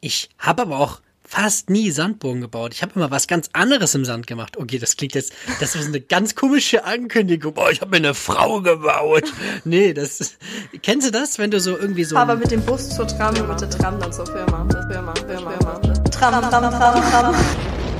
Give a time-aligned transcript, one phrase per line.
[0.00, 2.72] Ich habe aber auch fast nie Sandburgen gebaut.
[2.72, 4.56] Ich habe immer was ganz anderes im Sand gemacht.
[4.56, 7.54] Okay, das klingt jetzt, das ist eine ganz komische Ankündigung.
[7.54, 9.24] Boah, ich habe mir eine Frau gebaut.
[9.64, 10.38] Nee, das ist,
[10.82, 13.60] kennst du das, wenn du so irgendwie so Aber mit dem Bus zur Tram, mit
[13.60, 14.66] der Tram dann zur Firma.
[14.90, 15.94] Firma, Firma, Firma.
[16.04, 17.34] Tram, Tram, Tram, Tram.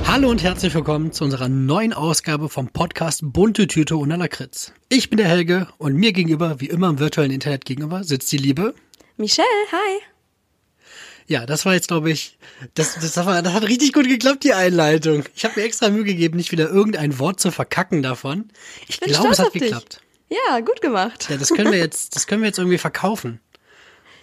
[0.07, 4.73] Hallo und herzlich willkommen zu unserer neuen Ausgabe vom Podcast Bunte Tüte und Lakritz.
[4.89, 8.37] Ich bin der Helge und mir gegenüber, wie immer im virtuellen Internet gegenüber, sitzt die
[8.37, 8.73] Liebe.
[9.17, 10.10] Michelle, hi.
[11.31, 12.37] Ja, das war jetzt, glaube ich,
[12.73, 15.23] das, das, war, das hat richtig gut geklappt, die Einleitung.
[15.33, 18.49] Ich habe mir extra Mühe gegeben, nicht wieder irgendein Wort zu verkacken davon.
[18.89, 19.61] Ich Bin glaube, es hat auf dich.
[19.61, 20.01] geklappt.
[20.27, 21.29] Ja, gut gemacht.
[21.29, 23.39] Ja, das können wir jetzt, das können wir jetzt irgendwie verkaufen.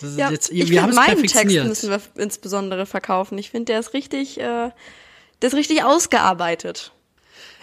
[0.03, 3.39] Das ist Ja, jetzt, ich wir haben finde, es meinen Text müssen wir insbesondere verkaufen.
[3.39, 4.73] Ich finde, der ist richtig, äh, der
[5.49, 6.93] ist richtig ausgearbeitet.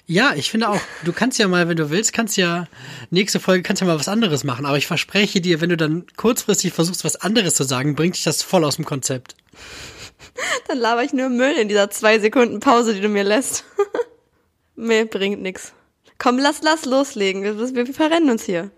[0.08, 2.68] Ja, ich finde auch, du kannst ja mal, wenn du willst, kannst ja,
[3.09, 4.66] nächste Folge kannst ja mal was anderes machen.
[4.66, 8.23] Aber ich verspreche dir, wenn du dann kurzfristig versuchst, was anderes zu sagen, bringt dich
[8.23, 9.36] das voll aus dem Konzept.
[10.68, 13.63] Dann laber ich nur Müll in dieser zwei Sekunden Pause, die du mir lässt.
[14.76, 15.74] nee, bringt nix.
[16.18, 17.43] Komm, lass, lass loslegen.
[17.43, 18.71] Wir, wir, wir verrennen uns hier.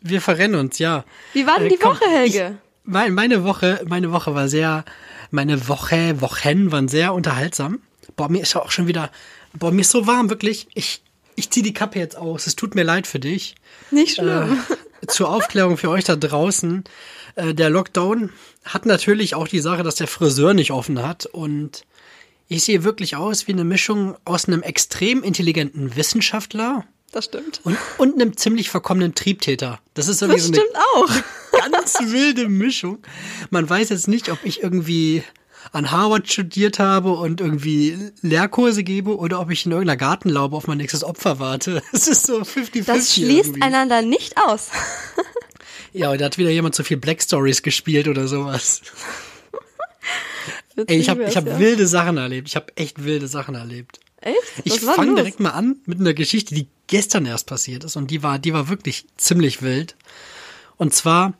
[0.00, 1.04] Wir verrennen uns, ja.
[1.32, 2.58] Wie war denn Äh, die komm, Woche, Helge?
[2.84, 4.84] Mein, meine Woche, meine Woche war sehr,
[5.30, 7.80] meine Woche, Wochen waren sehr unterhaltsam.
[8.16, 9.10] Boah, mir ist ja auch schon wieder,
[9.58, 10.66] boah, mir ist so warm, wirklich.
[10.74, 11.02] Ich,
[11.36, 12.46] ich zieh die Kappe jetzt aus.
[12.46, 13.54] Es tut mir leid für dich.
[13.90, 14.58] Nicht schlimm.
[15.02, 16.84] Äh, zur Aufklärung für euch da draußen.
[17.36, 18.30] Äh, der Lockdown
[18.64, 21.84] hat natürlich auch die Sache, dass der Friseur nicht offen hat und
[22.48, 27.60] ich sehe wirklich aus wie eine Mischung aus einem extrem intelligenten Wissenschaftler Das stimmt.
[27.64, 29.80] und, und einem ziemlich verkommenen Triebtäter.
[29.94, 31.70] Das ist irgendwie Das so eine stimmt auch.
[31.70, 32.98] ganz wilde Mischung.
[33.50, 35.22] Man weiß jetzt nicht, ob ich irgendwie
[35.72, 40.66] an Harvard studiert habe und irgendwie Lehrkurse gebe oder ob ich in irgendeiner Gartenlaube auf
[40.66, 41.82] mein nächstes Opfer warte.
[41.92, 42.84] Es ist so 50-50.
[42.84, 43.62] Das schließt irgendwie.
[43.62, 44.70] einander nicht aus.
[45.96, 48.82] Ja, und da hat wieder jemand zu viel Black Stories gespielt oder sowas.
[50.88, 51.60] Ey, ich habe ich hab ja.
[51.60, 52.48] wilde Sachen erlebt.
[52.48, 54.00] Ich habe echt wilde Sachen erlebt.
[54.20, 54.36] Echt?
[54.64, 57.94] Ich Was war fange direkt mal an mit einer Geschichte, die gestern erst passiert ist
[57.94, 59.94] und die war, die war wirklich ziemlich wild.
[60.76, 61.34] Und zwar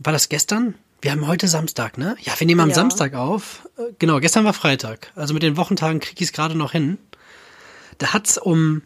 [0.00, 0.74] war das gestern?
[1.00, 2.16] Wir haben heute Samstag, ne?
[2.20, 2.74] Ja, wir nehmen am Ja.
[2.74, 3.68] Samstag auf.
[3.76, 5.12] Äh, Genau, gestern war Freitag.
[5.14, 6.98] Also mit den Wochentagen krieg ich es gerade noch hin.
[7.98, 8.82] Da hat's um,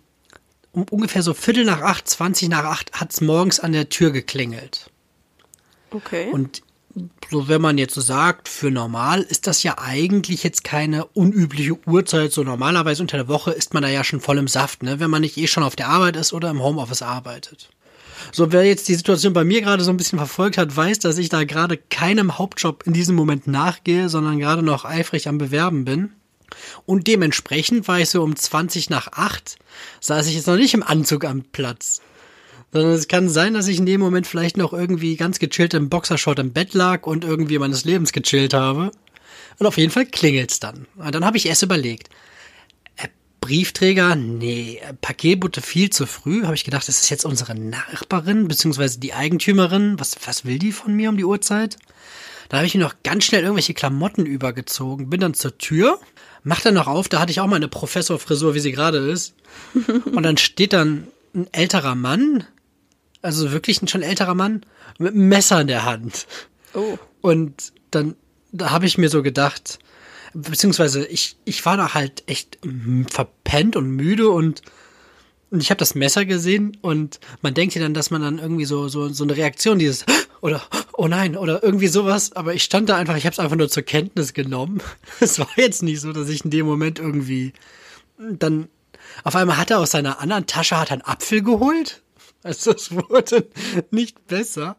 [0.72, 4.90] um ungefähr so Viertel nach acht, zwanzig nach acht, hat's morgens an der Tür geklingelt.
[5.90, 6.30] Okay.
[6.32, 6.62] Und
[7.30, 11.78] so, wenn man jetzt so sagt, für normal ist das ja eigentlich jetzt keine unübliche
[11.86, 12.32] Uhrzeit.
[12.32, 15.00] So normalerweise unter der Woche ist man da ja schon voll im Saft, ne?
[15.00, 17.70] Wenn man nicht eh schon auf der Arbeit ist oder im Homeoffice arbeitet.
[18.30, 21.18] So, wer jetzt die Situation bei mir gerade so ein bisschen verfolgt hat, weiß, dass
[21.18, 25.84] ich da gerade keinem Hauptjob in diesem Moment nachgehe, sondern gerade noch eifrig am Bewerben
[25.84, 26.12] bin.
[26.86, 29.56] Und dementsprechend war ich so um 20 nach 8,
[30.00, 32.00] saß ich jetzt noch nicht im Anzug am Platz.
[32.72, 35.90] Sondern es kann sein, dass ich in dem Moment vielleicht noch irgendwie ganz gechillt im
[35.90, 38.90] Boxershort im Bett lag und irgendwie meines Lebens gechillt habe.
[39.58, 40.86] Und auf jeden Fall klingelt's dann.
[40.96, 42.08] Und dann habe ich erst überlegt,
[43.42, 46.44] Briefträger, nee, äh, Paketbote viel zu früh.
[46.44, 49.98] Habe ich gedacht, das ist jetzt unsere Nachbarin, beziehungsweise die Eigentümerin.
[49.98, 51.76] Was, was will die von mir um die Uhrzeit?
[52.48, 55.98] Da habe ich mir noch ganz schnell irgendwelche Klamotten übergezogen, bin dann zur Tür,
[56.44, 59.34] mach dann noch auf, da hatte ich auch mal eine Professorfrisur, wie sie gerade ist.
[60.04, 62.44] Und dann steht dann ein älterer Mann,
[63.22, 64.64] also wirklich ein schon älterer Mann,
[64.98, 66.26] mit einem Messer in der Hand.
[66.74, 66.96] oh.
[67.20, 68.14] Und dann,
[68.52, 69.78] da habe ich mir so gedacht,
[70.34, 74.62] beziehungsweise ich, ich war da halt echt mm, verpennt und müde und,
[75.50, 78.64] und ich habe das Messer gesehen und man denkt ja dann, dass man dann irgendwie
[78.64, 80.04] so, so, so eine Reaktion, dieses
[80.40, 80.62] oder
[80.94, 83.68] oh nein oder irgendwie sowas, aber ich stand da einfach, ich habe es einfach nur
[83.68, 84.80] zur Kenntnis genommen.
[85.20, 87.52] Es war jetzt nicht so, dass ich in dem Moment irgendwie
[88.18, 88.68] dann
[89.24, 92.02] auf einmal hat er aus seiner anderen Tasche hat einen Apfel geholt.
[92.42, 93.48] Also es wurde
[93.90, 94.76] nicht besser.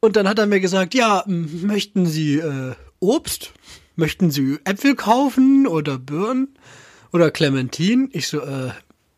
[0.00, 3.52] Und dann hat er mir gesagt, ja, möchten Sie äh, Obst?
[3.98, 6.56] Möchten Sie Äpfel kaufen oder Birnen
[7.12, 8.08] oder Clementinen?
[8.12, 8.70] Ich so, äh,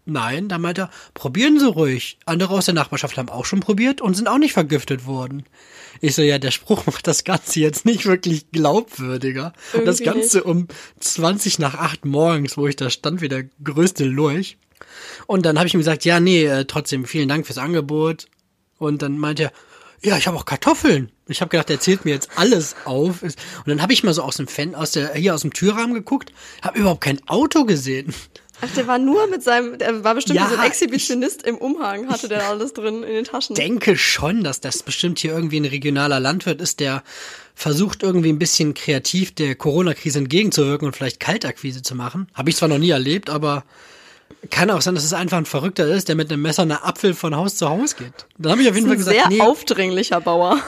[0.07, 0.49] nein.
[0.49, 2.19] Da meint er, probieren Sie ruhig.
[2.25, 5.45] Andere aus der Nachbarschaft haben auch schon probiert und sind auch nicht vergiftet worden.
[6.01, 9.53] Ich so, ja, der Spruch macht das Ganze jetzt nicht wirklich glaubwürdiger.
[9.75, 10.67] Und das Irgendwie Ganze um
[10.99, 14.57] 20 nach 8 morgens, wo ich da stand, wie der größte Lurch.
[15.27, 18.29] Und dann habe ich ihm gesagt, ja, nee, äh, trotzdem vielen Dank fürs Angebot.
[18.79, 19.53] Und dann meinte er,
[20.03, 21.11] ja, ich habe auch Kartoffeln.
[21.29, 23.23] Ich habe gedacht, er zählt mir jetzt alles auf.
[23.23, 23.37] Und
[23.67, 26.33] dann habe ich mal so aus dem Fan, aus der hier aus dem Türrahmen geguckt,
[26.63, 28.15] habe überhaupt kein Auto gesehen.
[28.63, 32.09] Ach, der war nur mit seinem, der war bestimmt Ja, so ein Exhibitionist im Umhang,
[32.09, 33.57] hatte der alles drin in den Taschen.
[33.57, 37.03] denke schon, dass das bestimmt hier irgendwie ein regionaler Landwirt ist, der
[37.55, 42.29] versucht irgendwie ein bisschen kreativ der Corona-Krise entgegenzuwirken und vielleicht Kaltakquise zu machen.
[42.35, 43.65] Habe ich zwar noch nie erlebt, aber
[44.49, 47.13] Kann auch sein, dass es einfach ein Verrückter ist, der mit einem Messer einen Apfel
[47.13, 48.27] von Haus zu Haus geht.
[48.39, 50.59] Dann habe ich auf jeden Fall gesagt, sehr nee, aufdringlicher Bauer.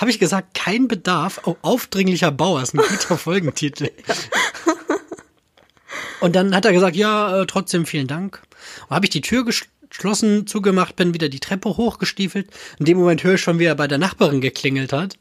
[0.00, 1.40] Habe ich gesagt, kein Bedarf.
[1.44, 3.90] Oh, aufdringlicher Bauer ist ein guter Folgentitel.
[6.20, 8.42] Und dann hat er gesagt, ja, äh, trotzdem vielen Dank.
[8.88, 12.48] Und habe ich die Tür geschlossen, zugemacht, bin wieder die Treppe hochgestiefelt.
[12.78, 15.18] In dem Moment höre ich schon, wie er bei der Nachbarin geklingelt hat.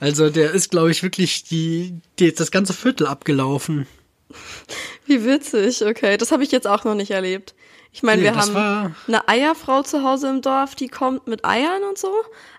[0.00, 3.86] Also der ist, glaube ich, wirklich die, die das ganze Viertel abgelaufen.
[5.06, 6.16] Wie witzig, okay.
[6.16, 7.54] Das habe ich jetzt auch noch nicht erlebt.
[7.92, 11.82] Ich meine, nee, wir haben eine Eierfrau zu Hause im Dorf, die kommt mit Eiern
[11.82, 12.12] und so,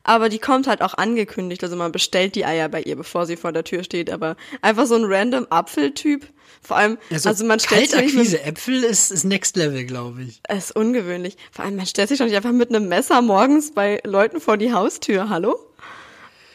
[0.03, 1.63] aber die kommt halt auch angekündigt.
[1.63, 4.12] Also man bestellt die Eier bei ihr, bevor sie vor der Tür steht.
[4.12, 6.27] Aber einfach so ein random Apfeltyp.
[6.62, 10.41] Vor allem, also, also man stellt sich nicht Äpfel ist, ist Next Level, glaube ich.
[10.50, 11.38] Es ist ungewöhnlich.
[11.51, 14.57] Vor allem, man stellt sich doch nicht einfach mit einem Messer morgens bei Leuten vor
[14.57, 15.29] die Haustür.
[15.29, 15.57] Hallo?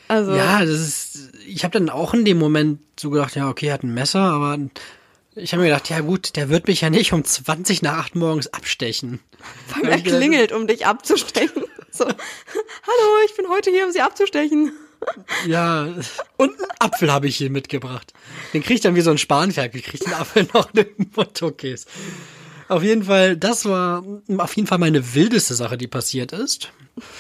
[0.09, 0.35] Also.
[0.35, 3.75] Ja, das ist, ich habe dann auch in dem Moment so gedacht, ja, okay, er
[3.75, 4.59] hat ein Messer, aber
[5.37, 8.17] ich habe mir gedacht, ja gut, der wird mich ja nicht um 20 nach 8
[8.17, 9.21] morgens abstechen.
[9.75, 11.65] Weil er klingelt, um dich abzustechen.
[11.91, 14.73] So, hallo, ich bin heute hier, um sie abzustechen.
[15.47, 15.95] Ja,
[16.39, 18.15] und einen Apfel habe ich hier mitgebracht.
[18.55, 21.87] Den kriegt dann wie so ein Spanferkel, kriegt den Apfel noch in den Motto-Case.
[22.69, 24.05] Auf jeden Fall, das war
[24.39, 26.73] auf jeden Fall meine wildeste Sache, die passiert ist.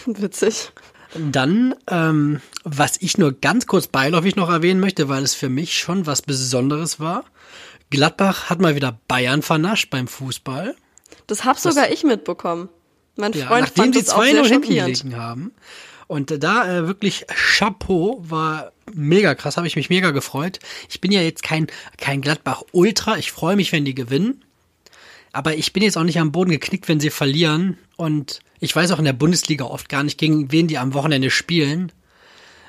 [0.06, 0.72] Witzig.
[1.14, 5.78] Dann, ähm, was ich nur ganz kurz beiläufig noch erwähnen möchte, weil es für mich
[5.78, 7.24] schon was Besonderes war.
[7.90, 10.74] Gladbach hat mal wieder Bayern vernascht beim Fußball.
[11.26, 12.68] Das hab sogar ich mitbekommen.
[13.16, 13.96] Mein ja, Freund nachdem fand
[14.34, 15.52] nur sehr hinten haben.
[16.06, 20.60] Und da äh, wirklich Chapeau war mega krass, habe ich mich mega gefreut.
[20.88, 21.66] Ich bin ja jetzt kein,
[21.98, 23.18] kein Gladbach-Ultra.
[23.18, 24.44] Ich freue mich, wenn die gewinnen.
[25.32, 27.76] Aber ich bin jetzt auch nicht am Boden geknickt, wenn sie verlieren.
[27.96, 31.30] Und ich weiß auch in der Bundesliga oft gar nicht, gegen wen die am Wochenende
[31.30, 31.90] spielen.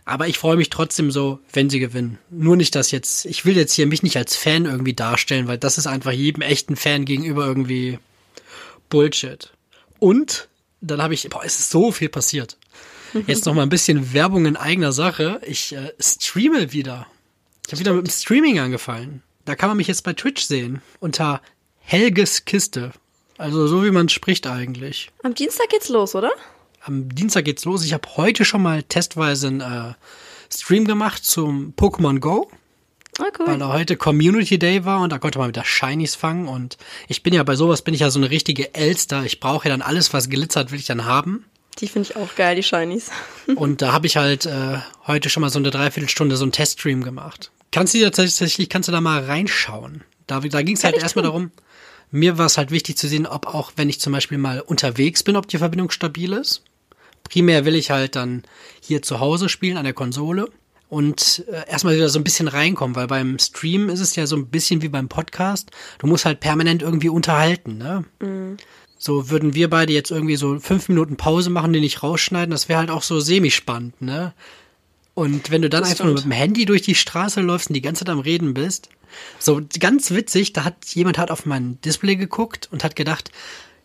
[0.07, 2.17] Aber ich freue mich trotzdem so, wenn sie gewinnen.
[2.29, 5.57] Nur nicht, dass jetzt, ich will jetzt hier mich nicht als Fan irgendwie darstellen, weil
[5.57, 7.99] das ist einfach jedem echten Fan gegenüber irgendwie
[8.87, 9.51] Bullshit.
[9.99, 10.47] Und
[10.79, 12.57] dann habe ich, boah, es ist so viel passiert.
[13.27, 15.41] Jetzt noch mal ein bisschen Werbung in eigener Sache.
[15.45, 17.07] Ich äh, streame wieder.
[17.65, 19.23] Ich habe wieder mit dem Streaming angefallen.
[19.43, 20.81] Da kann man mich jetzt bei Twitch sehen.
[20.99, 21.41] Unter
[21.79, 22.91] Helges Kiste.
[23.37, 25.09] Also so wie man spricht eigentlich.
[25.23, 26.31] Am Dienstag geht's los, oder?
[26.87, 27.83] Am Dienstag geht's los.
[27.83, 29.93] Ich habe heute schon mal testweise einen äh,
[30.51, 32.49] Stream gemacht zum Pokémon Go.
[33.19, 33.47] Ah, cool.
[33.47, 36.47] Weil da heute Community Day war und da konnte man mit der Shinies fangen.
[36.47, 39.23] Und ich bin ja bei sowas bin ich ja so eine richtige Elster.
[39.25, 41.45] Ich brauche ja dann alles, was glitzert, will ich dann haben.
[41.79, 43.09] Die finde ich auch geil, die Shinies.
[43.55, 47.03] und da habe ich halt äh, heute schon mal so eine Dreiviertelstunde so einen Teststream
[47.03, 47.51] gemacht.
[47.71, 50.03] Kannst du dir tatsächlich, kannst du da mal reinschauen?
[50.25, 51.51] Da, da ging es halt erstmal darum,
[52.11, 55.23] mir war es halt wichtig zu sehen, ob auch, wenn ich zum Beispiel mal unterwegs
[55.23, 56.63] bin, ob die Verbindung stabil ist.
[57.29, 58.43] Primär will ich halt dann
[58.81, 60.49] hier zu Hause spielen an der Konsole
[60.89, 64.35] und äh, erstmal wieder so ein bisschen reinkommen, weil beim Stream ist es ja so
[64.35, 65.71] ein bisschen wie beim Podcast.
[65.99, 68.05] Du musst halt permanent irgendwie unterhalten, ne?
[68.19, 68.57] Mhm.
[68.99, 72.67] So würden wir beide jetzt irgendwie so fünf Minuten Pause machen, die nicht rausschneiden, das
[72.67, 74.33] wäre halt auch so semi-spannend, ne?
[75.13, 76.09] Und wenn du dann das einfach stimmt.
[76.09, 78.89] nur mit dem Handy durch die Straße läufst und die ganze Zeit am Reden bist,
[79.39, 83.31] so ganz witzig, da hat jemand hat auf mein Display geguckt und hat gedacht,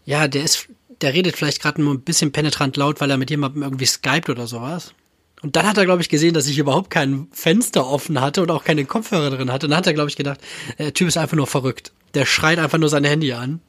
[0.05, 0.69] ja, der ist
[1.03, 4.31] der redet vielleicht gerade nur ein bisschen penetrant laut, weil er mit jemandem irgendwie skypt
[4.31, 4.95] oder sowas.
[5.43, 8.51] Und dann hat er, glaube ich, gesehen, dass ich überhaupt kein Fenster offen hatte und
[8.51, 9.67] auch keine Kopfhörer drin hatte.
[9.67, 10.41] Und dann hat er, glaube ich, gedacht,
[10.79, 11.93] der Typ ist einfach nur verrückt.
[12.15, 13.61] Der schreit einfach nur sein Handy an.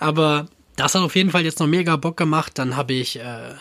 [0.00, 2.58] Aber das hat auf jeden Fall jetzt noch mega Bock gemacht.
[2.58, 3.54] Dann habe ich äh,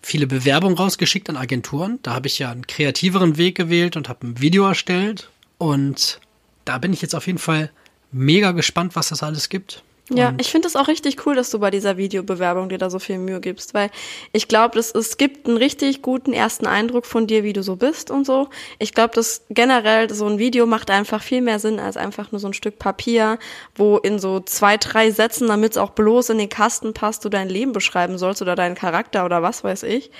[0.00, 1.98] viele Bewerbungen rausgeschickt an Agenturen.
[2.02, 5.28] Da habe ich ja einen kreativeren Weg gewählt und habe ein Video erstellt.
[5.58, 6.20] Und
[6.64, 7.70] da bin ich jetzt auf jeden Fall
[8.12, 9.82] mega gespannt, was das alles gibt.
[10.12, 12.98] Ja, ich finde es auch richtig cool, dass du bei dieser Videobewerbung dir da so
[12.98, 13.90] viel Mühe gibst, weil
[14.32, 18.10] ich glaube, es gibt einen richtig guten ersten Eindruck von dir, wie du so bist
[18.10, 18.48] und so.
[18.80, 22.40] Ich glaube, dass generell so ein Video macht einfach viel mehr Sinn als einfach nur
[22.40, 23.38] so ein Stück Papier,
[23.76, 27.28] wo in so zwei, drei Sätzen, damit es auch bloß in den Kasten passt, du
[27.28, 30.10] dein Leben beschreiben sollst oder deinen Charakter oder was weiß ich.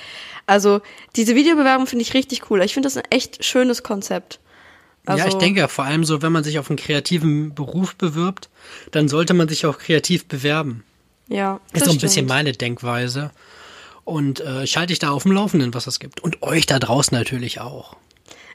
[0.46, 0.82] Also
[1.16, 2.62] diese Videobewerbung finde ich richtig cool.
[2.62, 4.38] Ich finde das ein echt schönes Konzept.
[5.10, 7.96] Also, ja, ich also denke vor allem so, wenn man sich auf einen kreativen Beruf
[7.96, 8.48] bewirbt,
[8.90, 10.84] dann sollte man sich auch kreativ bewerben.
[11.28, 11.60] Ja.
[11.72, 13.30] Das ist so ein bisschen meine Denkweise.
[14.04, 16.20] Und äh, ich halte dich da auf dem Laufenden, was es gibt.
[16.20, 17.96] Und euch da draußen natürlich auch.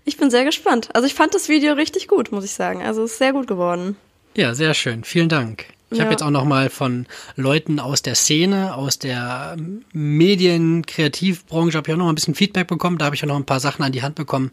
[0.03, 0.89] Ich bin sehr gespannt.
[0.93, 2.83] Also ich fand das Video richtig gut, muss ich sagen.
[2.83, 3.95] Also es ist sehr gut geworden.
[4.35, 5.03] Ja, sehr schön.
[5.03, 5.67] Vielen Dank.
[5.91, 6.03] Ich ja.
[6.03, 9.55] habe jetzt auch noch mal von Leuten aus der Szene, aus der
[9.93, 12.97] Medien, Kreativbranche, habe ich auch noch mal ein bisschen Feedback bekommen.
[12.97, 14.51] Da habe ich auch noch ein paar Sachen an die Hand bekommen,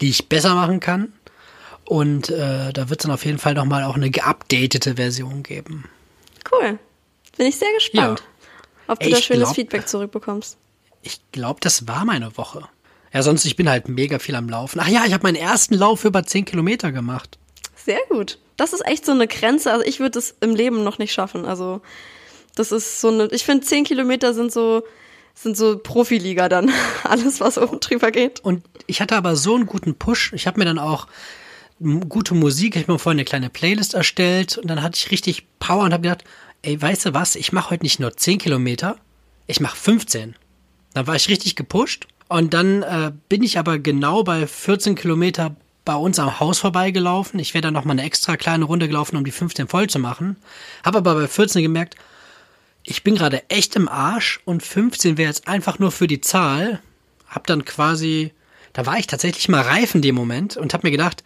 [0.00, 1.12] die ich besser machen kann.
[1.90, 5.86] Und äh, da wird es dann auf jeden Fall nochmal auch eine geupdatete Version geben.
[6.48, 6.78] Cool.
[7.36, 8.92] Bin ich sehr gespannt, ja.
[8.92, 10.56] ob du Ey, da schönes glaub, Feedback zurückbekommst.
[11.02, 12.62] Ich glaube, das war meine Woche.
[13.12, 14.78] Ja, sonst, ich bin halt mega viel am Laufen.
[14.78, 17.38] Ach ja, ich habe meinen ersten Lauf über 10 Kilometer gemacht.
[17.74, 18.38] Sehr gut.
[18.56, 19.72] Das ist echt so eine Grenze.
[19.72, 21.44] Also ich würde es im Leben noch nicht schaffen.
[21.44, 21.80] Also
[22.54, 24.84] das ist so eine, ich finde, zehn Kilometer sind so,
[25.34, 26.70] sind so Profiliga dann.
[27.02, 28.38] Alles, was oben drüber geht.
[28.38, 30.32] Und ich hatte aber so einen guten Push.
[30.34, 31.08] Ich habe mir dann auch
[31.80, 35.46] gute Musik, ich habe mir vorhin eine kleine Playlist erstellt und dann hatte ich richtig
[35.58, 36.24] Power und habe gedacht,
[36.62, 38.96] ey, weißt du was, ich mache heute nicht nur 10 Kilometer,
[39.46, 40.36] ich mache 15.
[40.92, 45.56] Dann war ich richtig gepusht und dann äh, bin ich aber genau bei 14 Kilometer
[45.84, 47.40] bei uns am Haus vorbeigelaufen.
[47.40, 49.98] Ich wäre dann noch mal eine extra kleine Runde gelaufen, um die 15 voll zu
[49.98, 50.36] machen.
[50.84, 51.96] Habe aber bei 14 gemerkt,
[52.82, 56.80] ich bin gerade echt im Arsch und 15 wäre jetzt einfach nur für die Zahl.
[57.26, 58.32] Hab dann quasi,
[58.72, 61.24] da war ich tatsächlich mal reif in dem Moment und habe mir gedacht,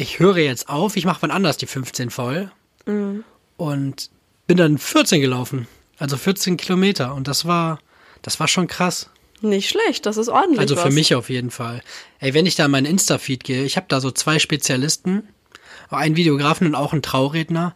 [0.00, 2.50] ich höre jetzt auf, ich mache wann anders die 15 voll.
[2.86, 3.24] Mhm.
[3.56, 4.10] Und
[4.46, 5.68] bin dann 14 gelaufen.
[5.98, 7.14] Also 14 Kilometer.
[7.14, 7.78] Und das war,
[8.22, 9.10] das war schon krass.
[9.42, 10.60] Nicht schlecht, das ist ordentlich.
[10.60, 10.94] Also für was.
[10.94, 11.82] mich auf jeden Fall.
[12.18, 15.28] Ey, wenn ich da in meinen Insta-Feed gehe, ich habe da so zwei Spezialisten,
[15.90, 17.74] einen Videografen und auch einen Trauredner.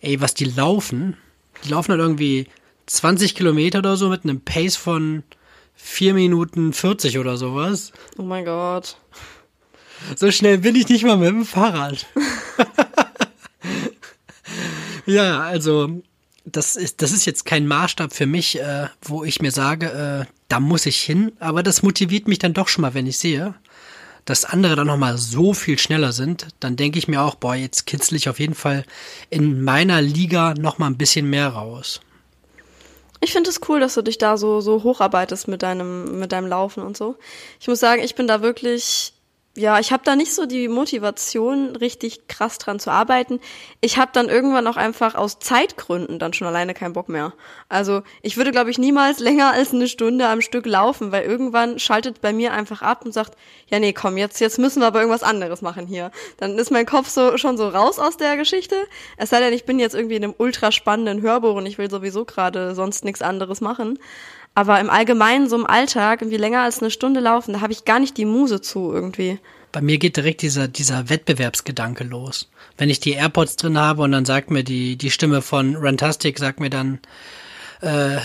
[0.00, 1.16] Ey, was die laufen,
[1.64, 2.46] die laufen dann irgendwie
[2.86, 5.22] 20 Kilometer oder so mit einem Pace von
[5.74, 7.92] 4 Minuten 40 oder sowas.
[8.18, 8.96] Oh mein Gott.
[10.16, 12.06] So schnell bin ich nicht mal mit dem Fahrrad.
[15.06, 16.02] ja, also
[16.44, 20.32] das ist, das ist jetzt kein Maßstab für mich, äh, wo ich mir sage, äh,
[20.48, 21.32] da muss ich hin.
[21.40, 23.54] Aber das motiviert mich dann doch schon mal, wenn ich sehe,
[24.24, 26.48] dass andere dann nochmal so viel schneller sind.
[26.60, 28.84] Dann denke ich mir auch, boah, jetzt kitzel ich auf jeden Fall
[29.28, 32.00] in meiner Liga nochmal ein bisschen mehr raus.
[33.20, 36.46] Ich finde es cool, dass du dich da so, so hocharbeitest mit deinem, mit deinem
[36.46, 37.16] Laufen und so.
[37.58, 39.14] Ich muss sagen, ich bin da wirklich
[39.56, 43.40] ja, ich habe da nicht so die Motivation, richtig krass dran zu arbeiten.
[43.80, 47.32] Ich habe dann irgendwann auch einfach aus Zeitgründen dann schon alleine keinen Bock mehr.
[47.68, 51.78] Also ich würde, glaube ich, niemals länger als eine Stunde am Stück laufen, weil irgendwann
[51.78, 53.36] schaltet bei mir einfach ab und sagt,
[53.68, 56.10] ja nee, komm, jetzt, jetzt müssen wir aber irgendwas anderes machen hier.
[56.36, 58.76] Dann ist mein Kopf so schon so raus aus der Geschichte.
[59.16, 61.90] Es sei denn, ich bin jetzt irgendwie in einem ultra spannenden Hörbuch und ich will
[61.90, 63.98] sowieso gerade sonst nichts anderes machen.
[64.56, 67.84] Aber im Allgemeinen, so im Alltag, irgendwie länger als eine Stunde laufen, da habe ich
[67.84, 69.38] gar nicht die Muse zu irgendwie.
[69.70, 72.48] Bei mir geht direkt dieser, dieser Wettbewerbsgedanke los.
[72.78, 76.38] Wenn ich die AirPods drin habe und dann sagt mir die, die Stimme von Rantastic,
[76.38, 77.00] sagt mir dann
[77.82, 78.16] äh,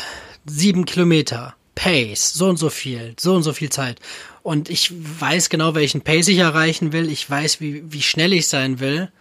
[0.45, 3.99] sieben Kilometer, Pace, so und so viel, so und so viel Zeit.
[4.41, 7.11] Und ich weiß genau, welchen Pace ich erreichen will.
[7.11, 9.11] Ich weiß, wie, wie schnell ich sein will.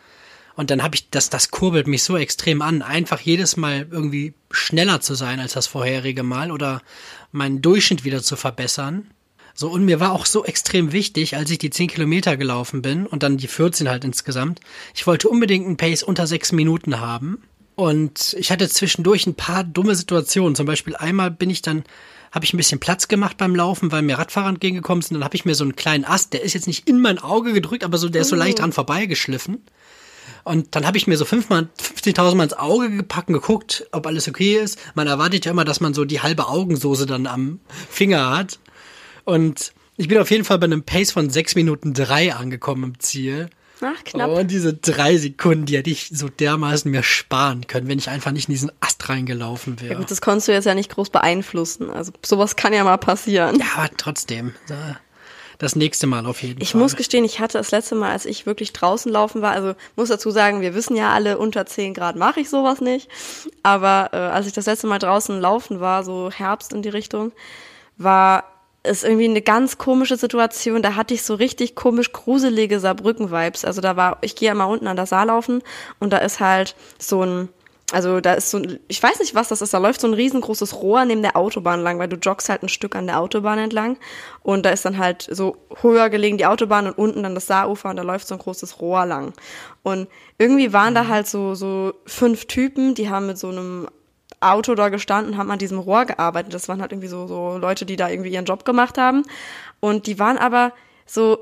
[0.56, 4.34] Und dann habe ich, das, das kurbelt mich so extrem an, einfach jedes Mal irgendwie
[4.50, 6.82] schneller zu sein als das vorherige Mal oder
[7.32, 9.10] meinen Durchschnitt wieder zu verbessern.
[9.54, 13.06] So, und mir war auch so extrem wichtig, als ich die 10 Kilometer gelaufen bin
[13.06, 14.60] und dann die 14 halt insgesamt.
[14.94, 17.42] Ich wollte unbedingt einen Pace unter 6 Minuten haben.
[17.74, 20.54] Und ich hatte zwischendurch ein paar dumme Situationen.
[20.54, 21.84] Zum Beispiel einmal bin ich dann,
[22.32, 25.14] habe ich ein bisschen Platz gemacht beim Laufen, weil mir Radfahrer entgegengekommen sind.
[25.14, 27.52] Dann habe ich mir so einen kleinen Ast, der ist jetzt nicht in mein Auge
[27.52, 29.62] gedrückt, aber so, der ist so leicht dran vorbeigeschliffen.
[30.44, 34.06] Und dann habe ich mir so fünfmal, 50.000 Mal ins Auge gepackt und geguckt, ob
[34.06, 34.78] alles okay ist.
[34.94, 38.58] Man erwartet ja immer, dass man so die halbe Augensoße dann am Finger hat.
[39.24, 43.00] Und ich bin auf jeden Fall bei einem Pace von 6 Minuten 3 angekommen im
[43.00, 43.50] Ziel.
[43.82, 44.30] Ach, knapp.
[44.30, 48.30] Und diese drei Sekunden, die hätte ich so dermaßen mir sparen können, wenn ich einfach
[48.30, 49.92] nicht in diesen Ast reingelaufen wäre.
[49.92, 51.90] Ja gut, das konntest du jetzt ja nicht groß beeinflussen.
[51.90, 53.58] Also sowas kann ja mal passieren.
[53.58, 54.54] Ja, aber trotzdem
[55.60, 56.80] das nächste Mal auf jeden ich Fall.
[56.80, 59.74] Ich muss gestehen, ich hatte das letzte Mal, als ich wirklich draußen laufen war, also
[59.94, 63.08] muss dazu sagen, wir wissen ja alle, unter 10 Grad mache ich sowas nicht.
[63.62, 67.32] Aber äh, als ich das letzte Mal draußen laufen war, so Herbst in die Richtung,
[67.98, 68.44] war
[68.82, 70.80] es irgendwie eine ganz komische Situation.
[70.80, 73.66] Da hatte ich so richtig komisch gruselige Saarbrücken-Vibes.
[73.66, 75.62] Also da war, ich gehe ja mal unten an der Saar laufen
[75.98, 77.50] und da ist halt so ein
[77.92, 80.74] also da ist so, ich weiß nicht, was das ist, da läuft so ein riesengroßes
[80.74, 83.96] Rohr neben der Autobahn lang, weil du joggst halt ein Stück an der Autobahn entlang
[84.42, 87.90] und da ist dann halt so höher gelegen die Autobahn und unten dann das Saarufer
[87.90, 89.32] und da läuft so ein großes Rohr lang.
[89.82, 93.88] Und irgendwie waren da halt so, so fünf Typen, die haben mit so einem
[94.40, 96.54] Auto da gestanden, haben an diesem Rohr gearbeitet.
[96.54, 99.24] Das waren halt irgendwie so, so Leute, die da irgendwie ihren Job gemacht haben.
[99.80, 100.72] Und die waren aber
[101.04, 101.38] so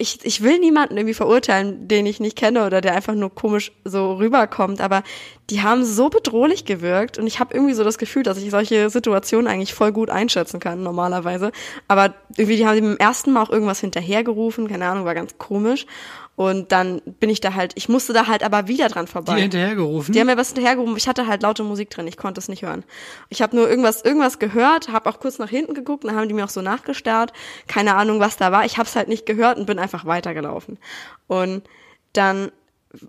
[0.00, 3.72] ich, ich will niemanden irgendwie verurteilen, den ich nicht kenne oder der einfach nur komisch
[3.84, 5.02] so rüberkommt, aber
[5.50, 8.90] die haben so bedrohlich gewirkt und ich habe irgendwie so das Gefühl, dass ich solche
[8.90, 11.50] Situationen eigentlich voll gut einschätzen kann normalerweise.
[11.88, 15.84] Aber irgendwie, die haben dem ersten Mal auch irgendwas hinterhergerufen, keine Ahnung, war ganz komisch.
[16.38, 19.34] Und dann bin ich da halt, ich musste da halt aber wieder dran vorbei.
[19.34, 20.14] Die hinterhergerufen?
[20.14, 20.96] Die haben mir was hinterhergerufen.
[20.96, 22.84] Ich hatte halt laute Musik drin, ich konnte es nicht hören.
[23.28, 26.34] Ich habe nur irgendwas, irgendwas gehört, habe auch kurz nach hinten geguckt, dann haben die
[26.34, 27.32] mir auch so nachgestarrt.
[27.66, 28.64] Keine Ahnung, was da war.
[28.64, 30.78] Ich habe es halt nicht gehört und bin einfach weitergelaufen.
[31.26, 31.64] Und
[32.12, 32.52] dann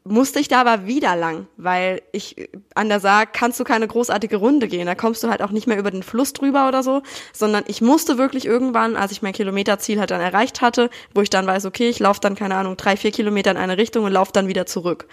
[0.04, 4.38] musste ich da aber wieder lang, weil ich an der Saar kannst du keine großartige
[4.38, 4.86] Runde gehen.
[4.86, 7.02] Da kommst du halt auch nicht mehr über den Fluss drüber oder so,
[7.34, 11.30] sondern ich musste wirklich irgendwann, als ich mein Kilometerziel halt dann erreicht hatte, wo ich
[11.30, 14.12] dann weiß, okay, ich laufe dann, keine Ahnung, drei, vier Kilometer in eine Richtung und
[14.12, 15.08] laufe dann wieder zurück.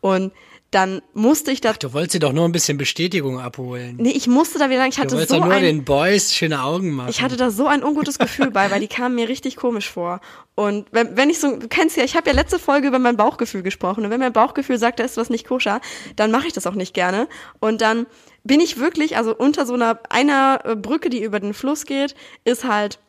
[0.00, 0.32] Und
[0.70, 1.70] dann musste ich da.
[1.70, 3.96] Ach, du wolltest dir doch nur ein bisschen Bestätigung abholen.
[3.98, 4.90] Nee, ich musste da wieder lang.
[4.90, 7.10] Ich hatte du wolltest so doch nur ein, den Boys schöne Augen machen.
[7.10, 10.20] ich hatte da so ein ungutes Gefühl bei, weil die kamen mir richtig komisch vor.
[10.54, 13.16] Und wenn, wenn ich so, du kennst ja, ich habe ja letzte Folge über mein
[13.16, 14.04] Bauchgefühl gesprochen.
[14.04, 15.80] Und wenn mein Bauchgefühl sagt, da ist was nicht koscher,
[16.14, 17.28] dann mache ich das auch nicht gerne.
[17.58, 18.06] Und dann
[18.44, 22.14] bin ich wirklich, also unter so einer einer äh, Brücke, die über den Fluss geht,
[22.44, 23.00] ist halt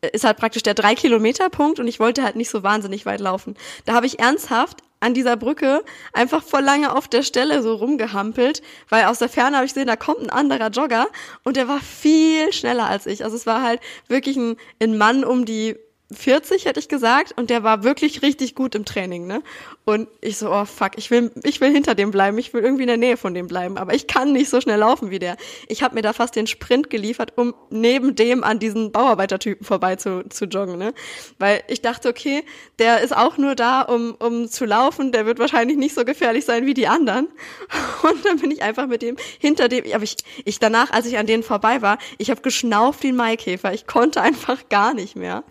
[0.00, 3.20] ist halt praktisch der drei Kilometer Punkt und ich wollte halt nicht so wahnsinnig weit
[3.20, 3.56] laufen.
[3.84, 8.62] Da habe ich ernsthaft an dieser Brücke einfach voll lange auf der Stelle so rumgehampelt,
[8.88, 11.08] weil aus der Ferne habe ich gesehen, da kommt ein anderer Jogger
[11.44, 13.24] und der war viel schneller als ich.
[13.24, 15.76] Also es war halt wirklich ein, ein Mann um die
[16.10, 19.42] 40, hätte ich gesagt, und der war wirklich richtig gut im Training, ne?
[19.88, 22.82] Und ich so, oh fuck, ich will, ich will hinter dem bleiben, ich will irgendwie
[22.82, 25.38] in der Nähe von dem bleiben, aber ich kann nicht so schnell laufen wie der.
[25.66, 29.96] Ich habe mir da fast den Sprint geliefert, um neben dem an diesen Bauarbeitertypen vorbei
[29.96, 30.92] zu, zu joggen, ne?
[31.38, 32.44] Weil ich dachte, okay,
[32.78, 36.44] der ist auch nur da, um, um zu laufen, der wird wahrscheinlich nicht so gefährlich
[36.44, 37.28] sein wie die anderen.
[38.02, 41.16] Und dann bin ich einfach mit dem hinter dem, aber ich, ich danach, als ich
[41.16, 45.16] an denen vorbei war, ich habe geschnauft wie ein Maikäfer, ich konnte einfach gar nicht
[45.16, 45.44] mehr.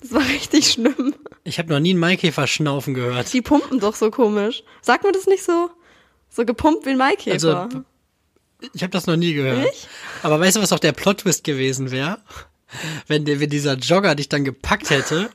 [0.00, 1.14] Das war richtig schlimm.
[1.44, 3.30] Ich habe noch nie einen Maikäfer schnaufen gehört.
[3.32, 4.62] Die pumpen doch so komisch.
[4.82, 5.70] Sagt man das nicht so?
[6.30, 7.32] So gepumpt wie ein Maikäfer.
[7.62, 7.84] Also,
[8.72, 9.62] ich habe das noch nie gehört.
[9.62, 9.88] Nicht?
[10.22, 12.18] Aber weißt du, was auch der Plot-Twist gewesen wäre?
[13.06, 15.30] Wenn, der, wenn dieser Jogger dich dann gepackt hätte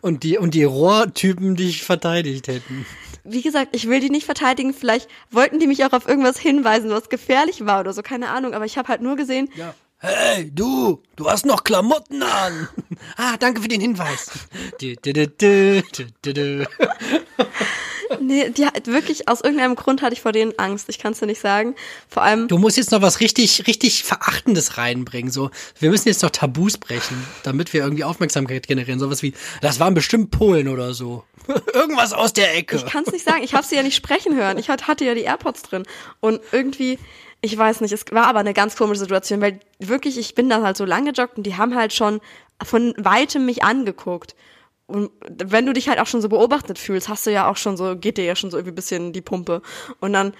[0.00, 2.86] und die, und die Rohrtypen dich verteidigt hätten.
[3.24, 4.72] Wie gesagt, ich will die nicht verteidigen.
[4.72, 8.54] Vielleicht wollten die mich auch auf irgendwas hinweisen, was gefährlich war oder so, keine Ahnung.
[8.54, 9.74] Aber ich habe halt nur gesehen, Ja.
[10.00, 12.68] Hey, du, du hast noch Klamotten an.
[13.16, 14.30] Ah, danke für den Hinweis.
[18.28, 20.88] nee, die hat wirklich, aus irgendeinem Grund hatte ich vor denen Angst.
[20.88, 21.74] Ich kann es dir nicht sagen.
[22.08, 25.30] Vor allem, Du musst jetzt noch was richtig, richtig Verachtendes reinbringen.
[25.32, 29.00] So, wir müssen jetzt noch Tabus brechen, damit wir irgendwie Aufmerksamkeit generieren.
[29.00, 31.24] Sowas wie, das waren bestimmt Polen oder so.
[31.74, 32.76] Irgendwas aus der Ecke.
[32.76, 33.42] ich kann es nicht sagen.
[33.42, 34.58] Ich habe sie ja nicht sprechen hören.
[34.58, 35.84] Ich hat- hatte ja die AirPods drin.
[36.20, 36.98] Und irgendwie,
[37.40, 40.62] ich weiß nicht, es war aber eine ganz komische Situation, weil wirklich, ich bin da
[40.62, 42.20] halt so lange gejoggt und die haben halt schon
[42.62, 44.34] von weitem mich angeguckt.
[44.88, 47.76] Und wenn du dich halt auch schon so beobachtet fühlst, hast du ja auch schon
[47.76, 49.60] so, geht dir ja schon so irgendwie ein bisschen die Pumpe.
[50.00, 50.32] Und dann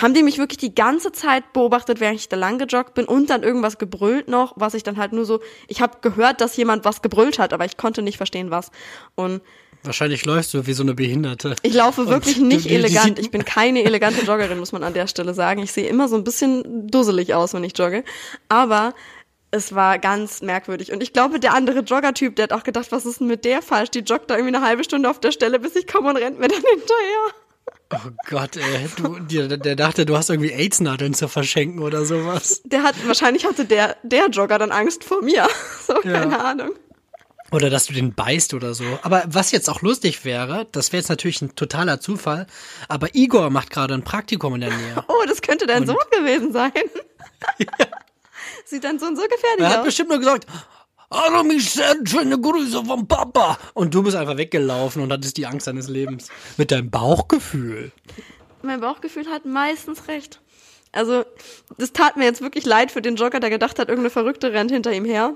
[0.00, 3.28] haben die mich wirklich die ganze Zeit beobachtet, während ich da lang gejoggt bin und
[3.28, 6.84] dann irgendwas gebrüllt noch, was ich dann halt nur so, ich habe gehört, dass jemand
[6.84, 8.70] was gebrüllt hat, aber ich konnte nicht verstehen, was.
[9.14, 9.42] Und
[9.82, 11.56] Wahrscheinlich läufst du wie so eine Behinderte.
[11.62, 13.18] ich laufe wirklich Und nicht elegant.
[13.18, 15.62] Ich bin keine elegante Joggerin, muss man an der Stelle sagen.
[15.62, 18.04] Ich sehe immer so ein bisschen dusselig aus, wenn ich jogge.
[18.48, 18.92] Aber
[19.50, 20.92] es war ganz merkwürdig.
[20.92, 23.62] Und ich glaube, der andere Jogger-Typ, der hat auch gedacht, was ist denn mit der
[23.62, 23.90] falsch?
[23.90, 26.38] Die joggt da irgendwie eine halbe Stunde auf der Stelle, bis ich komme und rennt
[26.38, 27.34] mir dann hinterher.
[27.92, 32.62] Oh Gott, ey, du, der, der dachte, du hast irgendwie AIDS-Nadeln zu verschenken oder sowas.
[32.64, 35.48] Der hat, wahrscheinlich hatte der, der Jogger dann Angst vor mir.
[35.86, 36.70] So, keine Ahnung.
[37.50, 38.84] Oder dass du den beißt oder so.
[39.02, 42.46] Aber was jetzt auch lustig wäre, das wäre jetzt natürlich ein totaler Zufall,
[42.86, 45.04] aber Igor macht gerade ein Praktikum in der Nähe.
[45.08, 46.70] Oh, das könnte dein Sohn gewesen sein.
[48.70, 49.86] Sieht dein Sohn so gefährlich Er hat aus.
[49.86, 50.46] bestimmt nur gesagt,
[51.12, 53.58] Hallo Michelle, schöne Grüße vom Papa.
[53.74, 56.28] Und du bist einfach weggelaufen und hattest die Angst deines Lebens.
[56.56, 57.90] Mit deinem Bauchgefühl.
[58.62, 60.40] mein Bauchgefühl hat meistens recht.
[60.92, 61.24] Also,
[61.78, 64.70] das tat mir jetzt wirklich leid für den Jogger, der gedacht hat, irgendeine Verrückte rennt
[64.70, 65.34] hinter ihm her.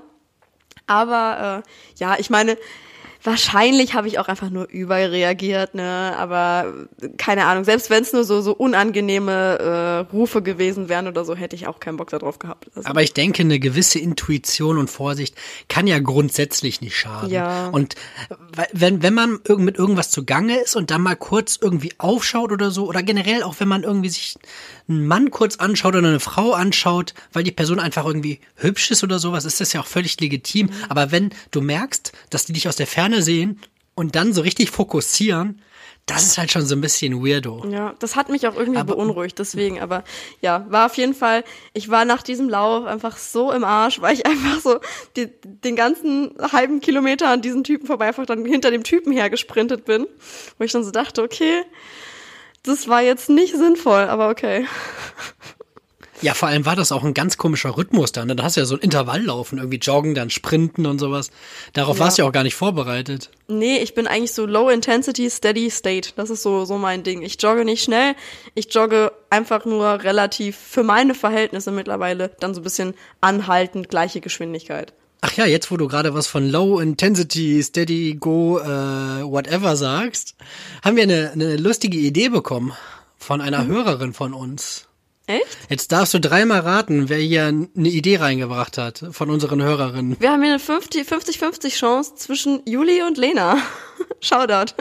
[0.87, 1.69] Aber äh,
[1.99, 2.57] ja, ich meine,
[3.25, 6.13] wahrscheinlich habe ich auch einfach nur überreagiert, ne?
[6.17, 6.73] Aber
[7.17, 11.35] keine Ahnung, selbst wenn es nur so, so unangenehme äh, Rufe gewesen wären oder so,
[11.35, 12.67] hätte ich auch keinen Bock darauf gehabt.
[12.75, 15.35] Also, Aber ich denke, eine gewisse Intuition und Vorsicht
[15.67, 17.29] kann ja grundsätzlich nicht schaden.
[17.31, 17.67] Ja.
[17.69, 17.95] Und
[18.55, 22.71] we- wenn, wenn man mit irgendwas zugange ist und dann mal kurz irgendwie aufschaut oder
[22.71, 24.35] so, oder generell auch wenn man irgendwie sich
[24.87, 29.03] einen Mann kurz anschaut oder eine Frau anschaut, weil die Person einfach irgendwie hübsch ist
[29.03, 30.69] oder sowas, ist das ja auch völlig legitim.
[30.89, 33.59] Aber wenn du merkst, dass die dich aus der Ferne sehen
[33.95, 35.61] und dann so richtig fokussieren,
[36.07, 37.65] das ist halt schon so ein bisschen weirdo.
[37.67, 40.03] Ja, das hat mich auch irgendwie Aber- beunruhigt, deswegen, aber
[40.39, 41.43] ja, war auf jeden Fall,
[41.73, 44.79] ich war nach diesem Lauf einfach so im Arsch, weil ich einfach so
[45.15, 49.85] die, den ganzen halben Kilometer an diesen Typen vorbei einfach dann hinter dem Typen hergesprintet
[49.85, 50.05] bin,
[50.59, 51.63] wo ich dann so dachte, okay,
[52.65, 54.67] das war jetzt nicht sinnvoll, aber okay.
[56.21, 58.29] Ja, vor allem war das auch ein ganz komischer Rhythmus dann.
[58.29, 61.29] Da hast du ja so ein Intervalllaufen, irgendwie joggen, dann sprinten und sowas.
[61.73, 63.29] Darauf warst du ja auch gar nicht vorbereitet.
[63.47, 66.13] Nee, ich bin eigentlich so Low Intensity, Steady State.
[66.15, 67.21] Das ist so, so mein Ding.
[67.21, 68.15] Ich jogge nicht schnell.
[68.53, 74.21] Ich jogge einfach nur relativ für meine Verhältnisse mittlerweile dann so ein bisschen anhaltend gleiche
[74.21, 74.93] Geschwindigkeit.
[75.27, 78.63] Ach ja, jetzt wo du gerade was von Low Intensity, Steady, Go, äh,
[79.23, 80.35] whatever sagst,
[80.83, 82.73] haben wir eine, eine lustige Idee bekommen
[83.17, 83.69] von einer mhm.
[83.69, 84.87] Hörerin von uns.
[85.25, 85.43] Echt?
[85.67, 90.15] Jetzt darfst du dreimal raten, wer hier eine Idee reingebracht hat von unseren Hörerinnen.
[90.19, 93.57] Wir haben hier eine 50-50 Chance zwischen Juli und Lena.
[94.21, 94.75] Shoutout.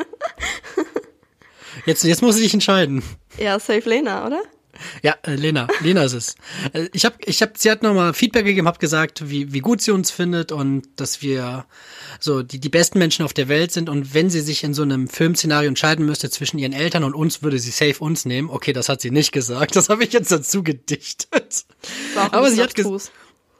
[1.86, 3.02] Jetzt, jetzt muss ich dich entscheiden.
[3.38, 4.42] Ja, safe Lena, oder?
[5.02, 6.34] Ja, äh, Lena, Lena ist es.
[6.72, 9.80] Äh, ich habe, ich hab, sie hat nochmal Feedback gegeben, habe gesagt, wie, wie gut
[9.80, 11.66] sie uns findet und dass wir
[12.20, 14.82] so die, die besten Menschen auf der Welt sind und wenn sie sich in so
[14.82, 18.50] einem Filmszenario entscheiden müsste zwischen ihren Eltern und uns, würde sie safe uns nehmen.
[18.50, 21.64] Okay, das hat sie nicht gesagt, das habe ich jetzt dazu gedichtet.
[22.30, 22.74] Aber sie, hat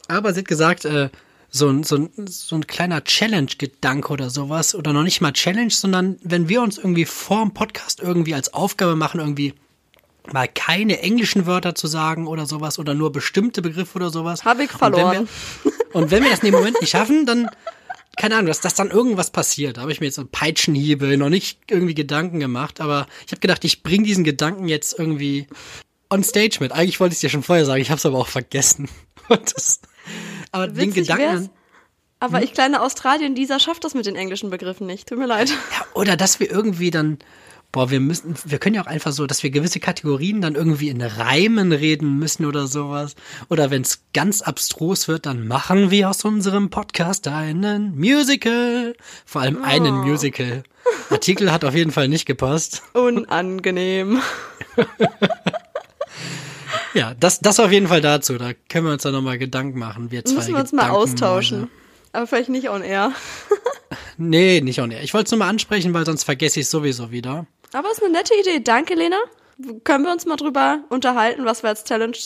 [0.08, 1.10] aber sie hat gesagt, äh,
[1.54, 5.70] so ein, so ein, so ein kleiner Challenge-Gedanke oder sowas, oder noch nicht mal Challenge,
[5.70, 9.54] sondern wenn wir uns irgendwie vor dem Podcast irgendwie als Aufgabe machen, irgendwie
[10.32, 14.44] mal keine englischen Wörter zu sagen oder sowas oder nur bestimmte Begriffe oder sowas.
[14.44, 15.28] Habe ich verloren.
[15.28, 15.28] Und
[15.64, 17.50] wenn, wir, und wenn wir das in dem Moment nicht schaffen, dann
[18.16, 19.76] keine Ahnung, dass, dass dann irgendwas passiert.
[19.76, 23.40] Da habe ich mir jetzt so Peitschenhiebe noch nicht irgendwie Gedanken gemacht, aber ich habe
[23.40, 25.48] gedacht, ich bringe diesen Gedanken jetzt irgendwie
[26.10, 26.72] on stage mit.
[26.72, 28.88] Eigentlich wollte ich es dir schon vorher sagen, ich habe es aber auch vergessen.
[29.26, 29.80] Das,
[30.52, 31.50] aber Witzig den Gedanken.
[32.20, 32.44] Aber hm?
[32.44, 35.08] ich kleine Australien, dieser schafft das mit den englischen Begriffen nicht.
[35.08, 35.48] Tut mir leid.
[35.48, 37.18] Ja, oder dass wir irgendwie dann
[37.74, 40.90] boah, wir müssen, wir können ja auch einfach so, dass wir gewisse Kategorien dann irgendwie
[40.90, 43.16] in Reimen reden müssen oder sowas.
[43.48, 48.94] Oder wenn es ganz abstrus wird, dann machen wir aus unserem Podcast einen Musical.
[49.26, 49.64] Vor allem oh.
[49.64, 50.62] einen Musical.
[51.10, 52.84] Artikel hat auf jeden Fall nicht gepasst.
[52.92, 54.22] Unangenehm.
[56.94, 58.38] ja, das, das auf jeden Fall dazu.
[58.38, 60.12] Da können wir uns dann nochmal Gedanken machen.
[60.12, 61.68] Wir zwei Müssen wir uns mal austauschen.
[62.12, 63.10] Aber vielleicht nicht on air.
[64.16, 65.02] nee, nicht on air.
[65.02, 67.48] Ich wollte es nur mal ansprechen, weil sonst vergesse ich es sowieso wieder.
[67.74, 68.60] Aber ist eine nette Idee.
[68.60, 69.16] Danke, Lena.
[69.82, 72.16] Können wir uns mal drüber unterhalten, was wir als Challenge,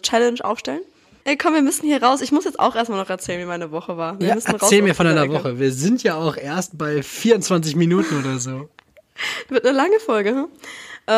[0.00, 0.82] Challenge aufstellen?
[1.24, 2.20] Ey, komm, wir müssen hier raus.
[2.20, 4.18] Ich muss jetzt auch erstmal noch erzählen, wie meine Woche war.
[4.20, 5.58] Wir ja, erzähl mir von deiner Woche.
[5.58, 8.68] Wir sind ja auch erst bei 24 Minuten oder so.
[9.48, 10.46] Wird eine lange Folge, hm?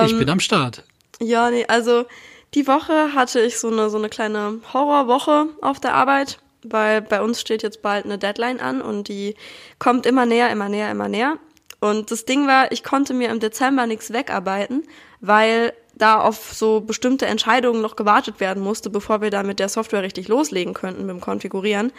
[0.07, 0.85] ich ähm, bin am Start.
[1.21, 2.07] Ja, nee, also
[2.55, 7.21] die Woche hatte ich so eine, so eine kleine Horrorwoche auf der Arbeit, weil bei
[7.21, 9.35] uns steht jetzt bald eine Deadline an und die
[9.79, 11.39] kommt immer näher, immer näher, immer näher.
[11.81, 14.83] Und das Ding war, ich konnte mir im Dezember nichts wegarbeiten,
[15.21, 19.69] weil da auf so bestimmte Entscheidungen noch gewartet werden musste, bevor wir da mit der
[19.69, 21.93] Software richtig loslegen könnten mit dem Konfigurieren.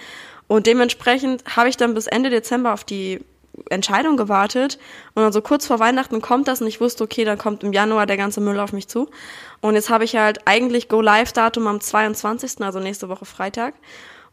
[0.47, 3.19] Und dementsprechend habe ich dann bis Ende Dezember auf die
[3.69, 4.79] Entscheidung gewartet
[5.15, 7.73] und dann so kurz vor Weihnachten kommt das und ich wusste, okay, dann kommt im
[7.73, 9.09] Januar der ganze Müll auf mich zu.
[9.61, 13.73] Und jetzt habe ich halt eigentlich Go-Live-Datum am 22., also nächste Woche Freitag.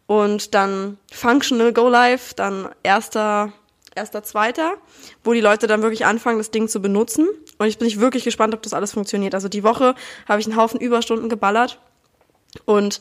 [0.07, 3.53] Und dann Functional Go-Live, dann erster
[3.97, 4.75] erster, zweiter,
[5.25, 7.29] wo die Leute dann wirklich anfangen, das Ding zu benutzen.
[7.59, 9.35] Und ich bin wirklich gespannt, ob das alles funktioniert.
[9.35, 9.95] Also die Woche
[10.29, 11.81] habe ich einen Haufen Überstunden geballert
[12.65, 13.01] und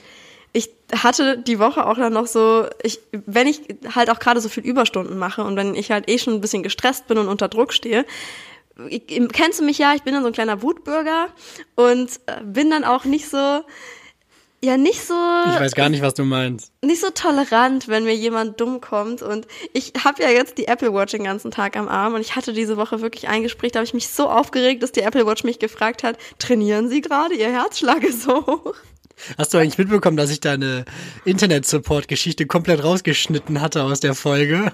[0.53, 0.69] ich
[1.03, 3.61] hatte die Woche auch dann noch so, ich, wenn ich
[3.93, 6.63] halt auch gerade so viel Überstunden mache und wenn ich halt eh schon ein bisschen
[6.63, 8.05] gestresst bin und unter Druck stehe,
[8.89, 11.27] ich, kennst du mich ja, ich bin dann so ein kleiner Wutbürger
[11.75, 13.63] und äh, bin dann auch nicht so,
[14.65, 15.13] ja nicht so.
[15.13, 16.71] Ich weiß gar nicht, was du meinst.
[16.81, 19.21] Nicht so tolerant, wenn mir jemand dumm kommt.
[19.21, 22.35] Und ich habe ja jetzt die Apple Watch den ganzen Tag am Arm und ich
[22.35, 25.25] hatte diese Woche wirklich ein Gespräch, da habe ich mich so aufgeregt, dass die Apple
[25.25, 27.35] Watch mich gefragt hat, trainieren Sie gerade?
[27.35, 28.75] Ihr Herzschlag ist so hoch.
[29.37, 30.85] Hast du eigentlich mitbekommen, dass ich deine
[31.23, 34.73] Internet-Support-Geschichte komplett rausgeschnitten hatte aus der Folge?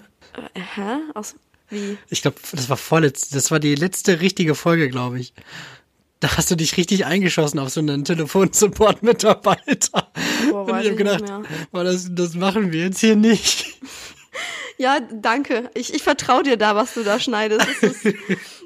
[0.56, 0.98] Äh, hä?
[1.14, 1.36] Aus
[1.70, 1.98] wie?
[2.10, 5.34] Ich glaube, das war vorletzt, das war die letzte richtige Folge, glaube ich.
[6.22, 10.12] Da hast du dich richtig eingeschossen auf so einen Telefonsupport-Mitarbeiter.
[10.54, 11.24] Und ich habe gedacht,
[11.72, 13.80] boah, das, das machen wir jetzt hier nicht.
[14.78, 15.70] Ja, danke.
[15.74, 17.68] Ich, ich vertraue dir da, was du da schneidest.
[17.82, 18.08] Ist,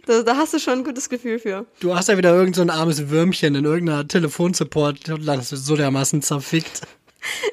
[0.05, 1.65] da, da, hast du schon ein gutes Gefühl für.
[1.79, 5.75] Du hast ja wieder irgend so ein armes Würmchen in irgendeiner Telefonsupport, das ist so
[5.75, 6.81] dermaßen zerfickt.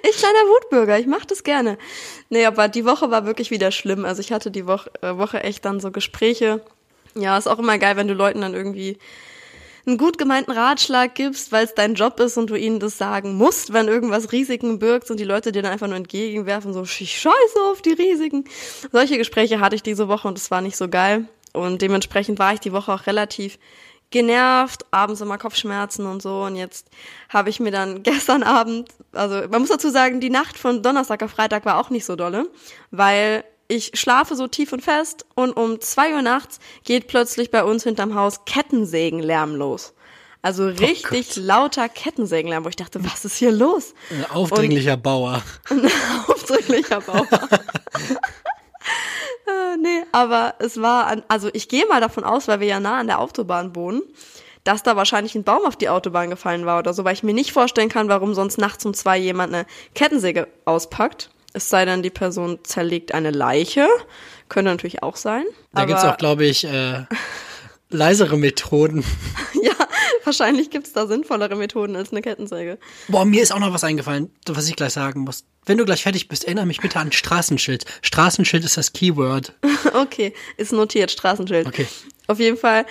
[0.03, 1.79] Ich kleiner Wutbürger, ich mach das gerne.
[2.29, 4.05] Nee, aber die Woche war wirklich wieder schlimm.
[4.05, 6.61] Also ich hatte die Woche, äh, Woche echt dann so Gespräche.
[7.15, 8.99] Ja, ist auch immer geil, wenn du Leuten dann irgendwie
[9.87, 13.35] einen gut gemeinten Ratschlag gibst, weil es dein Job ist und du ihnen das sagen
[13.35, 17.18] musst, wenn irgendwas Risiken birgt und die Leute dir dann einfach nur entgegenwerfen, so, ich
[17.18, 18.45] scheiße auf die Risiken.
[18.92, 21.27] Solche Gespräche hatte ich diese Woche und es war nicht so geil.
[21.53, 23.59] Und dementsprechend war ich die Woche auch relativ
[24.11, 26.45] genervt, abends immer Kopfschmerzen und so.
[26.45, 26.88] Und jetzt
[27.29, 31.23] habe ich mir dann gestern Abend, also man muss dazu sagen, die Nacht von Donnerstag
[31.23, 32.49] auf Freitag war auch nicht so dolle,
[32.90, 37.64] weil ich schlafe so tief und fest und um zwei Uhr nachts geht plötzlich bei
[37.64, 39.94] uns hinterm Haus Kettensägenlärm los.
[40.42, 43.94] Also oh richtig oh lauter Kettensägenlärm, wo ich dachte, was ist hier los?
[44.11, 45.42] Ein aufdringlicher und, Bauer.
[45.70, 45.90] Ein
[46.26, 47.26] aufdringlicher Bauer.
[49.46, 52.80] äh, nee, aber es war, an, also ich gehe mal davon aus, weil wir ja
[52.80, 54.02] nah an der Autobahn wohnen,
[54.64, 57.35] dass da wahrscheinlich ein Baum auf die Autobahn gefallen war oder so, weil ich mir
[57.35, 62.03] nicht vorstellen kann, warum sonst nachts um zwei jemand eine Kettensäge auspackt Es sei denn,
[62.03, 63.88] die Person zerlegt eine Leiche.
[64.49, 65.45] Könnte natürlich auch sein.
[65.73, 67.05] Da gibt's auch, glaube ich, äh,
[67.91, 69.05] leisere Methoden.
[69.62, 69.75] ja,
[70.25, 72.79] wahrscheinlich gibt's da sinnvollere Methoden als eine Kettensäge.
[73.09, 75.45] Boah, mir ist auch noch was eingefallen, was ich gleich sagen muss.
[75.65, 77.85] Wenn du gleich fertig bist, erinnere mich bitte an Straßenschild.
[78.03, 79.55] Straßenschild ist das Keyword.
[79.95, 81.67] okay, ist notiert, Straßenschild.
[81.67, 81.87] Okay.
[82.27, 82.87] Auf jeden Fall,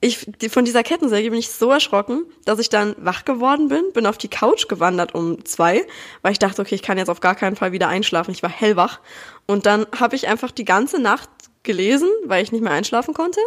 [0.00, 4.06] ich, von dieser Kettensäge bin ich so erschrocken, dass ich dann wach geworden bin, bin
[4.06, 5.84] auf die Couch gewandert um zwei,
[6.22, 8.30] weil ich dachte, okay, ich kann jetzt auf gar keinen Fall wieder einschlafen.
[8.30, 9.00] Ich war hellwach.
[9.46, 11.28] Und dann habe ich einfach die ganze Nacht
[11.64, 13.40] gelesen, weil ich nicht mehr einschlafen konnte.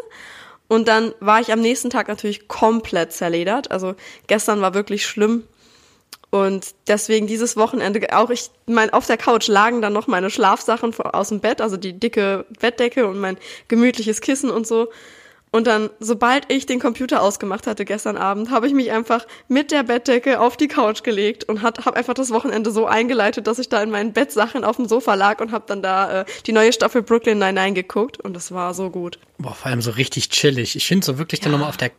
[0.67, 3.71] Und dann war ich am nächsten Tag natürlich komplett zerledert.
[3.71, 3.95] Also
[4.27, 5.43] gestern war wirklich schlimm.
[6.31, 10.93] Und deswegen dieses Wochenende auch ich mein auf der Couch lagen dann noch meine Schlafsachen
[10.97, 13.37] aus dem Bett, also die dicke Bettdecke und mein
[13.67, 14.87] gemütliches Kissen und so.
[15.53, 19.71] Und dann, sobald ich den Computer ausgemacht hatte gestern Abend, habe ich mich einfach mit
[19.71, 23.67] der Bettdecke auf die Couch gelegt und habe einfach das Wochenende so eingeleitet, dass ich
[23.67, 26.71] da in meinen Bettsachen auf dem Sofa lag und habe dann da äh, die neue
[26.71, 29.19] Staffel Brooklyn Nine-Nine geguckt und das war so gut.
[29.39, 30.77] Boah, vor allem so richtig chillig.
[30.77, 31.43] Ich finde so wirklich ja.
[31.43, 31.91] dann nochmal auf der,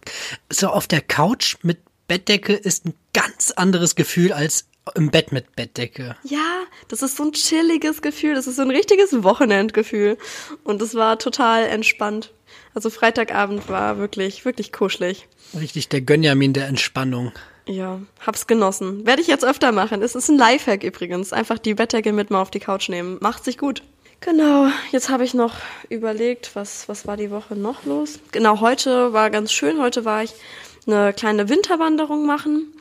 [0.49, 5.55] so auf der Couch mit Bettdecke ist ein ganz anderes Gefühl als im Bett mit
[5.55, 6.17] Bettdecke.
[6.25, 8.35] Ja, das ist so ein chilliges Gefühl.
[8.35, 10.19] Das ist so ein richtiges Wochenendgefühl.
[10.65, 12.33] Und das war total entspannt.
[12.74, 15.28] Also Freitagabend war wirklich, wirklich kuschelig.
[15.58, 17.32] Richtig der Gönjamin der Entspannung.
[17.66, 19.06] Ja, hab's genossen.
[19.06, 20.02] Werde ich jetzt öfter machen.
[20.02, 21.32] Es ist ein Lifehack übrigens.
[21.32, 23.18] Einfach die Bettdecke mit mal auf die Couch nehmen.
[23.20, 23.82] Macht sich gut.
[24.20, 25.54] Genau, jetzt habe ich noch
[25.88, 28.20] überlegt, was, was war die Woche noch los?
[28.30, 29.80] Genau, heute war ganz schön.
[29.80, 30.32] Heute war ich
[30.87, 32.72] eine kleine Winterwanderung machen.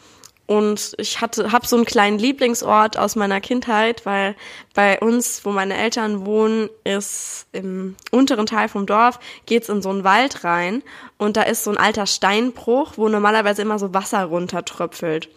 [0.51, 4.35] Und ich hatte, habe so einen kleinen Lieblingsort aus meiner Kindheit, weil
[4.73, 9.91] bei uns, wo meine Eltern wohnen, ist im unteren Teil vom Dorf, geht's in so
[9.91, 10.83] einen Wald rein
[11.17, 15.29] und da ist so ein alter Steinbruch, wo normalerweise immer so Wasser runtertröpfelt.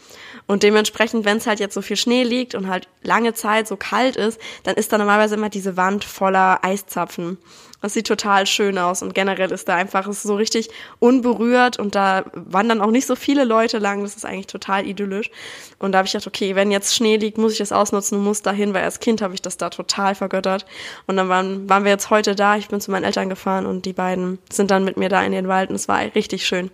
[0.46, 3.76] Und dementsprechend, wenn es halt jetzt so viel Schnee liegt und halt lange Zeit so
[3.76, 7.38] kalt ist, dann ist da normalerweise immer diese Wand voller Eiszapfen.
[7.84, 11.94] Das sieht total schön aus und generell ist da einfach ist so richtig unberührt und
[11.94, 14.02] da wandern auch nicht so viele Leute lang.
[14.02, 15.30] Das ist eigentlich total idyllisch.
[15.78, 18.24] Und da habe ich gedacht, okay, wenn jetzt Schnee liegt, muss ich das ausnutzen und
[18.24, 20.64] muss dahin, weil als Kind habe ich das da total vergöttert.
[21.06, 22.56] Und dann waren, waren wir jetzt heute da.
[22.56, 25.32] Ich bin zu meinen Eltern gefahren und die beiden sind dann mit mir da in
[25.32, 26.70] den Wald und es war richtig schön.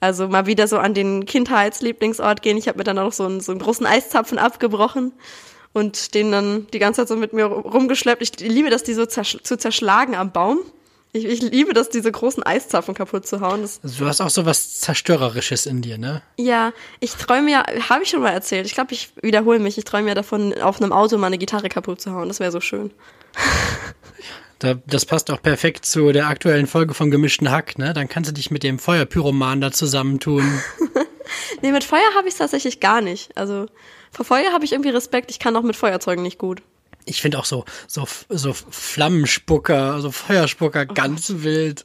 [0.00, 2.56] Also mal wieder so an den Kindheitslieblingsort gehen.
[2.56, 5.12] Ich habe mir dann auch so einen, so einen großen Eiszapfen abgebrochen
[5.72, 8.22] und den dann die ganze Zeit so mit mir rumgeschleppt.
[8.22, 10.58] Ich liebe das, die so zersch zu zerschlagen am Baum.
[11.12, 13.62] Ich, ich liebe das, diese großen Eiszapfen kaputt zu hauen.
[13.62, 16.20] Das also du hast auch so was Zerstörerisches in dir, ne?
[16.36, 18.66] Ja, ich träume ja, habe ich schon mal erzählt.
[18.66, 19.78] Ich glaube, ich wiederhole mich.
[19.78, 22.28] Ich träume ja davon, auf einem Auto mal eine Gitarre kaputt zu hauen.
[22.28, 22.90] Das wäre so schön.
[24.58, 27.92] Da, das passt auch perfekt zu der aktuellen Folge vom gemischten Hack, ne?
[27.92, 30.60] Dann kannst du dich mit dem Feuerpyroman da zusammentun.
[31.62, 33.36] nee, mit Feuer habe ich es tatsächlich gar nicht.
[33.36, 33.66] Also
[34.10, 35.30] vor Feuer habe ich irgendwie Respekt.
[35.30, 36.62] Ich kann auch mit Feuerzeugen nicht gut.
[37.04, 40.94] Ich finde auch so, so, so Flammenspucker, also Feuerspucker oh.
[40.94, 41.84] ganz wild.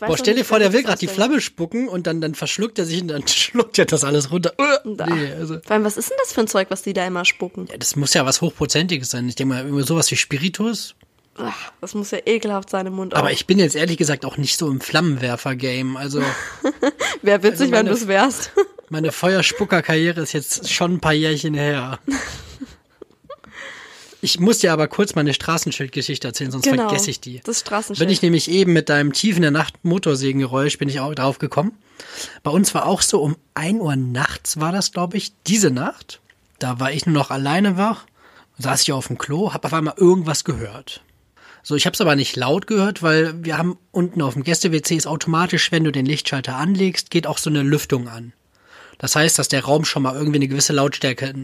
[0.00, 2.84] Boah, stell dir vor, der will gerade die Flamme spucken und dann, dann verschluckt er
[2.84, 4.52] sich und dann schluckt er das alles runter.
[4.84, 5.58] Nee, also.
[5.60, 7.66] Vor allem, was ist denn das für ein Zeug, was die da immer spucken?
[7.70, 9.28] Ja, das muss ja was Hochprozentiges sein.
[9.28, 10.94] Ich denke mal, sowas wie Spiritus.
[11.38, 13.14] Ach, das muss ja ekelhaft sein im Mund.
[13.14, 13.32] Aber auch.
[13.32, 15.96] ich bin jetzt ehrlich gesagt auch nicht so im Flammenwerfer-Game.
[15.96, 16.22] Also.
[17.22, 18.52] Wäre witzig, also meine, wenn du es wärst.
[18.88, 21.98] Meine Feuerspucker-Karriere ist jetzt schon ein paar Jährchen her.
[24.22, 27.40] Ich muss dir aber kurz meine Straßenschildgeschichte erzählen, sonst genau, vergesse ich die.
[27.44, 28.04] Das Straßenschild.
[28.04, 31.38] Bin ich nämlich eben mit deinem Tief in der Nacht Motorsägengeräusch bin ich auch drauf
[31.38, 31.78] gekommen.
[32.42, 36.20] Bei uns war auch so um ein Uhr nachts war das, glaube ich, diese Nacht.
[36.58, 38.06] Da war ich nur noch alleine wach,
[38.58, 41.02] saß ich auf dem Klo, hab auf einmal irgendwas gehört.
[41.68, 44.94] So, ich habe es aber nicht laut gehört, weil wir haben unten auf dem Gäste-WC
[44.94, 48.34] ist automatisch, wenn du den Lichtschalter anlegst, geht auch so eine Lüftung an.
[48.98, 51.34] Das heißt, dass der Raum schon mal irgendwie eine gewisse Lautstärke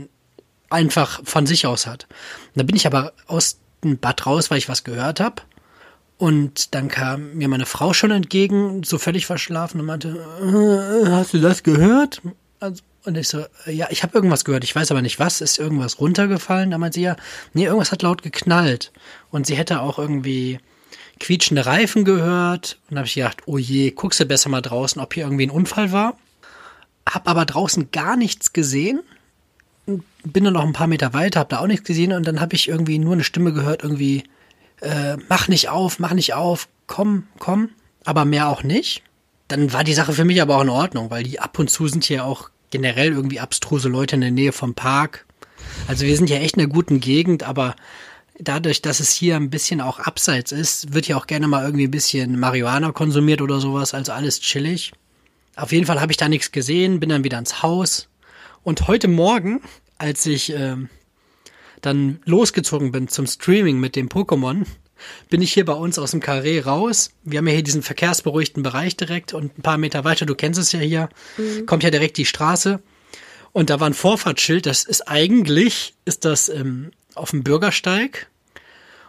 [0.71, 2.07] einfach von sich aus hat.
[2.55, 5.43] Und da bin ich aber aus dem Bad raus, weil ich was gehört habe.
[6.19, 11.35] Und dann kam mir meine Frau schon entgegen, so völlig verschlafen und meinte, äh, hast
[11.35, 12.23] du das gehört?
[12.61, 15.59] Also, und ich so, ja, ich habe irgendwas gehört, ich weiß aber nicht was, ist
[15.59, 16.71] irgendwas runtergefallen?
[16.71, 17.17] Da meinte sie ja,
[17.53, 18.93] nee, irgendwas hat laut geknallt.
[19.31, 20.61] Und sie hätte auch irgendwie
[21.19, 22.79] quietschende Reifen gehört.
[22.91, 25.51] Und habe ich gedacht, oh je, guckst du besser mal draußen, ob hier irgendwie ein
[25.51, 26.17] Unfall war.
[27.09, 29.01] Hab aber draußen gar nichts gesehen.
[29.87, 32.55] Bin dann noch ein paar Meter weiter, hab da auch nichts gesehen und dann habe
[32.55, 34.23] ich irgendwie nur eine Stimme gehört, irgendwie,
[34.81, 37.71] äh, mach nicht auf, mach nicht auf, komm, komm,
[38.05, 39.03] aber mehr auch nicht.
[39.49, 41.89] Dann war die Sache für mich aber auch in Ordnung, weil die ab und zu
[41.89, 45.27] sind hier auch generell irgendwie abstruse Leute in der Nähe vom Park.
[45.87, 47.77] Also wir sind ja echt in einer guten Gegend, aber
[48.41, 51.87] dadurch, dass es hier ein bisschen auch abseits ist, wird ja auch gerne mal irgendwie
[51.87, 54.93] ein bisschen Marihuana konsumiert oder sowas, also alles chillig.
[55.55, 58.09] Auf jeden Fall habe ich da nichts gesehen, bin dann wieder ins Haus.
[58.65, 59.61] Und heute Morgen,
[59.99, 60.77] als ich äh,
[61.83, 64.65] dann losgezogen bin zum Streaming mit dem Pokémon,
[65.31, 67.11] bin ich hier bei uns aus dem Carré raus.
[67.25, 70.61] Wir haben ja hier diesen verkehrsberuhigten Bereich direkt und ein paar Meter weiter, du kennst
[70.61, 71.67] es ja hier, mhm.
[71.67, 72.81] kommt ja direkt die Straße.
[73.53, 78.29] Und da war ein Vorfahrtsschild, das ist eigentlich, ist das ähm, auf dem Bürgersteig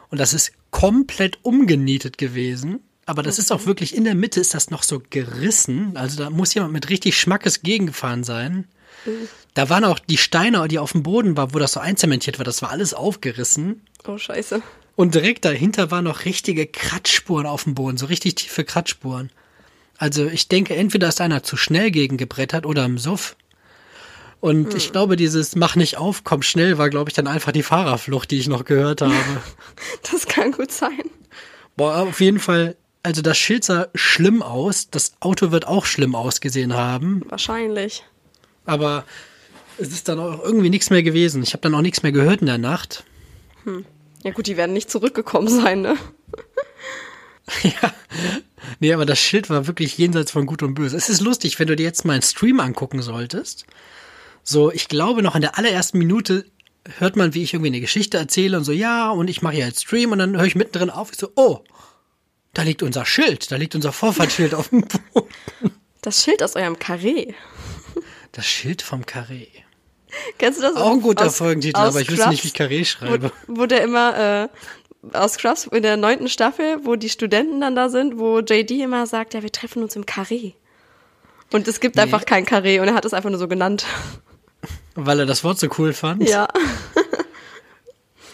[0.10, 2.82] und das ist komplett umgenietet gewesen.
[3.06, 5.98] Aber das ist auch wirklich in der Mitte ist das noch so gerissen.
[5.98, 8.68] Also da muss jemand mit richtig Schmackes gegengefahren sein.
[9.06, 9.28] Mhm.
[9.54, 12.46] Da waren auch die Steine, die auf dem Boden waren, wo das so einzementiert war,
[12.46, 13.82] das war alles aufgerissen.
[14.08, 14.62] Oh, scheiße.
[14.96, 19.32] Und direkt dahinter waren noch richtige Kratzspuren auf dem Boden, so richtig tiefe Kratzspuren.
[19.98, 23.36] Also ich denke, entweder ist einer zu schnell gegengebrettert oder im Suff.
[24.40, 24.78] Und hm.
[24.78, 28.30] ich glaube, dieses Mach nicht auf, komm schnell war, glaube ich, dann einfach die Fahrerflucht,
[28.30, 29.14] die ich noch gehört habe.
[30.12, 31.04] das kann gut sein.
[31.76, 34.90] Boah, auf jeden Fall, also das Schild sah schlimm aus.
[34.90, 37.24] Das Auto wird auch schlimm ausgesehen haben.
[37.30, 38.04] Wahrscheinlich.
[38.66, 39.06] Aber
[39.78, 41.42] es ist dann auch irgendwie nichts mehr gewesen.
[41.42, 43.06] Ich habe dann auch nichts mehr gehört in der Nacht.
[43.64, 43.86] Hm.
[44.24, 45.98] Ja gut, die werden nicht zurückgekommen sein, ne?
[47.64, 47.94] ja.
[48.80, 50.96] Nee, aber das Schild war wirklich jenseits von Gut und Böse.
[50.96, 53.66] Es ist lustig, wenn du dir jetzt mal einen Stream angucken solltest.
[54.44, 56.46] So, ich glaube noch in der allerersten Minute
[56.98, 59.66] hört man, wie ich irgendwie eine Geschichte erzähle und so, ja, und ich mache hier
[59.66, 61.64] jetzt Stream und dann höre ich mittendrin auf, ich so, oh,
[62.54, 65.30] da liegt unser Schild, da liegt unser Vorfahrtsschild auf dem Boden.
[66.02, 67.34] Das Schild aus eurem Karree.
[68.34, 69.48] Das Schild vom Karree.
[70.38, 70.76] Kennst du das?
[70.76, 73.32] Auch ein guter aus, Folgentitel, aus aber ich wüsste nicht, wie ich Karree schreibe.
[73.48, 77.76] Wo, wo der immer äh, aus Scrubs in der neunten Staffel, wo die Studenten dann
[77.76, 80.54] da sind, wo JD immer sagt, ja, wir treffen uns im Karree.
[81.52, 82.02] Und es gibt nee.
[82.02, 83.86] einfach kein Karree und er hat es einfach nur so genannt.
[84.96, 86.28] Weil er das Wort so cool fand?
[86.28, 86.48] Ja.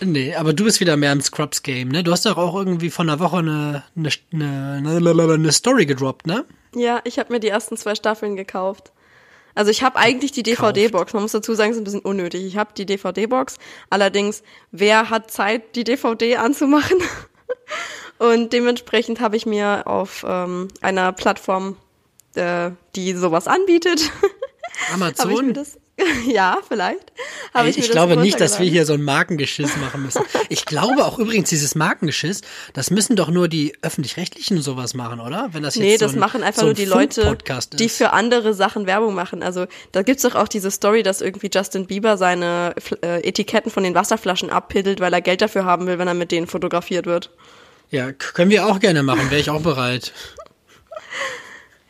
[0.02, 2.04] nee, aber du bist wieder mehr im Scrubs-Game, ne?
[2.04, 6.46] Du hast doch auch irgendwie vor einer Woche eine, eine, eine, eine Story gedroppt, ne?
[6.76, 8.92] Ja, ich habe mir die ersten zwei Staffeln gekauft.
[9.56, 11.14] Also ich habe eigentlich die DVD-Box.
[11.14, 12.46] Man muss dazu sagen, es ist ein bisschen unnötig.
[12.46, 13.58] Ich habe die DVD-Box.
[13.90, 16.98] Allerdings, wer hat Zeit, die DVD anzumachen?
[18.20, 21.78] Und dementsprechend habe ich mir auf ähm, einer Plattform,
[22.36, 24.12] äh, die sowas anbietet,
[24.94, 25.54] Amazon?
[26.28, 27.12] ja, vielleicht.
[27.54, 30.22] Ey, ich, ich glaube nicht, dass wir hier so ein Markengeschiss machen müssen.
[30.50, 32.42] Ich glaube auch übrigens, dieses Markengeschiss,
[32.74, 35.50] das müssen doch nur die öffentlich-rechtlichen sowas machen, oder?
[35.52, 37.38] Wenn das jetzt nee, so das ein, machen einfach so nur die Leute,
[37.74, 39.44] die für andere Sachen Werbung machen.
[39.44, 43.84] Also da gibt's doch auch diese Story, dass irgendwie Justin Bieber seine äh, Etiketten von
[43.84, 47.32] den Wasserflaschen abpiddelt, weil er Geld dafür haben will, wenn er mit denen fotografiert wird.
[47.92, 50.14] Ja, können wir auch gerne machen, wäre ich auch bereit.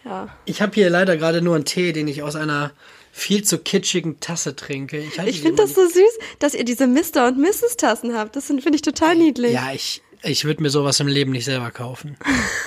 [0.06, 0.30] ja.
[0.46, 2.72] Ich habe hier leider gerade nur einen Tee, den ich aus einer
[3.12, 5.00] viel zu kitschigen Tasse trinke.
[5.00, 7.28] Ich, ich finde das so süß, dass ihr diese Mr.
[7.28, 7.78] und Mrs.
[7.78, 8.36] Tassen habt.
[8.36, 9.54] Das finde ich total niedlich.
[9.54, 12.18] Ja, ich, ich würde mir sowas im Leben nicht selber kaufen.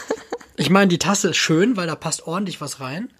[0.56, 3.10] ich meine, die Tasse ist schön, weil da passt ordentlich was rein.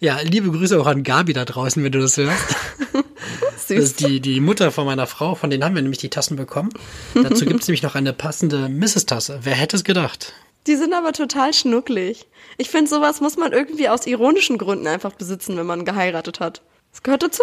[0.00, 2.48] Ja, liebe Grüße auch an Gabi da draußen, wenn du das hörst.
[2.48, 3.04] Süß.
[3.68, 6.36] Das ist die, die Mutter von meiner Frau, von denen haben wir nämlich die Tassen
[6.36, 6.70] bekommen.
[7.14, 9.38] Dazu gibt es nämlich noch eine passende Mrs-Tasse.
[9.42, 10.34] Wer hätte es gedacht?
[10.66, 12.26] Die sind aber total schnucklig.
[12.56, 16.62] Ich finde, sowas muss man irgendwie aus ironischen Gründen einfach besitzen, wenn man geheiratet hat.
[16.92, 17.42] Das gehört dazu.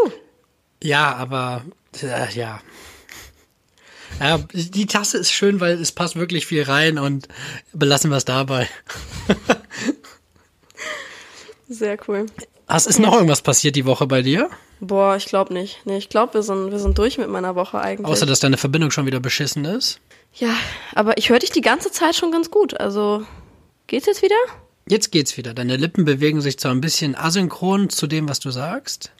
[0.82, 1.63] Ja, aber
[2.01, 2.62] äh, ja.
[4.19, 7.27] Ja, die Tasse ist schön, weil es passt wirklich viel rein und
[7.73, 8.67] belassen wir es dabei.
[11.69, 12.25] Sehr cool.
[12.67, 14.49] Was ist noch irgendwas passiert die Woche bei dir?
[14.79, 15.86] Boah, ich glaube nicht.
[15.86, 18.08] Nee, ich glaube, wir sind, wir sind durch mit meiner Woche eigentlich.
[18.08, 19.99] Außer, dass deine Verbindung schon wieder beschissen ist?
[20.39, 20.56] Ja,
[20.95, 22.80] aber ich höre dich die ganze Zeit schon ganz gut.
[22.80, 23.25] Also,
[23.88, 24.38] geht's jetzt wieder?
[24.88, 25.54] Jetzt geht's wieder.
[25.54, 29.12] Deine Lippen bewegen sich zwar ein bisschen asynchron zu dem, was du sagst.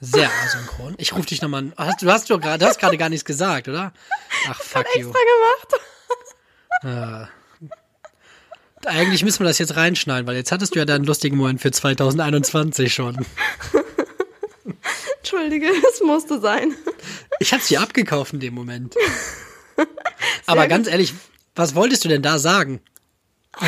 [0.00, 0.94] Sehr asynchron.
[0.98, 1.72] Ich rufe dich nochmal an.
[1.76, 3.92] Hast, du hast doch gerade, du hast gerade gar nichts gesagt, oder?
[4.48, 5.08] Ach, fuck ich you.
[5.08, 5.82] extra gemacht.
[6.84, 7.28] Ja.
[8.84, 11.70] Eigentlich müssen wir das jetzt reinschneiden, weil jetzt hattest du ja deinen lustigen Moment für
[11.70, 13.24] 2021 schon.
[15.18, 16.74] Entschuldige, es musste sein.
[17.38, 18.96] Ich hab's dir abgekauft in dem Moment.
[20.46, 21.14] Aber ganz ehrlich,
[21.54, 22.80] was wolltest du denn da sagen?
[23.60, 23.66] Du,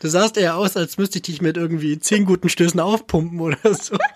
[0.00, 3.74] du sahst eher aus, als müsste ich dich mit irgendwie zehn guten Stößen aufpumpen oder
[3.74, 3.98] so.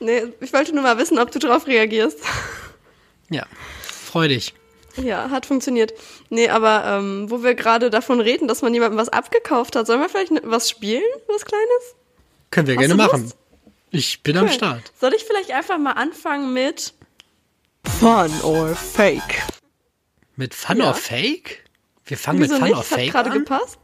[0.00, 2.18] Nee, ich wollte nur mal wissen, ob du darauf reagierst.
[3.28, 3.46] Ja,
[3.82, 4.54] freu dich.
[4.96, 5.92] Ja, hat funktioniert.
[6.30, 10.00] Nee, aber ähm, wo wir gerade davon reden, dass man jemandem was abgekauft hat, sollen
[10.00, 11.94] wir vielleicht was spielen, was Kleines?
[12.50, 13.32] Können wir Hast gerne machen.
[13.90, 14.42] Ich bin cool.
[14.42, 14.90] am Start.
[14.98, 16.94] Soll ich vielleicht einfach mal anfangen mit
[18.00, 19.42] Fun or Fake?
[20.36, 20.86] Mit Fun ja.
[20.88, 21.64] or Fake?
[22.06, 22.78] Wir fangen Wieso mit Fun nicht?
[22.78, 23.78] or Fake hat gerade gepasst?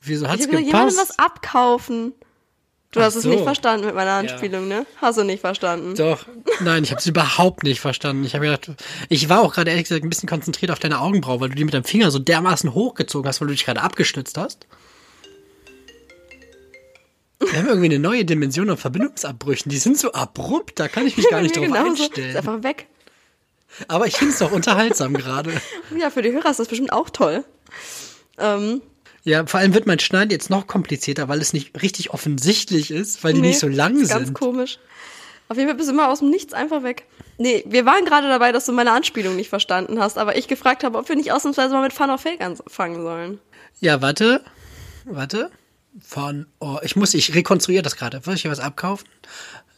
[0.00, 0.66] Wieso hat's ich gepasst?
[0.66, 2.12] jemandem was abkaufen.
[2.92, 3.18] Du Ach hast so.
[3.18, 4.78] es nicht verstanden mit meiner Anspielung, ja.
[4.80, 4.86] ne?
[5.00, 5.96] Hast du nicht verstanden?
[5.96, 6.24] Doch.
[6.60, 8.22] Nein, ich habe es überhaupt nicht verstanden.
[8.22, 8.70] Ich habe gedacht,
[9.08, 11.64] ich war auch gerade ehrlich gesagt ein bisschen konzentriert auf deine Augenbraue, weil du die
[11.64, 14.68] mit deinem Finger so dermaßen hochgezogen hast, weil du dich gerade abgestützt hast.
[17.40, 19.68] Wir haben irgendwie eine neue Dimension an Verbindungsabbrüchen.
[19.68, 22.04] Die sind so abrupt, da kann ich mich gar nicht drauf genauso.
[22.04, 22.30] einstellen.
[22.30, 22.86] Ist einfach weg.
[23.86, 25.52] Aber ich finde es doch unterhaltsam gerade.
[25.96, 27.44] Ja, für die Hörer ist das bestimmt auch toll.
[28.38, 28.80] Ähm,
[29.24, 33.22] Ja, vor allem wird mein Schneiden jetzt noch komplizierter, weil es nicht richtig offensichtlich ist,
[33.24, 34.34] weil die nicht so lang ist Ganz sind.
[34.34, 34.78] komisch.
[35.48, 37.06] Auf jeden Fall bist du immer aus dem Nichts einfach weg.
[37.38, 40.84] Nee, wir waren gerade dabei, dass du meine Anspielung nicht verstanden hast, aber ich gefragt
[40.84, 43.38] habe, ob wir nicht ausnahmsweise mal mit Fun or Fake anfangen sollen.
[43.80, 44.42] Ja, warte.
[45.04, 45.50] Warte.
[46.00, 46.82] Fun or.
[46.84, 48.20] Ich muss, ich rekonstruiere das gerade.
[48.24, 49.08] Soll ich hier was abkaufen?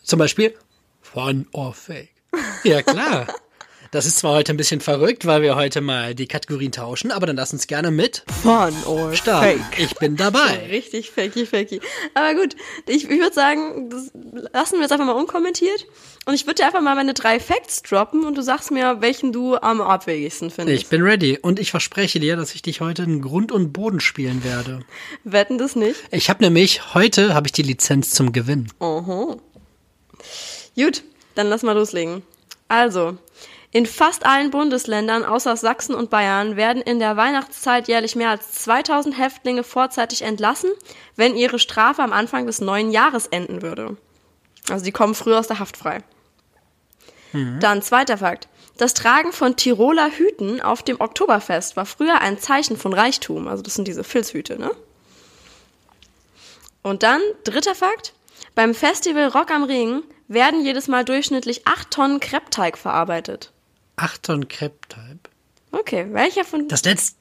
[0.03, 0.55] Zum Beispiel
[1.03, 2.11] Fun or Fake.
[2.65, 3.27] Ja, klar.
[3.93, 7.27] Das ist zwar heute ein bisschen verrückt, weil wir heute mal die Kategorien tauschen, aber
[7.27, 9.65] dann lass uns gerne mit Fun or starten.
[9.79, 10.67] Ich bin dabei.
[10.71, 11.81] Richtig fakey, fakey.
[12.15, 12.55] Aber gut,
[12.87, 14.13] ich, ich würde sagen, das
[14.53, 15.89] lassen wir jetzt einfach mal unkommentiert.
[16.25, 19.33] Und ich würde dir einfach mal meine drei Facts droppen und du sagst mir, welchen
[19.33, 20.83] du am abwegigsten findest.
[20.83, 23.99] Ich bin ready und ich verspreche dir, dass ich dich heute in Grund und Boden
[23.99, 24.85] spielen werde.
[25.25, 25.97] Wetten das nicht?
[26.13, 28.69] Ich habe nämlich heute habe ich die Lizenz zum Gewinn.
[28.79, 29.41] Oho.
[30.77, 31.03] Gut,
[31.35, 32.23] dann lass mal loslegen.
[32.69, 33.19] Also,
[33.73, 38.53] in fast allen Bundesländern außer Sachsen und Bayern werden in der Weihnachtszeit jährlich mehr als
[38.53, 40.71] 2000 Häftlinge vorzeitig entlassen,
[41.15, 43.97] wenn ihre Strafe am Anfang des neuen Jahres enden würde.
[44.69, 46.03] Also die kommen früher aus der Haft frei.
[47.61, 48.49] Dann zweiter Fakt.
[48.77, 53.47] Das Tragen von Tiroler Hüten auf dem Oktoberfest war früher ein Zeichen von Reichtum.
[53.47, 54.73] Also das sind diese Filzhüte, ne?
[56.83, 58.15] Und dann dritter Fakt.
[58.55, 63.53] Beim Festival Rock am Ring werden jedes Mal durchschnittlich 8 Tonnen Kreppteig verarbeitet.
[64.01, 65.19] Acht Tonnen Kreppteig.
[65.73, 66.69] Okay, welcher von...
[66.69, 67.17] Das letzte,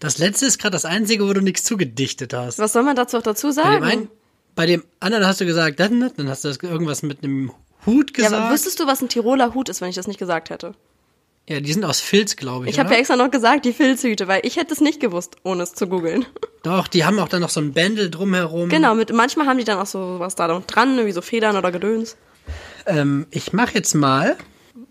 [0.00, 2.58] das letzte ist gerade das einzige, wo du nichts zugedichtet hast.
[2.58, 3.84] Was soll man dazu auch dazu Bei dem, sagen?
[3.84, 4.08] einen,
[4.56, 7.52] bei dem anderen hast du gesagt, dann, dann hast du das irgendwas mit einem
[7.86, 8.34] Hut ja, gesagt.
[8.34, 10.74] aber wüsstest du, was ein Tiroler Hut ist, wenn ich das nicht gesagt hätte?
[11.48, 12.72] Ja, die sind aus Filz, glaube ich.
[12.72, 15.62] Ich habe ja extra noch gesagt, die Filzhüte, weil ich hätte es nicht gewusst, ohne
[15.62, 16.26] es zu googeln.
[16.64, 18.68] Doch, die haben auch dann noch so ein Bändel drumherum.
[18.68, 21.56] Genau, mit, manchmal haben die dann auch so was da noch dran, wie so Federn
[21.56, 22.16] oder Gedöns.
[22.86, 24.36] Ähm, ich mache jetzt mal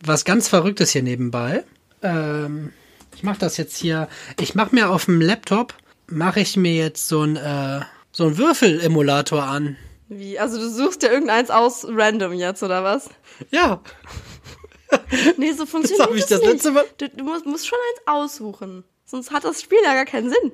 [0.04, 1.64] was ganz Verrücktes hier nebenbei.
[2.02, 2.72] Ähm,
[3.16, 4.08] ich mache das jetzt hier.
[4.40, 5.74] Ich mache mir auf dem Laptop,
[6.08, 9.78] mache ich mir jetzt so ein äh, so ein Würfel-Emulator an.
[10.10, 10.38] Wie?
[10.38, 13.10] Also du suchst dir irgendeins aus random jetzt, oder was?
[13.52, 13.82] Ja,
[15.38, 16.52] Nee, so funktioniert hab ich das das nicht.
[16.52, 18.84] letzte Mal- Du, du musst, musst schon eins aussuchen.
[19.06, 20.52] Sonst hat das Spiel ja gar keinen Sinn.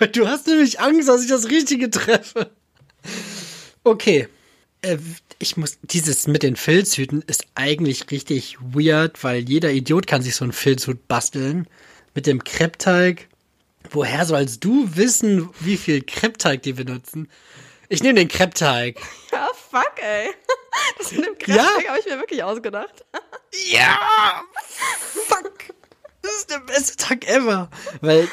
[0.12, 2.50] du hast nämlich Angst, dass ich das Richtige treffe.
[3.84, 4.28] Okay.
[4.82, 4.98] Äh,
[5.38, 10.36] ich muss, dieses mit den Filzhüten ist eigentlich richtig weird, weil jeder Idiot kann sich
[10.36, 11.66] so einen Filzhut basteln.
[12.14, 13.28] Mit dem Kreppteig.
[13.90, 17.28] Woher sollst du wissen, wie viel Kreppteig die benutzen?
[17.88, 18.98] Ich nehme den Kreppteig.
[19.32, 20.28] Ja, fuck, ey.
[20.98, 21.62] Das mit dem Ja.
[21.64, 23.04] Kraftwerk habe ich mir wirklich ausgedacht.
[23.70, 24.42] Ja!
[25.26, 25.52] Fuck!
[26.22, 27.68] Das ist der beste Tag ever.
[28.00, 28.26] Weil,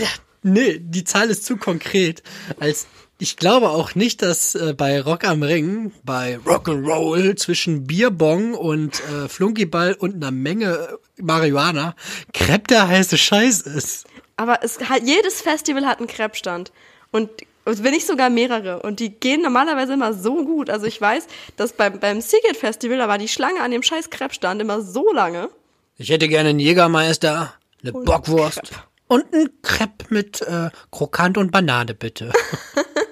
[0.00, 0.08] ja,
[0.42, 2.22] nee, die Zahl ist zu konkret.
[2.58, 2.86] Als
[3.18, 9.00] ich glaube auch nicht, dass äh, bei Rock am Ring, bei Rock'n'Roll zwischen Bierbong und
[9.08, 11.94] äh, Flunkyball und einer Menge Marihuana
[12.34, 14.06] Crepe der heiße Scheiß ist.
[14.36, 16.72] Aber es hat, jedes Festival hat einen Crepe-Stand.
[17.10, 17.30] Und
[17.64, 18.80] wenn nicht sogar mehrere.
[18.82, 20.68] Und die gehen normalerweise immer so gut.
[20.68, 24.10] Also ich weiß, dass beim, beim Seagate Festival, da war die Schlange an dem scheiß
[24.10, 25.48] Crepe-Stand immer so lange.
[25.96, 28.82] Ich hätte gerne einen Jägermeister, eine Und Bockwurst Crepe.
[29.08, 32.30] und einen Crepe mit äh, Krokant und Banane, bitte.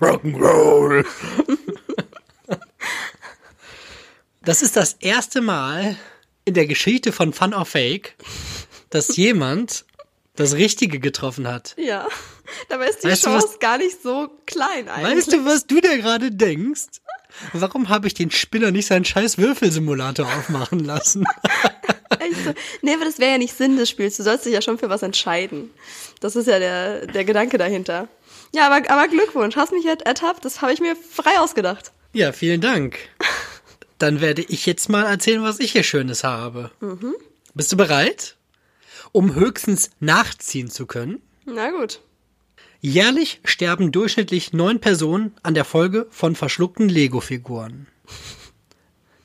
[0.00, 1.04] Rock'n'Roll.
[4.44, 5.96] Das ist das erste Mal
[6.44, 8.14] in der Geschichte von Fun or Fake,
[8.90, 9.84] dass jemand
[10.36, 11.74] das Richtige getroffen hat.
[11.78, 12.06] Ja.
[12.68, 15.16] Dabei ist die Weißt du, Chance was- gar nicht so klein eigentlich.
[15.18, 17.00] Weißt du, was du dir gerade denkst?
[17.52, 21.24] Warum habe ich den Spinner nicht seinen scheiß Würfelsimulator aufmachen lassen?
[22.20, 22.54] Echt so.
[22.82, 24.16] Nee, aber das wäre ja nicht Sinn des Spiels.
[24.16, 25.70] Du sollst dich ja schon für was entscheiden.
[26.20, 28.08] Das ist ja der, der Gedanke dahinter.
[28.56, 29.54] Ja, aber, aber Glückwunsch.
[29.54, 30.46] Hast mich jetzt ertappt.
[30.46, 31.92] Das habe ich mir frei ausgedacht.
[32.14, 32.98] Ja, vielen Dank.
[33.98, 36.70] Dann werde ich jetzt mal erzählen, was ich hier Schönes habe.
[37.52, 38.36] Bist du bereit?
[39.12, 41.20] Um höchstens nachziehen zu können.
[41.44, 42.00] Na gut.
[42.80, 47.88] Jährlich sterben durchschnittlich neun Personen an der Folge von verschluckten Lego-Figuren.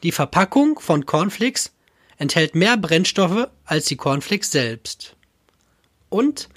[0.03, 1.71] Die Verpackung von Cornflakes
[2.17, 5.15] enthält mehr Brennstoffe als die Cornflakes selbst.
[6.09, 6.49] Und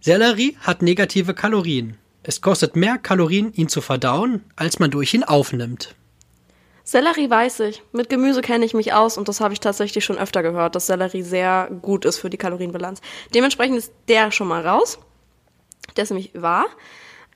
[0.00, 1.98] Sellerie hat negative Kalorien.
[2.28, 5.94] Es kostet mehr Kalorien, ihn zu verdauen, als man durch ihn aufnimmt.
[6.82, 7.84] Sellerie weiß ich.
[7.92, 10.88] Mit Gemüse kenne ich mich aus und das habe ich tatsächlich schon öfter gehört, dass
[10.88, 13.00] Sellerie sehr gut ist für die Kalorienbilanz.
[13.32, 14.98] Dementsprechend ist der schon mal raus.
[15.96, 16.66] Der ist nämlich wahr.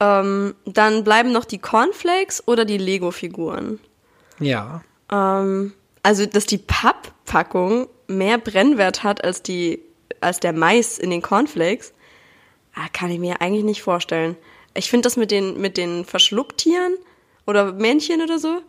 [0.00, 3.78] Ähm, dann bleiben noch die Cornflakes oder die Lego-Figuren.
[4.40, 4.82] Ja.
[5.12, 5.72] Ähm,
[6.02, 9.84] also, dass die Papppackung mehr Brennwert hat als die,
[10.20, 11.92] als der Mais in den Cornflakes,
[12.74, 14.36] ah, kann ich mir eigentlich nicht vorstellen.
[14.74, 16.96] Ich finde das mit den, mit den Verschlucktieren
[17.46, 18.60] oder Männchen oder so,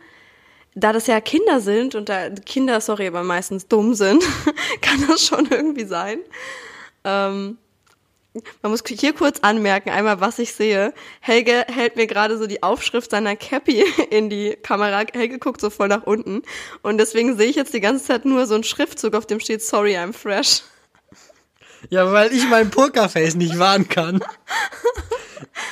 [0.74, 4.24] da das ja Kinder sind und da Kinder, sorry, aber meistens dumm sind,
[4.80, 6.18] kann das schon irgendwie sein.
[7.04, 7.58] Ähm,
[8.62, 10.94] man muss hier kurz anmerken, einmal was ich sehe.
[11.20, 15.04] Helge hält mir gerade so die Aufschrift seiner Cappy in die Kamera.
[15.12, 16.42] Helge guckt so voll nach unten.
[16.82, 19.62] Und deswegen sehe ich jetzt die ganze Zeit nur so einen Schriftzug, auf dem steht
[19.62, 20.62] Sorry, I'm fresh.
[21.90, 24.24] Ja, weil ich mein Pokerface nicht wahren kann.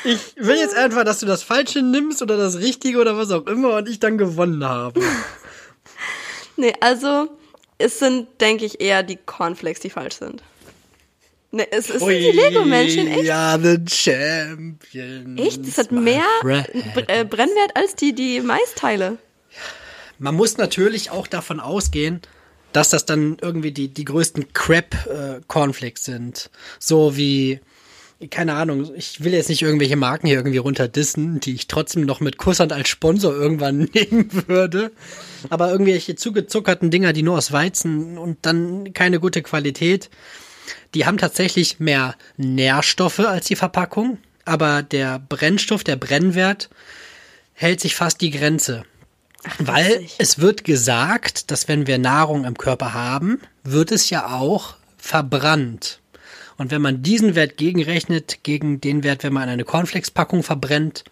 [0.04, 3.46] Ich will jetzt einfach, dass du das Falsche nimmst oder das Richtige oder was auch
[3.46, 5.00] immer und ich dann gewonnen habe.
[6.56, 7.28] Nee, also
[7.78, 10.42] es sind, denke ich, eher die Cornflakes, die falsch sind.
[11.52, 13.24] Nee, es, es sind die Lego-Menschen, echt?
[13.24, 15.36] Ja, the Champion.
[15.36, 15.66] Echt?
[15.66, 16.64] Es hat mehr Br-
[17.08, 19.18] äh, Brennwert als die, die Maisteile.
[20.18, 22.20] Man muss natürlich auch davon ausgehen,
[22.72, 26.50] dass das dann irgendwie die, die größten Crap-Cornflakes sind.
[26.78, 27.58] So wie,
[28.28, 32.20] keine Ahnung, ich will jetzt nicht irgendwelche Marken hier irgendwie runterdissen, die ich trotzdem noch
[32.20, 34.92] mit Kusshand als Sponsor irgendwann nehmen würde.
[35.48, 40.10] Aber irgendwelche zugezuckerten Dinger, die nur aus Weizen und dann keine gute Qualität,
[40.94, 46.68] die haben tatsächlich mehr Nährstoffe als die Verpackung, aber der Brennstoff, der Brennwert
[47.54, 48.84] hält sich fast die Grenze.
[49.58, 50.16] Weil witzig.
[50.18, 56.00] es wird gesagt, dass wenn wir Nahrung im Körper haben, wird es ja auch verbrannt.
[56.60, 61.04] Und wenn man diesen Wert gegenrechnet, gegen den Wert, wenn man eine Cornflakes-Packung verbrennt,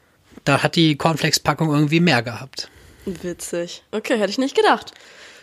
[0.45, 2.69] da hat die Cornflakes-Packung irgendwie mehr gehabt.
[3.07, 3.83] Witzig.
[3.91, 4.93] Okay, hätte ich nicht gedacht.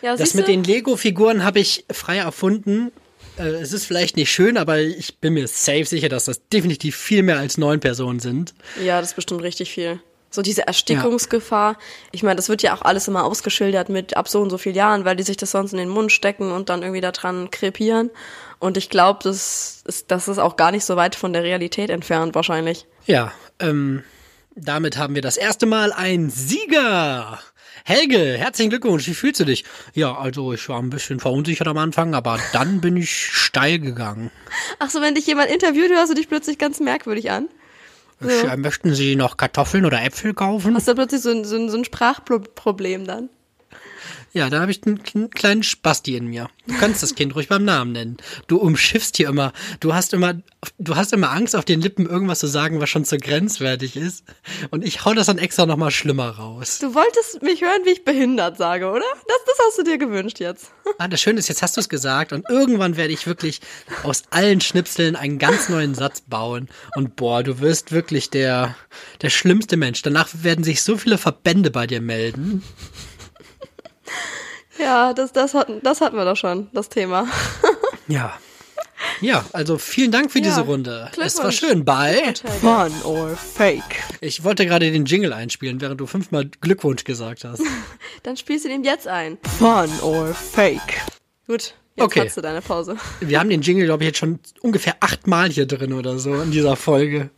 [0.02, 2.92] Ja, Das mit den Lego-Figuren habe ich frei erfunden.
[3.36, 6.94] Äh, Es ist vielleicht nicht schön, aber ich bin mir safe sicher, dass das definitiv
[6.94, 8.54] viel mehr als neun Personen sind.
[8.80, 9.98] Ja, das ist bestimmt richtig viel.
[10.36, 11.78] So diese Erstickungsgefahr.
[12.12, 14.74] Ich meine, das wird ja auch alles immer ausgeschildert mit ab so und so vielen
[14.74, 17.50] Jahren, weil die sich das sonst in den Mund stecken und dann irgendwie da dran
[17.50, 18.10] krepieren.
[18.58, 21.88] Und ich glaube, das ist, das ist auch gar nicht so weit von der Realität
[21.88, 22.86] entfernt wahrscheinlich.
[23.06, 24.04] Ja, ähm,
[24.54, 27.40] damit haben wir das erste Mal einen Sieger.
[27.84, 29.06] Helge, herzlichen Glückwunsch.
[29.06, 29.64] Wie fühlst du dich?
[29.94, 34.30] Ja, also ich war ein bisschen verunsichert am Anfang, aber dann bin ich steil gegangen.
[34.80, 37.48] Ach so, wenn dich jemand interviewt, hörst du dich plötzlich ganz merkwürdig an.
[38.20, 40.74] Äh, möchten Sie noch Kartoffeln oder Äpfel kaufen?
[40.74, 43.28] Hast du plötzlich so ein, so ein, so ein Sprachproblem dann?
[44.32, 46.48] Ja, da habe ich einen kle- kleinen Spasti in mir.
[46.66, 48.16] Du kannst das Kind ruhig beim Namen nennen.
[48.48, 49.52] Du umschiffst hier immer.
[49.80, 50.34] Du hast immer,
[50.78, 54.24] du hast immer Angst, auf den Lippen irgendwas zu sagen, was schon zu grenzwertig ist.
[54.70, 56.78] Und ich hau das dann extra noch mal schlimmer raus.
[56.80, 59.04] Du wolltest mich hören, wie ich behindert sage, oder?
[59.28, 60.70] Das, das hast du dir gewünscht jetzt.
[60.98, 63.60] Ah, das Schöne ist, jetzt hast du es gesagt und irgendwann werde ich wirklich
[64.02, 66.68] aus allen Schnipseln einen ganz neuen Satz bauen.
[66.96, 68.74] Und boah, du wirst wirklich der,
[69.22, 70.02] der schlimmste Mensch.
[70.02, 72.62] Danach werden sich so viele Verbände bei dir melden.
[74.78, 77.26] Ja, das, das, hatten, das hatten wir doch schon, das Thema.
[78.08, 78.38] Ja.
[79.20, 81.10] Ja, also vielen Dank für Ja, diese Runde.
[81.20, 82.34] Es war schön bei.
[82.60, 83.82] Fun or fake.
[84.20, 87.62] Ich wollte gerade den Jingle einspielen, während du fünfmal Glückwunsch gesagt hast.
[88.22, 89.38] Dann spielst du den jetzt ein.
[89.58, 91.00] Fun or fake.
[91.48, 92.26] Gut, jetzt Okay.
[92.26, 92.96] hast du deine Pause.
[93.20, 96.52] Wir haben den Jingle, glaube ich, jetzt schon ungefähr achtmal hier drin oder so in
[96.52, 97.30] dieser Folge.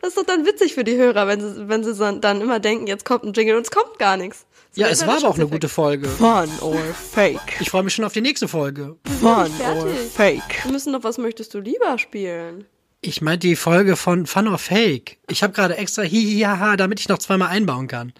[0.00, 2.58] Das ist doch dann witzig für die Hörer, wenn sie, wenn sie dann- dann immer
[2.60, 4.46] denken, jetzt kommt ein Jingle und es kommt gar nichts.
[4.78, 6.08] Ja, es war aber auch eine gute Folge.
[6.08, 7.58] Fun or fake?
[7.58, 8.96] Ich freue mich schon auf die nächste Folge.
[9.18, 10.62] Fun or fake?
[10.62, 12.64] Wir müssen doch, was möchtest du lieber spielen?
[13.00, 15.18] Ich meinte die Folge von Fun or Fake.
[15.28, 18.12] Ich habe gerade extra hihihaha, damit ich noch zweimal einbauen kann.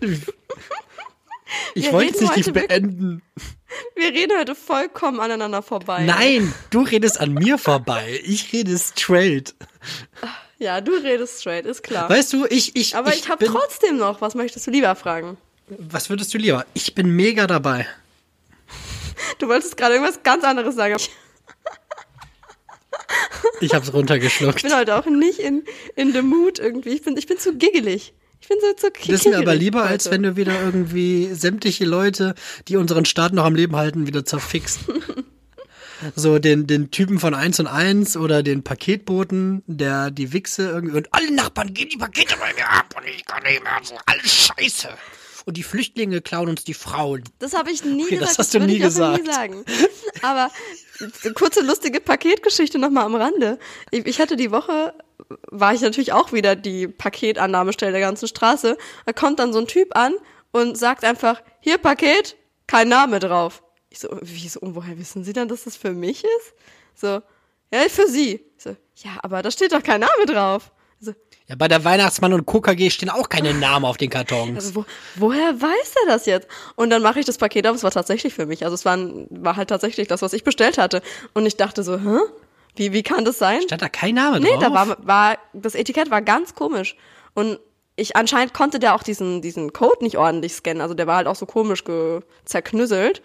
[1.72, 3.22] Ich Wir wollte es reden nicht, nicht beenden.
[3.94, 6.04] Wir reden heute vollkommen aneinander vorbei.
[6.04, 8.20] Nein, du redest an mir vorbei.
[8.22, 9.54] Ich rede straight.
[10.58, 12.10] Ja, du redest straight, ist klar.
[12.10, 15.38] Weißt du, ich, ich, Aber ich, habe bin, trotzdem noch, was möchtest du lieber fragen?
[15.70, 16.64] Was würdest du lieber?
[16.74, 17.86] Ich bin mega dabei.
[19.38, 20.96] Du wolltest gerade irgendwas ganz anderes sagen.
[20.98, 21.10] Ich
[23.60, 24.62] Ich hab's runtergeschluckt.
[24.62, 25.64] bin heute auch nicht in,
[25.96, 26.90] in the mood irgendwie.
[26.90, 28.14] Ich bin, ich bin zu giggelig.
[28.40, 29.88] Ich bin so zu Das ist mir aber kickelig lieber, heute.
[29.90, 32.34] als wenn du wieder irgendwie sämtliche Leute,
[32.68, 34.80] die unseren Staat noch am Leben halten, wieder zerfixt.
[36.14, 40.96] So den, den Typen von 1 und 1 oder den Paketboten, der die Wichse irgendwie
[40.96, 43.96] und alle Nachbarn geben die Pakete bei mir ab und ich kann nicht mehr so
[44.06, 44.90] alles scheiße.
[45.48, 47.24] Und die Flüchtlinge klauen uns die Frauen.
[47.38, 48.20] Das habe ich nie Okay, gesagt.
[48.20, 49.32] das hast das du nie auch nie gesagt.
[49.32, 49.64] sagen.
[50.20, 50.50] Aber
[51.34, 53.58] kurze lustige Paketgeschichte nochmal am Rande.
[53.90, 54.92] Ich, ich hatte die Woche,
[55.50, 58.76] war ich natürlich auch wieder die Paketannahmestelle der ganzen Straße.
[59.06, 60.12] Da kommt dann so ein Typ an
[60.50, 62.36] und sagt einfach, hier Paket,
[62.66, 63.62] kein Name drauf.
[63.88, 66.52] Ich so, wieso, und woher wissen Sie dann, dass das für mich ist?
[66.94, 67.22] So,
[67.72, 68.44] ja, für Sie.
[68.58, 70.72] Ich so, ja, aber da steht doch kein Name drauf.
[71.48, 74.54] Ja, bei der Weihnachtsmann und KKG stehen auch keine Namen auf den Kartons.
[74.54, 74.84] also wo,
[75.16, 76.46] woher weiß er das jetzt?
[76.76, 78.64] Und dann mache ich das Paket auf, es war tatsächlich für mich.
[78.64, 78.98] Also es war,
[79.30, 81.00] war halt tatsächlich das, was ich bestellt hatte.
[81.32, 82.18] Und ich dachte so, hä?
[82.76, 83.62] Wie, wie kann das sein?
[83.62, 84.60] Stand da kein Name nee, drauf?
[84.60, 86.96] da war, war, das Etikett war ganz komisch.
[87.34, 87.58] Und
[87.96, 90.82] ich anscheinend konnte der auch diesen, diesen Code nicht ordentlich scannen.
[90.82, 91.82] Also der war halt auch so komisch
[92.44, 93.22] zerknüsselt.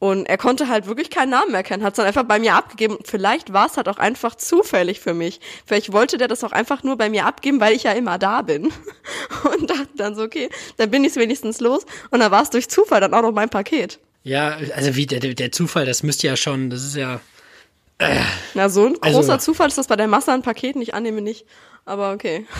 [0.00, 2.98] Und er konnte halt wirklich keinen Namen erkennen, hat es dann einfach bei mir abgegeben.
[3.04, 5.40] Vielleicht war es halt auch einfach zufällig für mich.
[5.66, 8.40] Vielleicht wollte der das auch einfach nur bei mir abgeben, weil ich ja immer da
[8.40, 8.72] bin.
[9.44, 10.48] Und dachte dann so, okay,
[10.78, 11.84] dann bin ich wenigstens los.
[12.10, 13.98] Und dann war es durch Zufall dann auch noch mein Paket.
[14.22, 17.20] Ja, also wie der, der Zufall, das müsste ja schon, das ist ja.
[17.98, 18.22] Äh,
[18.54, 21.20] Na, so ein großer also, Zufall ist das bei der Masse an Paketen, ich annehme
[21.20, 21.44] nicht.
[21.84, 22.46] Aber okay.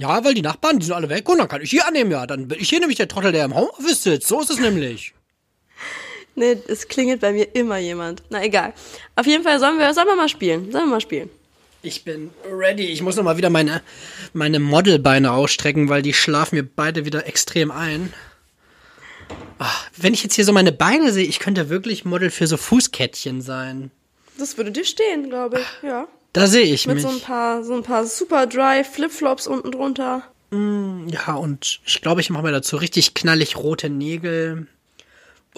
[0.00, 2.24] Ja, weil die Nachbarn, die sind alle weg und dann kann ich hier annehmen, ja.
[2.24, 4.28] Dann bin ich hier nämlich der Trottel, der im Homeoffice sitzt.
[4.28, 5.12] So ist es nämlich.
[6.38, 8.22] Nee, es klingelt bei mir immer jemand.
[8.30, 8.72] Na egal.
[9.16, 10.70] Auf jeden Fall sollen wir, sollen wir mal spielen.
[10.70, 11.30] Sollen wir mal spielen.
[11.82, 12.86] Ich bin ready.
[12.86, 13.82] Ich muss noch mal wieder meine,
[14.32, 18.12] meine Modelbeine ausstrecken, weil die schlafen mir beide wieder extrem ein.
[19.58, 22.56] Ach, wenn ich jetzt hier so meine Beine sehe, ich könnte wirklich Model für so
[22.56, 23.90] Fußkettchen sein.
[24.38, 26.06] Das würde dir stehen, glaube ich, ja.
[26.32, 27.04] Da sehe ich Mit mich.
[27.04, 30.22] Mit so ein paar, so ein paar super dry Flipflops unten drunter.
[30.50, 34.68] Mm, ja, und ich glaube, ich mache mir dazu richtig knallig rote Nägel.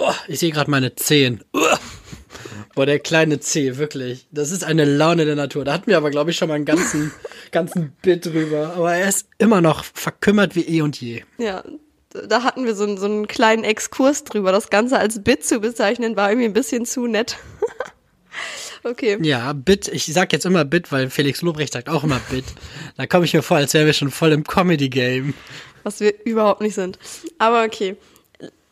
[0.01, 1.45] Boah, ich sehe gerade meine Zehen.
[2.75, 4.27] Boah, der kleine Zeh, wirklich.
[4.31, 5.63] Das ist eine Laune der Natur.
[5.63, 7.13] Da hatten wir aber, glaube ich, schon mal einen ganzen,
[7.53, 8.73] ganzen Bit drüber.
[8.77, 11.25] Aber er ist immer noch verkümmert wie eh und je.
[11.37, 11.63] Ja,
[12.09, 14.53] da hatten wir so, einen, so einen kleinen Exkurs drüber.
[14.53, 17.37] Das Ganze als Bit zu bezeichnen, war irgendwie ein bisschen zu nett.
[18.85, 19.19] okay.
[19.21, 22.47] Ja, Bit, ich sag jetzt immer Bit, weil Felix Lobrecht sagt auch immer Bit.
[22.97, 25.35] Da komme ich mir vor, als wären wir schon voll im Comedy-Game.
[25.83, 26.99] Was wir überhaupt nicht sind.
[27.37, 27.99] Aber okay.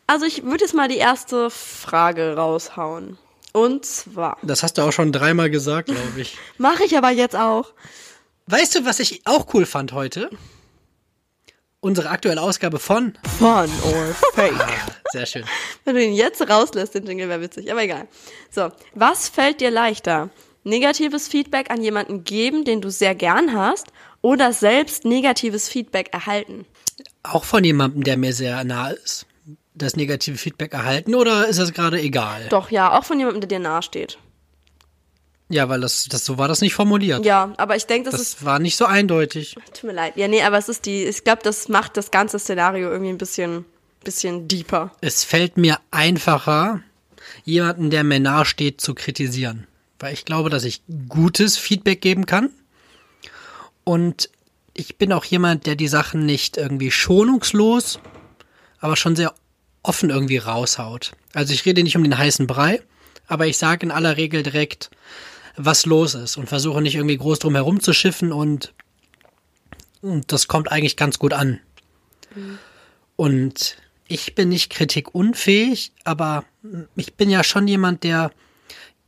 [0.08, 3.18] Also ich würde jetzt mal die erste Frage raushauen.
[3.52, 4.38] Und zwar.
[4.42, 6.38] Das hast du auch schon dreimal gesagt, glaube ich.
[6.58, 7.74] Mache ich aber jetzt auch.
[8.46, 10.30] Weißt du, was ich auch cool fand heute?
[11.80, 14.58] Unsere aktuelle Ausgabe von Fun or Fake.
[14.58, 15.44] Ah, sehr schön.
[15.84, 18.08] Wenn du ihn jetzt rauslässt, den Jingle wäre witzig, aber egal.
[18.50, 20.30] So, was fällt dir leichter?
[20.64, 23.88] Negatives Feedback an jemanden geben, den du sehr gern hast,
[24.22, 26.64] oder selbst negatives Feedback erhalten?
[27.22, 29.27] Auch von jemandem, der mir sehr nah ist
[29.78, 32.46] das negative Feedback erhalten oder ist das gerade egal?
[32.50, 34.18] Doch, ja, auch von jemandem, der dir nahe steht.
[35.50, 37.24] Ja, weil das, das so war das nicht formuliert.
[37.24, 38.44] Ja, aber ich denke, das, das ist.
[38.44, 39.56] war nicht so eindeutig.
[39.72, 40.16] Tut mir leid.
[40.16, 43.18] Ja, nee, aber es ist die, ich glaube, das macht das ganze Szenario irgendwie ein
[43.18, 43.64] bisschen,
[44.04, 44.92] bisschen deeper.
[45.00, 46.82] Es fällt mir einfacher,
[47.44, 49.66] jemanden, der mir nahe steht, zu kritisieren.
[49.98, 52.50] Weil ich glaube, dass ich gutes Feedback geben kann.
[53.84, 54.28] Und
[54.74, 58.00] ich bin auch jemand, der die Sachen nicht irgendwie schonungslos,
[58.80, 59.34] aber schon sehr
[59.82, 61.12] offen irgendwie raushaut.
[61.34, 62.82] Also ich rede nicht um den heißen Brei,
[63.26, 64.90] aber ich sage in aller Regel direkt,
[65.56, 68.72] was los ist und versuche nicht irgendwie groß drum herum zu schiffen und,
[70.00, 71.60] und das kommt eigentlich ganz gut an.
[72.34, 72.58] Mhm.
[73.16, 73.76] Und
[74.06, 76.44] ich bin nicht kritikunfähig, aber
[76.96, 78.32] ich bin ja schon jemand, der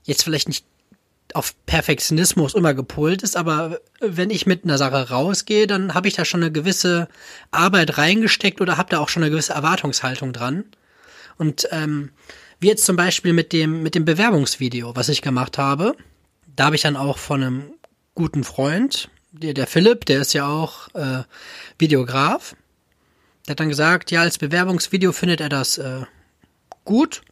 [0.04, 0.64] jetzt vielleicht nicht
[1.36, 6.14] auf Perfektionismus immer gepolt ist, aber wenn ich mit einer Sache rausgehe, dann habe ich
[6.14, 7.08] da schon eine gewisse
[7.50, 10.64] Arbeit reingesteckt oder habe da auch schon eine gewisse Erwartungshaltung dran.
[11.36, 12.10] Und ähm,
[12.58, 15.96] wie jetzt zum Beispiel mit dem, mit dem Bewerbungsvideo, was ich gemacht habe,
[16.56, 17.72] da habe ich dann auch von einem
[18.14, 21.22] guten Freund, der, der Philipp, der ist ja auch äh,
[21.78, 22.54] Videograf,
[23.46, 26.02] der hat dann gesagt, ja, als Bewerbungsvideo findet er das äh,
[26.84, 27.22] gut,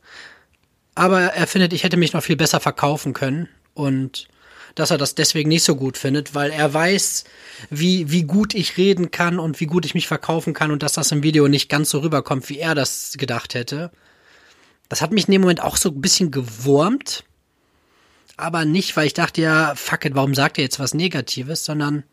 [0.94, 4.28] aber er findet, ich hätte mich noch viel besser verkaufen können und
[4.74, 7.24] dass er das deswegen nicht so gut findet, weil er weiß,
[7.70, 10.92] wie, wie gut ich reden kann und wie gut ich mich verkaufen kann und dass
[10.92, 13.90] das im Video nicht ganz so rüberkommt, wie er das gedacht hätte.
[14.88, 17.24] Das hat mich in dem Moment auch so ein bisschen gewurmt,
[18.36, 22.04] aber nicht, weil ich dachte, ja, fuck it, warum sagt er jetzt was Negatives, sondern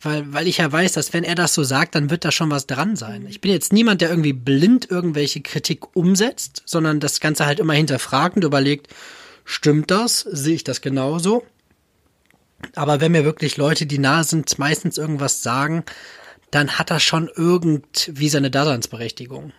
[0.00, 2.50] weil, weil ich ja weiß, dass wenn er das so sagt, dann wird da schon
[2.50, 3.26] was dran sein.
[3.28, 7.72] Ich bin jetzt niemand, der irgendwie blind irgendwelche Kritik umsetzt, sondern das Ganze halt immer
[7.72, 8.88] hinterfragt und überlegt,
[9.48, 10.20] stimmt das?
[10.20, 11.44] Sehe ich das genauso?
[12.74, 15.84] Aber wenn mir wirklich Leute, die nah sind, meistens irgendwas sagen,
[16.50, 19.52] dann hat das schon irgendwie seine Daseinsberechtigung.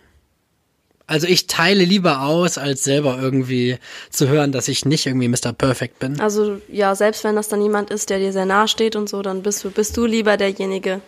[1.06, 3.78] Also ich teile lieber aus, als selber irgendwie
[4.10, 5.52] zu hören, dass ich nicht irgendwie Mr.
[5.52, 6.20] Perfect bin.
[6.20, 9.20] Also ja, selbst wenn das dann jemand ist, der dir sehr nahe steht und so,
[9.20, 11.00] dann bist du, bist du lieber derjenige.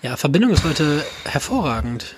[0.00, 2.14] Ja, Verbindung ist heute hervorragend.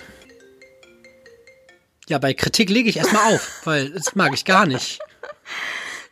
[2.07, 4.99] Ja, bei Kritik lege ich erstmal auf, weil das mag ich gar nicht.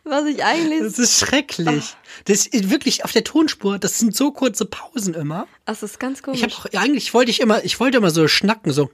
[0.09, 0.81] Was ich eigentlich.
[0.81, 1.95] Das ist schrecklich.
[1.95, 2.23] Ach.
[2.25, 5.47] Das ist wirklich auf der Tonspur, das sind so kurze Pausen immer.
[5.65, 6.41] Das ist ganz komisch.
[6.41, 8.89] Ich auch, eigentlich wollte ich immer, ich wollte immer so schnacken, so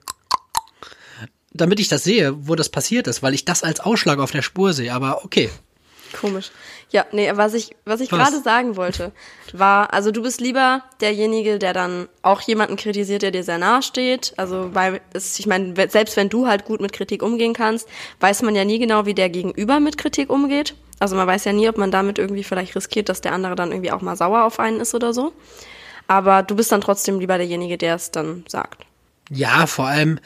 [1.55, 4.41] damit ich das sehe, wo das passiert ist, weil ich das als Ausschlag auf der
[4.41, 5.49] Spur sehe, aber okay.
[6.19, 6.51] Komisch.
[6.91, 9.11] Ja, nee, was ich, was ich gerade sagen wollte,
[9.53, 13.81] war, also du bist lieber derjenige, der dann auch jemanden kritisiert, der dir sehr nahe
[13.81, 14.33] steht.
[14.37, 17.87] Also, weil es, ich meine, selbst wenn du halt gut mit Kritik umgehen kannst,
[18.19, 20.75] weiß man ja nie genau, wie der Gegenüber mit Kritik umgeht.
[20.99, 23.71] Also man weiß ja nie, ob man damit irgendwie vielleicht riskiert, dass der andere dann
[23.71, 25.33] irgendwie auch mal sauer auf einen ist oder so.
[26.07, 28.85] Aber du bist dann trotzdem lieber derjenige, der es dann sagt.
[29.29, 30.19] Ja, vor allem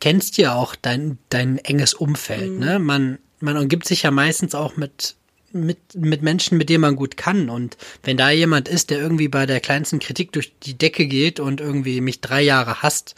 [0.00, 2.78] kennst du ja auch dein, dein enges Umfeld, ne?
[2.78, 5.16] Man, man umgibt sich ja meistens auch mit,
[5.52, 7.50] mit, mit Menschen, mit denen man gut kann.
[7.50, 11.40] Und wenn da jemand ist, der irgendwie bei der kleinsten Kritik durch die Decke geht
[11.40, 13.14] und irgendwie mich drei Jahre hasst,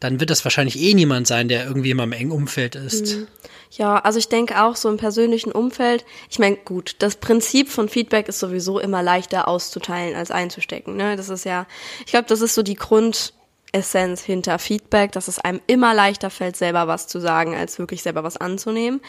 [0.00, 3.16] dann wird das wahrscheinlich eh niemand sein, der irgendwie in meinem engen Umfeld ist.
[3.70, 6.04] Ja, also ich denke auch so im persönlichen Umfeld.
[6.30, 10.96] Ich meine, gut, das Prinzip von Feedback ist sowieso immer leichter auszuteilen als einzustecken.
[10.96, 11.16] Ne?
[11.16, 11.66] Das ist ja,
[12.00, 12.76] ich glaube, das ist so die
[13.74, 18.04] Grundessenz hinter Feedback, dass es einem immer leichter fällt, selber was zu sagen, als wirklich
[18.04, 19.00] selber was anzunehmen.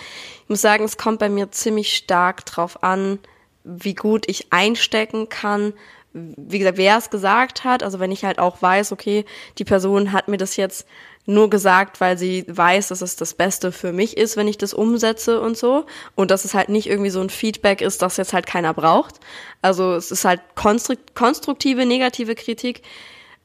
[0.43, 3.19] Ich muss sagen, es kommt bei mir ziemlich stark drauf an,
[3.63, 5.73] wie gut ich einstecken kann,
[6.13, 9.25] wie gesagt, wer es gesagt hat, also wenn ich halt auch weiß, okay,
[9.59, 10.87] die Person hat mir das jetzt
[11.27, 14.73] nur gesagt, weil sie weiß, dass es das Beste für mich ist, wenn ich das
[14.73, 15.85] umsetze und so.
[16.15, 19.19] Und dass es halt nicht irgendwie so ein Feedback ist, das jetzt halt keiner braucht.
[19.61, 22.83] Also es ist halt konstruktive, negative Kritik.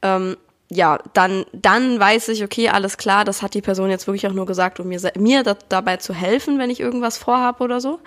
[0.03, 0.37] Ähm,
[0.71, 4.33] ja, dann, dann weiß ich, okay, alles klar, das hat die Person jetzt wirklich auch
[4.33, 7.99] nur gesagt, um mir, mir da, dabei zu helfen, wenn ich irgendwas vorhabe oder so.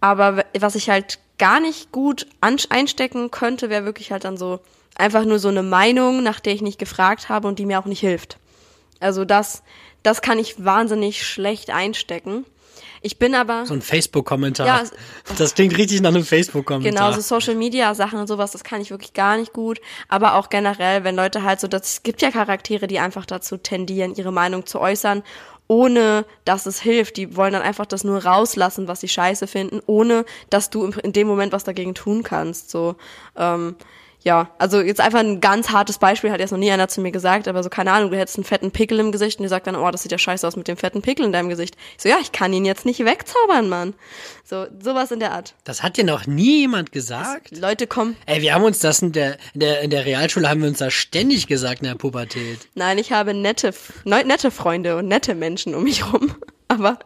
[0.00, 4.60] Aber was ich halt gar nicht gut einstecken könnte, wäre wirklich halt dann so
[4.96, 7.86] einfach nur so eine Meinung, nach der ich nicht gefragt habe und die mir auch
[7.86, 8.36] nicht hilft.
[9.00, 9.62] Also das,
[10.02, 12.44] das kann ich wahnsinnig schlecht einstecken.
[13.02, 13.66] Ich bin aber.
[13.66, 14.66] So ein Facebook-Kommentar.
[14.66, 14.82] Ja,
[15.36, 17.10] das klingt richtig nach einem Facebook-Kommentar.
[17.10, 19.80] Genau, so Social Media Sachen und sowas, das kann ich wirklich gar nicht gut.
[20.08, 23.56] Aber auch generell, wenn Leute halt so, das es gibt ja Charaktere, die einfach dazu
[23.56, 25.22] tendieren, ihre Meinung zu äußern,
[25.68, 27.16] ohne dass es hilft.
[27.16, 31.12] Die wollen dann einfach das nur rauslassen, was sie scheiße finden, ohne dass du in
[31.12, 32.70] dem Moment was dagegen tun kannst.
[32.70, 32.96] So,
[33.36, 33.76] ähm,
[34.24, 37.10] ja, also jetzt einfach ein ganz hartes Beispiel, hat jetzt noch nie einer zu mir
[37.10, 39.66] gesagt, aber so, keine Ahnung, du hättest einen fetten Pickel im Gesicht und die sagt
[39.66, 41.76] dann, oh, das sieht ja scheiße aus mit dem fetten Pickel in deinem Gesicht.
[41.96, 43.94] Ich so, ja, ich kann ihn jetzt nicht wegzaubern, Mann.
[44.44, 45.54] So, sowas in der Art.
[45.64, 47.52] Das hat dir noch nie jemand gesagt?
[47.52, 48.16] Das, Leute kommen.
[48.26, 50.78] Ey, wir haben uns das in der, in der, in der Realschule haben wir uns
[50.78, 52.60] das ständig gesagt in der Pubertät.
[52.74, 56.34] Nein, ich habe nette, nette Freunde und nette Menschen um mich rum.
[56.68, 56.98] Aber,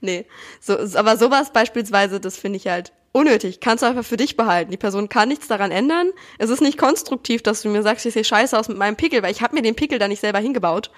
[0.00, 0.26] nee.
[0.60, 3.60] So, aber sowas beispielsweise, das finde ich halt unnötig.
[3.60, 4.70] Kannst du einfach für dich behalten.
[4.70, 6.10] Die Person kann nichts daran ändern.
[6.38, 9.22] Es ist nicht konstruktiv, dass du mir sagst, ich sehe scheiße aus mit meinem Pickel,
[9.22, 10.90] weil ich habe mir den Pickel da nicht selber hingebaut.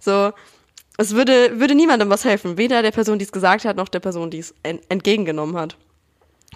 [0.00, 0.32] So,
[0.96, 2.56] es würde, würde niemandem was helfen.
[2.56, 5.76] Weder der Person, die es gesagt hat, noch der Person, die es entgegengenommen hat.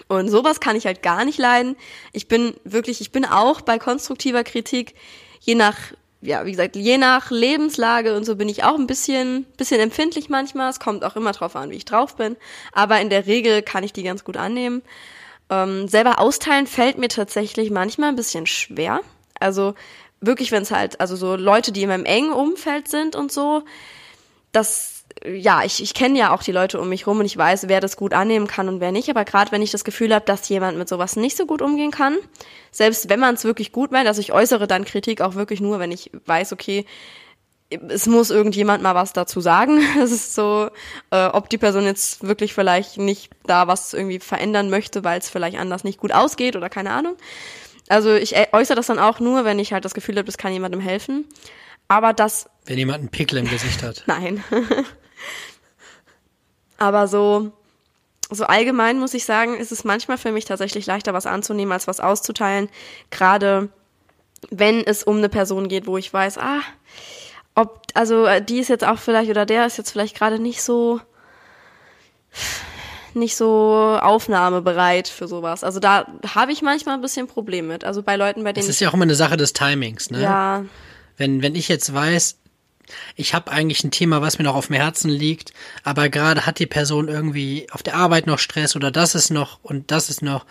[0.07, 1.75] Und sowas kann ich halt gar nicht leiden.
[2.13, 4.95] Ich bin wirklich, ich bin auch bei konstruktiver Kritik,
[5.41, 5.77] je nach
[6.21, 10.29] ja, wie gesagt, je nach Lebenslage und so bin ich auch ein bisschen, bisschen empfindlich
[10.29, 10.69] manchmal.
[10.69, 12.35] Es kommt auch immer drauf an, wie ich drauf bin.
[12.73, 14.81] Aber in der Regel kann ich die ganz gut annehmen.
[15.49, 18.99] Ähm, selber austeilen fällt mir tatsächlich manchmal ein bisschen schwer.
[19.39, 19.75] Also
[20.19, 23.63] wirklich, wenn es halt, also so Leute, die in meinem engen Umfeld sind und so,
[24.51, 27.67] das ja, ich, ich kenne ja auch die Leute um mich rum und ich weiß,
[27.67, 29.09] wer das gut annehmen kann und wer nicht.
[29.09, 31.91] Aber gerade wenn ich das Gefühl habe, dass jemand mit sowas nicht so gut umgehen
[31.91, 32.17] kann,
[32.71, 35.79] selbst wenn man es wirklich gut meint, also ich äußere dann Kritik auch wirklich nur,
[35.79, 36.85] wenn ich weiß, okay,
[37.69, 39.81] es muss irgendjemand mal was dazu sagen.
[39.99, 40.69] Es ist so,
[41.11, 45.29] äh, ob die Person jetzt wirklich vielleicht nicht da was irgendwie verändern möchte, weil es
[45.29, 47.15] vielleicht anders nicht gut ausgeht oder keine Ahnung.
[47.89, 50.53] Also ich äußere das dann auch nur, wenn ich halt das Gefühl habe, das kann
[50.53, 51.25] jemandem helfen.
[51.87, 52.47] Aber das.
[52.65, 54.03] Wenn jemand einen Pickel im Gesicht hat.
[54.07, 54.43] Nein.
[56.77, 57.51] Aber so,
[58.29, 61.87] so allgemein muss ich sagen, ist es manchmal für mich tatsächlich leichter, was anzunehmen, als
[61.87, 62.69] was auszuteilen.
[63.11, 63.69] Gerade
[64.49, 66.61] wenn es um eine Person geht, wo ich weiß, ah,
[67.55, 71.01] ob, also die ist jetzt auch vielleicht oder der ist jetzt vielleicht gerade nicht so,
[73.13, 75.63] nicht so aufnahmebereit für sowas.
[75.63, 77.83] Also da habe ich manchmal ein bisschen Problem mit.
[77.83, 78.65] Also bei Leuten, bei denen.
[78.65, 80.21] Das ist ja auch immer eine Sache des Timings, ne?
[80.21, 80.65] Ja.
[81.17, 82.37] Wenn, wenn ich jetzt weiß,
[83.15, 86.59] ich habe eigentlich ein Thema, was mir noch auf dem Herzen liegt, aber gerade hat
[86.59, 90.21] die Person irgendwie auf der Arbeit noch Stress oder das ist noch und das ist
[90.21, 90.45] noch,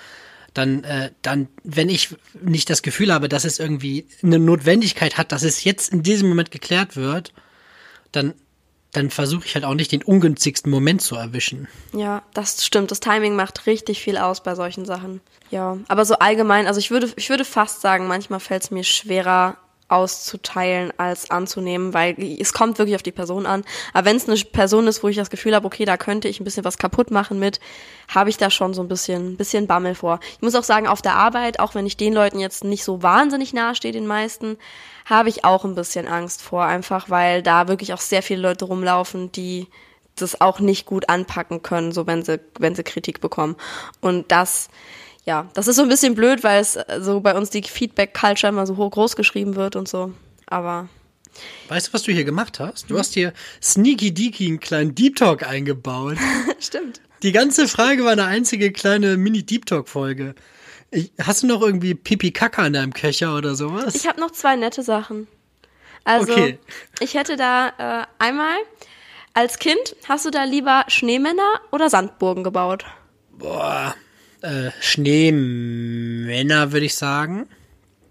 [0.55, 5.33] dann, äh, dann, wenn ich nicht das Gefühl habe, dass es irgendwie eine Notwendigkeit hat,
[5.33, 7.33] dass es jetzt in diesem Moment geklärt wird,
[8.13, 8.35] dann,
[8.93, 11.69] dann versuche ich halt auch nicht den ungünstigsten Moment zu erwischen.
[11.93, 12.91] Ja, das stimmt.
[12.91, 15.21] Das Timing macht richtig viel aus bei solchen Sachen.
[15.51, 18.85] Ja, aber so allgemein, also ich würde, ich würde fast sagen, manchmal fällt es mir
[18.85, 19.59] schwerer,
[19.89, 23.65] auszuteilen als anzunehmen, weil es kommt wirklich auf die Person an.
[23.93, 26.41] Aber wenn es eine Person ist, wo ich das Gefühl habe, okay, da könnte ich
[26.41, 27.59] ein bisschen was kaputt machen mit,
[28.09, 30.21] habe ich da schon so ein bisschen, bisschen Bammel vor.
[30.33, 33.03] Ich muss auch sagen, auf der Arbeit, auch wenn ich den Leuten jetzt nicht so
[33.03, 34.59] wahnsinnig nahe stehe, den meisten,
[35.07, 38.67] habe ich auch ein bisschen Angst vor, einfach weil da wirklich auch sehr viele Leute
[38.67, 39.69] rumlaufen, die
[40.17, 43.57] das auch nicht gut anpacken können, so wenn sie, wenn sie Kritik bekommen.
[44.01, 44.69] Und das,
[45.29, 48.51] ja, das ist so ein bisschen blöd, weil es äh, so bei uns die Feedback-Culture
[48.51, 50.15] immer so hoch groß geschrieben wird und so.
[50.47, 50.89] Aber.
[51.69, 52.89] Weißt du, was du hier gemacht hast?
[52.89, 53.01] Du hm?
[53.01, 56.17] hast hier Sneaky Deaky einen kleinen Deep Talk eingebaut.
[56.59, 57.03] Stimmt.
[57.23, 60.35] Die ganze Frage war eine einzige kleine Mini-Deep Talk-Folge.
[61.21, 63.95] Hast du noch irgendwie Pipi Kaka in deinem Köcher oder sowas?
[63.95, 65.29] Ich habe noch zwei nette Sachen.
[66.05, 66.59] Also, Okay.
[67.01, 68.57] ich hätte da äh, einmal,
[69.35, 72.87] als Kind, hast du da lieber Schneemänner oder Sandburgen gebaut?
[73.33, 73.95] Boah,
[74.43, 77.49] äh, Schneemänner würde ich sagen.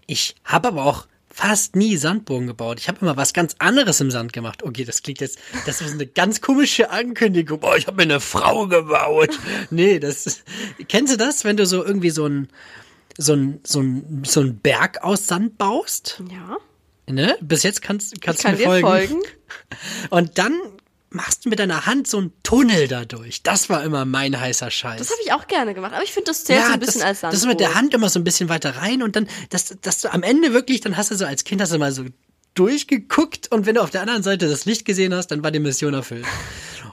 [0.06, 1.06] Ich habe aber auch
[1.38, 2.80] fast nie Sandburgen gebaut.
[2.80, 4.62] Ich habe immer was ganz anderes im Sand gemacht.
[4.64, 7.60] Okay, das klingt jetzt, das ist eine ganz komische Ankündigung.
[7.60, 9.38] Boah, ich habe mir eine Frau gebaut.
[9.70, 10.42] Nee, das ist,
[10.88, 12.48] kennst du das, wenn du so irgendwie so ein,
[13.16, 16.22] so ein, so ein, so ein Berg aus Sand baust?
[16.30, 16.56] Ja.
[17.06, 17.36] Ne?
[17.40, 19.08] Bis jetzt kannst, kannst Ich kann du mir dir folgen.
[19.08, 19.22] folgen.
[20.10, 20.58] Und dann
[21.10, 23.42] machst du mit deiner Hand so einen Tunnel dadurch.
[23.42, 24.98] Das war immer mein heißer Scheiß.
[24.98, 27.08] Das habe ich auch gerne gemacht, aber ich finde, das zählt so ein bisschen das,
[27.08, 27.32] als Sandburg.
[27.32, 30.00] Das ist mit der Hand immer so ein bisschen weiter rein und dann, dass, dass
[30.00, 32.04] du am Ende wirklich, dann hast du so als Kind hast du mal so
[32.58, 35.60] durchgeguckt und wenn du auf der anderen Seite das Licht gesehen hast, dann war die
[35.60, 36.26] Mission erfüllt.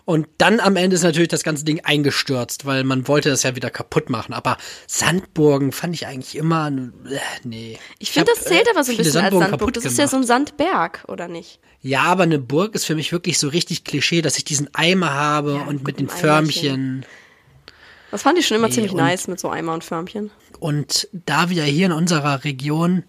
[0.05, 3.55] Und dann am Ende ist natürlich das ganze Ding eingestürzt, weil man wollte das ja
[3.55, 4.33] wieder kaputt machen.
[4.33, 7.79] Aber Sandburgen fand ich eigentlich immer, äh, nee.
[7.97, 9.59] Ich finde, das zählt äh, aber so ein bisschen als Sandburgen Sandburg.
[9.59, 11.59] kaputt Das ist ja so ein Sandberg, oder nicht?
[11.81, 15.11] Ja, aber eine Burg ist für mich wirklich so richtig Klischee, dass ich diesen Eimer
[15.11, 17.05] habe Ja, und mit den Förmchen.
[18.11, 20.29] Das fand ich schon immer Nee, ziemlich nice mit so Eimer und Förmchen.
[20.59, 23.03] Und da wir hier in unserer Region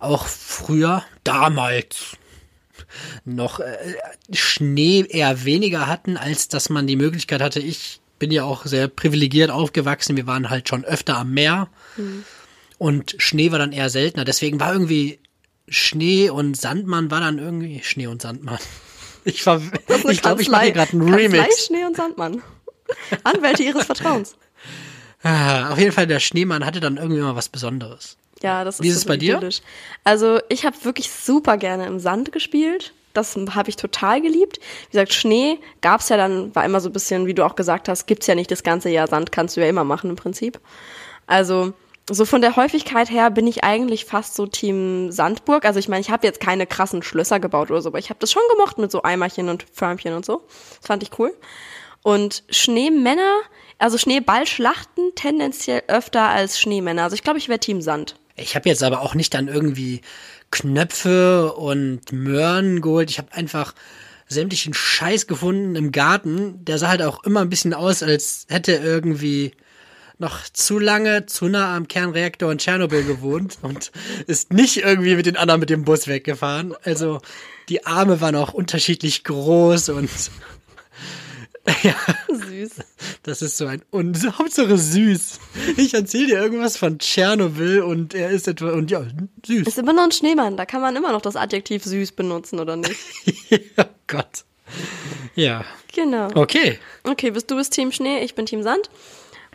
[0.00, 2.16] auch früher, damals,
[3.24, 3.76] noch äh,
[4.32, 7.60] Schnee eher weniger hatten, als dass man die Möglichkeit hatte.
[7.60, 10.16] Ich bin ja auch sehr privilegiert aufgewachsen.
[10.16, 11.68] Wir waren halt schon öfter am Meer.
[12.78, 14.24] Und Schnee war dann eher seltener.
[14.24, 15.20] Deswegen war irgendwie
[15.68, 18.58] Schnee und Sandmann war dann irgendwie Schnee und Sandmann.
[19.22, 19.60] Ich war,
[20.08, 21.66] ich glaube, ich mache gerade einen Kanzlei, Remix.
[21.66, 22.42] Schnee und Sandmann.
[23.22, 24.34] Anwälte ihres Vertrauens.
[25.22, 28.16] Ah, auf jeden Fall, der Schneemann hatte dann irgendwie mal was Besonderes.
[28.42, 29.36] Ja, das ist Wie ist es bei dir?
[29.36, 29.60] idyllisch.
[30.04, 32.94] Also ich habe wirklich super gerne im Sand gespielt.
[33.12, 34.58] Das habe ich total geliebt.
[34.58, 37.88] Wie gesagt, Schnee gab's ja dann, war immer so ein bisschen, wie du auch gesagt
[37.88, 39.08] hast, gibt's ja nicht das ganze Jahr.
[39.08, 40.60] Sand kannst du ja immer machen im Prinzip.
[41.26, 41.72] Also
[42.08, 45.64] so von der Häufigkeit her bin ich eigentlich fast so Team Sandburg.
[45.64, 48.20] Also ich meine, ich habe jetzt keine krassen Schlösser gebaut oder so, aber ich habe
[48.20, 50.42] das schon gemocht mit so Eimerchen und Förmchen und so.
[50.78, 51.34] Das fand ich cool.
[52.02, 53.40] Und Schneemänner,
[53.78, 57.04] also Schneeballschlachten tendenziell öfter als Schneemänner.
[57.04, 58.16] Also ich glaube, ich wäre Team Sand.
[58.40, 60.00] Ich habe jetzt aber auch nicht dann irgendwie
[60.50, 63.10] Knöpfe und Möhren geholt.
[63.10, 63.74] Ich habe einfach
[64.28, 66.64] sämtlichen Scheiß gefunden im Garten.
[66.64, 69.52] Der sah halt auch immer ein bisschen aus, als hätte irgendwie
[70.18, 73.90] noch zu lange zu nah am Kernreaktor in Tschernobyl gewohnt und
[74.26, 76.74] ist nicht irgendwie mit den anderen mit dem Bus weggefahren.
[76.84, 77.20] Also
[77.68, 80.10] die Arme waren auch unterschiedlich groß und
[81.82, 81.94] ja,
[82.28, 82.70] Süß.
[83.22, 85.38] das ist so ein und Hauptsache süß.
[85.76, 89.04] Ich erzähle dir irgendwas von Tschernobyl und er ist etwa und ja,
[89.46, 89.66] süß.
[89.66, 90.56] Ist immer noch ein Schneemann.
[90.56, 92.96] Da kann man immer noch das Adjektiv süß benutzen, oder nicht?
[93.76, 94.44] oh Gott.
[95.34, 95.64] Ja.
[95.94, 96.28] Genau.
[96.34, 96.78] Okay.
[97.04, 98.90] Okay, bist du bist Team Schnee, ich bin Team Sand.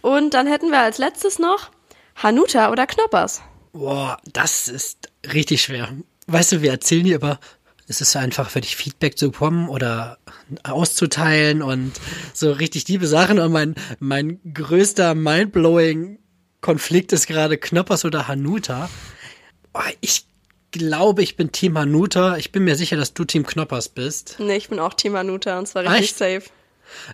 [0.02, 1.72] Und dann hätten wir als letztes noch
[2.16, 3.42] Hanuta oder Knoppers.
[3.74, 5.90] Boah, das ist richtig schwer.
[6.28, 7.40] Weißt du, wir erzählen hier aber,
[7.88, 10.18] es ist so einfach für dich Feedback zu bekommen oder
[10.64, 11.92] auszuteilen und
[12.34, 13.40] so richtig liebe Sachen.
[13.40, 16.20] Und mein, mein größter mindblowing
[16.62, 18.90] Konflikt ist gerade Knoppers oder Hanuta.
[19.74, 20.26] Oh, ich
[20.72, 22.38] glaube, ich bin Team Hanuta.
[22.38, 24.38] Ich bin mir sicher, dass du Team Knoppers bist.
[24.40, 26.18] Nee, ich bin auch Team Hanuta und zwar richtig Echt?
[26.18, 26.44] safe.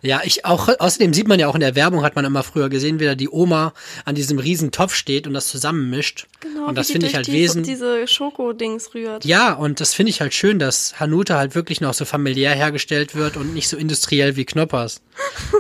[0.02, 2.70] Ja, ich auch, außerdem sieht man ja auch in der Werbung, hat man immer früher
[2.70, 3.74] gesehen, wie da die Oma
[4.06, 6.28] an diesem riesen Topf steht und das zusammenmischt.
[6.40, 7.64] Genau, und das finde ich halt die, wesen.
[7.64, 9.26] diese Schokodings rührt.
[9.26, 13.16] Ja, und das finde ich halt schön, dass Hanuta halt wirklich noch so familiär hergestellt
[13.16, 15.02] wird und nicht so industriell wie Knoppers.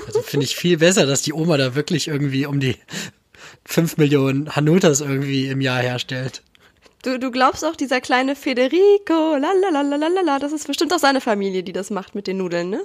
[0.07, 2.75] Also finde ich viel besser, dass die Oma da wirklich irgendwie um die
[3.65, 6.41] 5 Millionen Hanutas irgendwie im Jahr herstellt.
[7.03, 11.73] Du, du glaubst auch, dieser kleine Federico, lalalalalala, das ist bestimmt auch seine Familie, die
[11.73, 12.81] das macht mit den Nudeln, ne?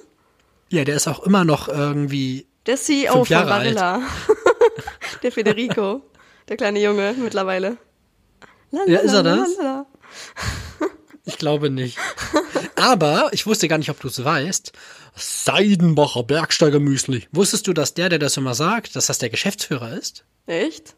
[0.68, 2.46] Ja, der ist auch immer noch irgendwie.
[2.66, 3.76] Der CEO Fünf von Jahre alt.
[3.76, 4.02] Barilla.
[5.22, 6.02] der Federico,
[6.48, 7.76] der kleine Junge mittlerweile.
[8.72, 9.48] Ja, ist er das?
[11.28, 11.98] Ich glaube nicht.
[12.76, 14.70] Aber ich wusste gar nicht, ob du es weißt.
[15.16, 17.26] Seidenbacher Bergsteiger-Müsli.
[17.32, 20.24] Wusstest du, dass der, der das immer sagt, dass das der Geschäftsführer ist?
[20.46, 20.94] Echt?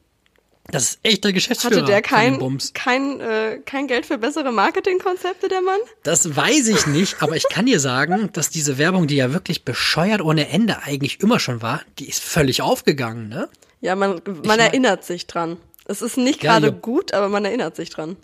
[0.71, 1.77] Das ist echt der Geschäftsführer.
[1.77, 2.75] Hatte der kein, Bums.
[2.75, 5.79] kein, äh, kein Geld für bessere Marketingkonzepte, der Mann?
[6.03, 9.65] Das weiß ich nicht, aber ich kann dir sagen, dass diese Werbung, die ja wirklich
[9.65, 13.49] bescheuert ohne Ende eigentlich immer schon war, die ist völlig aufgegangen, ne?
[13.81, 15.57] Ja, man, man mein- erinnert sich dran.
[15.87, 16.73] Es ist nicht gerade ja.
[16.73, 18.17] gut, aber man erinnert sich dran.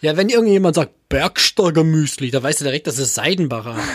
[0.00, 3.76] Ja, wenn irgendjemand sagt Bergsteiger Müsli, da weißt du direkt, das ist Seidenbacher.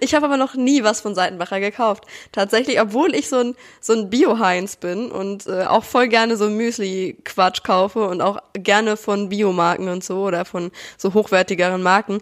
[0.00, 2.04] Ich habe aber noch nie was von Seitenbacher gekauft.
[2.32, 6.48] Tatsächlich, obwohl ich so ein, so ein Bio-Heinz bin und äh, auch voll gerne so
[6.48, 12.20] Müsli-Quatsch kaufe und auch gerne von Biomarken und so oder von so hochwertigeren Marken.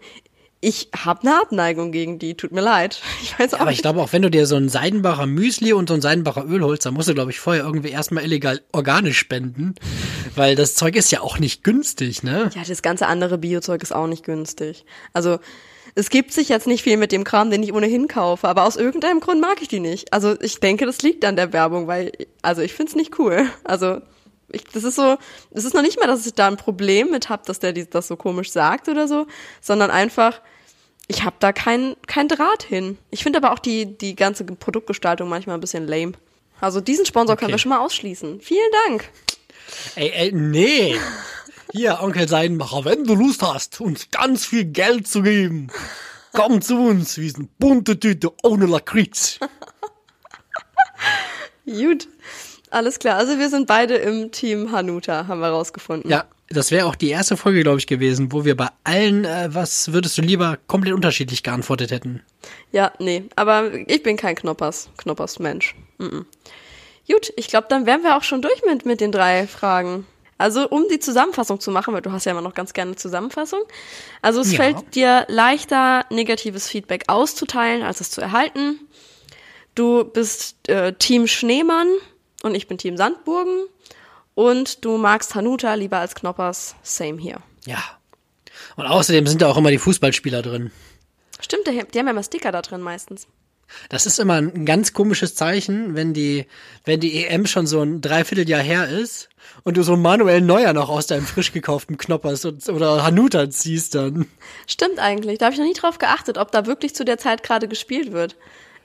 [0.61, 3.03] ich habe eine Abneigung gegen die, tut mir leid.
[3.23, 3.83] Ich weiß auch Aber ich nicht.
[3.83, 6.87] glaube auch, wenn du dir so ein Seidenbacher Müsli und so ein Seidenbacher Öl holst,
[6.87, 9.75] dann musst du, glaube ich, vorher irgendwie erstmal illegal organisch spenden.
[10.35, 12.51] Weil das Zeug ist ja auch nicht günstig, ne?
[12.55, 14.85] Ja, das ganze andere Biozeug ist auch nicht günstig.
[15.13, 15.39] Also
[15.95, 18.77] es gibt sich jetzt nicht viel mit dem Kram, den ich ohnehin kaufe, aber aus
[18.77, 20.13] irgendeinem Grund mag ich die nicht.
[20.13, 23.49] Also ich denke, das liegt an der Werbung, weil, also ich find's nicht cool.
[23.63, 24.01] Also
[24.51, 25.17] ich, das ist so,
[25.51, 27.89] das ist noch nicht mal, dass ich da ein Problem mit hab, dass der die-
[27.89, 29.27] das so komisch sagt oder so,
[29.61, 30.41] sondern einfach,
[31.07, 32.99] ich hab da kein, kein Draht hin.
[33.11, 36.13] Ich finde aber auch die, die ganze Produktgestaltung manchmal ein bisschen lame.
[36.61, 37.55] Also diesen Sponsor können Okay.
[37.55, 38.41] wir schon mal ausschließen.
[38.41, 39.11] Vielen Dank.
[39.97, 40.97] Ey, ey, nee.
[41.77, 45.73] Hier, Onkel Seidenbacher, wenn du Lust hast, uns ganz viel Geld zu geben,
[46.33, 49.41] komm zu uns, wir sind bunte Tüte ohne Lakritz.
[51.67, 52.07] Gut.
[52.71, 53.17] Alles klar.
[53.17, 56.09] Also wir sind beide im Team Hanuta, haben wir rausgefunden.
[56.09, 59.49] Ja, das wäre auch die erste Folge, glaube ich, gewesen, wo wir bei allen, äh,
[59.53, 62.23] was würdest du lieber, komplett unterschiedlich geantwortet hätten.
[62.71, 63.25] Ja, nee.
[63.35, 65.75] Aber ich bin kein Knoppers, Knoppers Mensch.
[65.99, 66.25] Mhm.
[67.09, 70.07] Gut, ich glaube, dann wären wir auch schon durch mit, mit den drei Fragen.
[70.39, 73.61] Also, um die Zusammenfassung zu machen, weil du hast ja immer noch ganz gerne Zusammenfassung.
[74.23, 74.59] Also, es Ja.
[74.59, 78.81] fällt dir leichter, negatives Feedback auszuteilen, als es zu erhalten.
[79.75, 81.89] Du bist äh, Team Schneemann
[82.43, 83.67] und ich bin Team Sandburgen.
[84.35, 86.75] Und du magst Hanuta lieber als Knoppers.
[86.83, 87.39] Same hier.
[87.67, 87.79] Ja.
[88.77, 90.73] Und außerdem sind da auch immer die Fußballspieler drin.
[91.41, 93.29] Stimmt, die haben ja immer Sticker da drin meistens.
[93.89, 96.47] Das ist immer ein ganz komisches Zeichen, wenn die,
[96.85, 99.29] wenn die EM schon so ein Dreivierteljahr her ist
[99.65, 103.95] und du so Manuel Neuer noch aus deinem frisch gekauften Knoppers und- oder Hanuta ziehst
[103.95, 104.27] dann.
[104.67, 105.39] Stimmt eigentlich.
[105.39, 108.13] Da habe ich noch nie drauf geachtet, ob da wirklich zu der Zeit gerade gespielt
[108.13, 108.37] wird.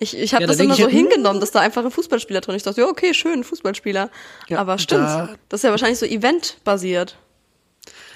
[0.02, 0.90] Ich, ich habe Ja, da das immer so hm.
[0.92, 2.62] hingenommen, dass da einfach ein Fußballspieler drin ist.
[2.62, 4.10] Ich dachte, ja, okay, schön, Fußballspieler.
[4.48, 5.02] Ja, Aber stimmt.
[5.02, 7.18] da- Das ist ja wahrscheinlich so eventbasiert.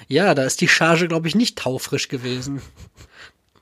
[0.08, 2.62] Ja, da ist die Charge, glaube ich, nicht taufrisch gewesen.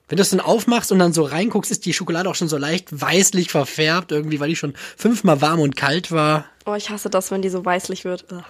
[0.09, 2.59] Wenn du es dann aufmachst und dann so reinguckst, ist die Schokolade auch schon so
[2.59, 6.45] leicht weißlich verfärbt, irgendwie, weil die schon fünfmal warm und kalt war.
[6.67, 8.31] Oh, ich hasse das, wenn die so weißlich wird.
[8.31, 8.45] Ugh.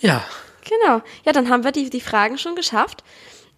[0.00, 0.24] Ja.
[0.64, 1.02] Genau.
[1.24, 3.02] Ja, dann haben wir die, die Fragen schon geschafft.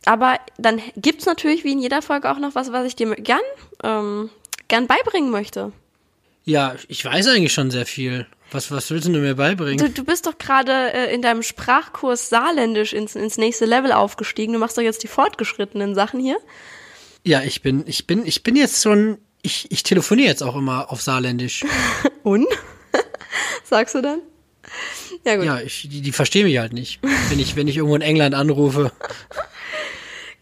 [0.07, 3.40] Aber dann gibt's natürlich wie in jeder Folge auch noch was, was ich dir gern,
[3.82, 4.30] ähm,
[4.68, 5.72] gern beibringen möchte.
[6.44, 8.26] Ja, ich weiß eigentlich schon sehr viel.
[8.53, 9.78] Was, was willst du mir beibringen?
[9.78, 14.55] Du, du bist doch gerade äh, in deinem Sprachkurs Saarländisch ins, ins nächste Level aufgestiegen.
[14.55, 16.38] Du machst doch jetzt die fortgeschrittenen Sachen hier.
[17.24, 20.90] Ja, ich bin, ich bin, ich bin jetzt schon, ich, ich telefoniere jetzt auch immer
[20.90, 21.64] auf Saarländisch.
[22.22, 22.46] Und?
[23.64, 24.20] Sagst du dann?
[25.24, 25.44] Ja, gut.
[25.44, 28.34] Ja, ich, die, die verstehen mich halt nicht, wenn ich, wenn ich irgendwo in England
[28.34, 28.92] anrufe.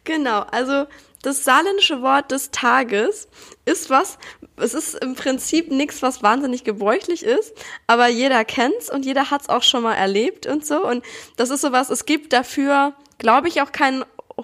[0.04, 0.86] Genau, also
[1.20, 3.28] das saarländische Wort des Tages
[3.66, 4.16] ist was,
[4.56, 7.52] es ist im Prinzip nichts, was wahnsinnig gebräuchlich ist,
[7.86, 10.82] aber jeder kennt's und jeder hat's auch schon mal erlebt und so.
[10.82, 11.04] Und
[11.36, 14.02] das ist sowas, es gibt dafür, glaube ich, auch keinen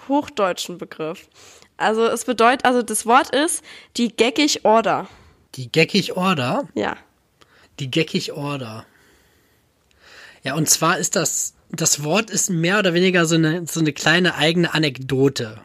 [0.09, 1.29] hochdeutschen Begriff.
[1.85, 3.63] Also es bedeutet, also das Wort ist
[3.97, 5.09] die geckig Order.
[5.55, 6.69] Die geckig Order.
[6.75, 6.97] Ja.
[7.79, 8.87] Die geckig Order.
[10.43, 13.93] Ja, und zwar ist das, das Wort ist mehr oder weniger so eine, so eine
[13.93, 15.61] kleine eigene Anekdote.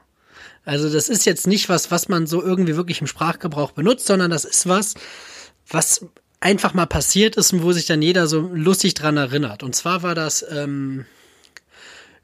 [0.65, 4.29] Also das ist jetzt nicht was, was man so irgendwie wirklich im Sprachgebrauch benutzt, sondern
[4.29, 4.93] das ist was,
[5.67, 6.05] was
[6.39, 9.63] einfach mal passiert ist und wo sich dann jeder so lustig dran erinnert.
[9.63, 11.05] Und zwar war das ähm,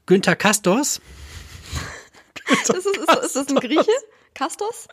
[0.06, 1.00] Günther Kastos.
[2.48, 3.90] Das ist, ist, ist das ein Grieche?
[4.34, 4.88] Kastos?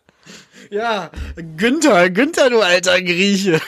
[0.69, 1.11] Ja,
[1.57, 3.59] Günther, Günther, du alter Grieche.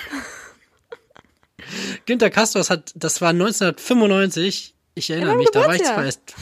[2.05, 6.36] Günther Kastos hat, das war 1995, ich erinnere meinem mich, da war ich zwar erst.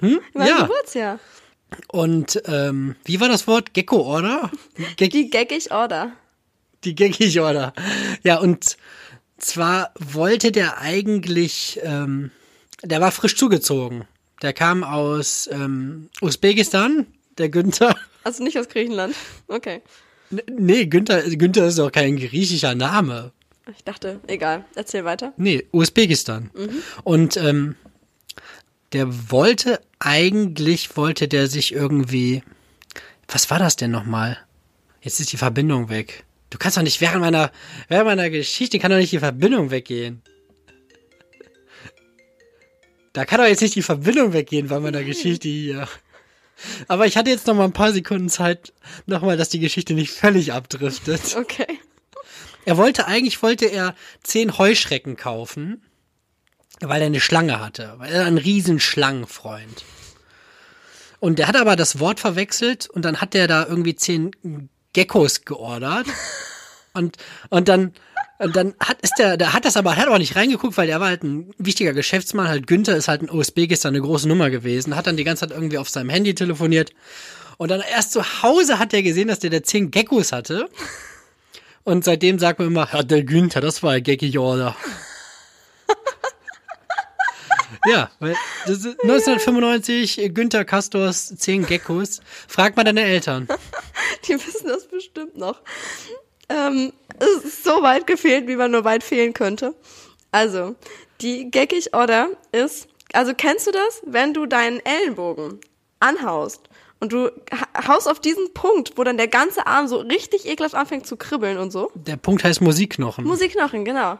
[0.00, 0.20] Hm?
[0.34, 1.18] Mein Ja, Geburtsjahr.
[1.88, 3.72] und ähm, wie war das Wort?
[3.74, 4.50] Gecko-Order?
[4.96, 6.12] Ge Die geckig Order.
[6.84, 7.72] die Geckig-Order.
[8.22, 8.76] Ja, und
[9.38, 12.30] zwar wollte der eigentlich, ähm,
[12.82, 14.06] der war frisch zugezogen.
[14.42, 17.06] Der kam aus ähm, Usbekistan,
[17.38, 17.94] der Günther.
[18.22, 19.14] Also nicht aus Griechenland.
[19.48, 19.80] Okay.
[20.30, 23.32] N- Nee, Günther, Günther ist doch kein griechischer Name.
[23.74, 24.66] Ich dachte, egal.
[24.74, 25.32] Erzähl weiter.
[25.38, 26.50] Nee, Usbekistan.
[27.02, 27.76] Und ähm,
[28.92, 32.42] der wollte, eigentlich wollte der sich irgendwie.
[33.26, 34.36] Was war das denn nochmal?
[35.00, 36.24] Jetzt ist die Verbindung weg.
[36.50, 37.50] Du kannst doch nicht während meiner,
[37.88, 40.20] während meiner Geschichte kann doch nicht die Verbindung weggehen.
[43.12, 45.88] Da kann doch jetzt nicht die Verbindung weggehen bei meiner Geschichte hier.
[46.88, 48.72] Aber ich hatte jetzt noch mal ein paar Sekunden Zeit,
[49.06, 51.36] nochmal, dass die Geschichte nicht völlig abdriftet.
[51.36, 51.78] Okay.
[52.64, 55.82] Er wollte, eigentlich wollte er zehn Heuschrecken kaufen,
[56.80, 57.94] weil er eine Schlange hatte.
[57.98, 59.84] Weil er ein riesen Schlangenfreund.
[61.18, 64.30] Und der hat aber das Wort verwechselt und dann hat der da irgendwie zehn
[64.92, 66.06] Geckos geordert.
[66.92, 67.18] Und,
[67.50, 67.94] und dann,
[68.40, 70.98] und dann hat, ist der, der hat das aber, hat aber nicht reingeguckt, weil der
[70.98, 74.96] war halt ein wichtiger Geschäftsmann, halt Günther ist halt ein Usbekistan eine große Nummer gewesen,
[74.96, 76.92] hat dann die ganze Zeit irgendwie auf seinem Handy telefoniert
[77.58, 80.70] Und dann erst zu Hause hat er gesehen, dass der da zehn Geckos hatte.
[81.84, 84.74] Und seitdem sagt man immer, ja, der Günther, das war ein geckig Order.
[87.86, 92.20] ja, weil das ist 1995, Günther Castors, zehn Geckos.
[92.48, 93.48] Frag mal deine Eltern.
[94.26, 95.60] Die wissen das bestimmt noch.
[96.48, 99.74] Ähm, es ist so weit gefehlt, wie man nur weit fehlen könnte.
[100.32, 100.74] Also,
[101.20, 105.58] die Geckig Order ist, also kennst du das, wenn du deinen Ellenbogen
[106.00, 106.62] anhaust
[107.00, 110.74] und du ha- haust auf diesen Punkt, wo dann der ganze Arm so richtig ekelhaft
[110.74, 111.90] anfängt zu kribbeln und so?
[111.94, 113.24] Der Punkt heißt Musikknochen.
[113.24, 114.18] Musikknochen, genau.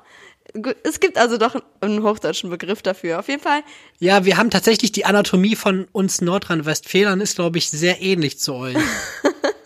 [0.82, 3.20] Es gibt also doch einen hochdeutschen Begriff dafür.
[3.20, 3.62] Auf jeden Fall,
[4.00, 8.54] Ja, wir haben tatsächlich die Anatomie von uns Nordrhein-Westfälern ist, glaube ich, sehr ähnlich zu
[8.54, 8.76] euch.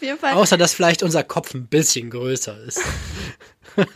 [0.00, 0.32] auf jeden Fall.
[0.32, 2.80] Außer, dass vielleicht unser Kopf ein bisschen größer ist.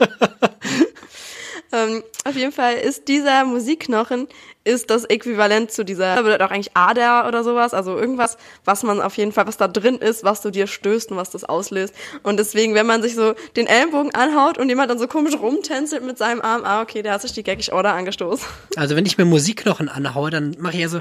[1.75, 4.29] Ähm, auf jeden Fall ist dieser Musikknochen
[4.63, 9.01] ist das Äquivalent zu dieser, bedeutet auch eigentlich Ader oder sowas, also irgendwas, was man
[9.01, 11.93] auf jeden Fall, was da drin ist, was du dir stößt und was das auslöst.
[12.23, 16.05] Und deswegen, wenn man sich so den Ellenbogen anhaut und jemand dann so komisch rumtänzelt
[16.05, 18.47] mit seinem Arm, ah, okay, der hat sich die Gaggig Order angestoßen.
[18.77, 21.01] Also wenn ich mir Musikknochen anhaue, dann mache ich ja so,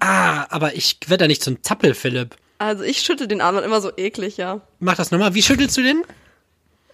[0.00, 2.36] ah, aber ich werde da nicht so ein Zappel, Philipp.
[2.60, 4.60] Also ich schüttel den Arm dann immer so eklig, ja.
[4.80, 5.32] Mach das nochmal.
[5.32, 6.02] Wie schüttelst du den?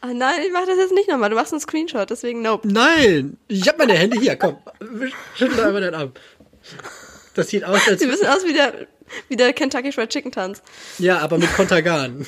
[0.00, 1.28] Ah, nein, ich mach das jetzt nicht nochmal.
[1.28, 2.68] Du machst einen Screenshot, deswegen nope.
[2.68, 4.36] Nein, ich habe meine Hände hier.
[4.36, 4.58] Komm,
[5.34, 6.12] schüttel einmal deinen Arm.
[7.34, 8.86] Das sieht aus, als ein bisschen aus wie der,
[9.28, 10.62] wie der Kentucky Fried Chicken Tanz.
[10.98, 12.24] ja, aber mit Kontergan.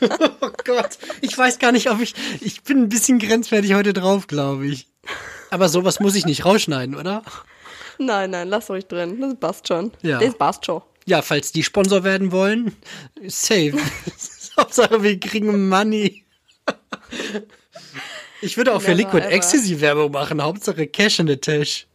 [0.00, 4.26] oh Gott, ich weiß gar nicht, ob ich ich bin ein bisschen grenzwertig heute drauf,
[4.26, 4.88] glaube ich.
[5.50, 7.22] Aber sowas muss ich nicht rausschneiden, oder?
[7.98, 9.20] Nein, nein, lass ruhig drin.
[9.20, 9.92] Das passt schon.
[10.02, 10.18] Ja.
[10.18, 10.82] Das passt schon.
[11.06, 12.74] Ja, falls die Sponsor werden wollen,
[13.26, 13.74] safe.
[14.58, 16.24] Hauptsache, wir kriegen Money.
[18.40, 19.32] Ich würde auch für Liquid ever.
[19.32, 20.42] Ecstasy Werbung machen.
[20.42, 21.86] Hauptsache Cash in the Tash.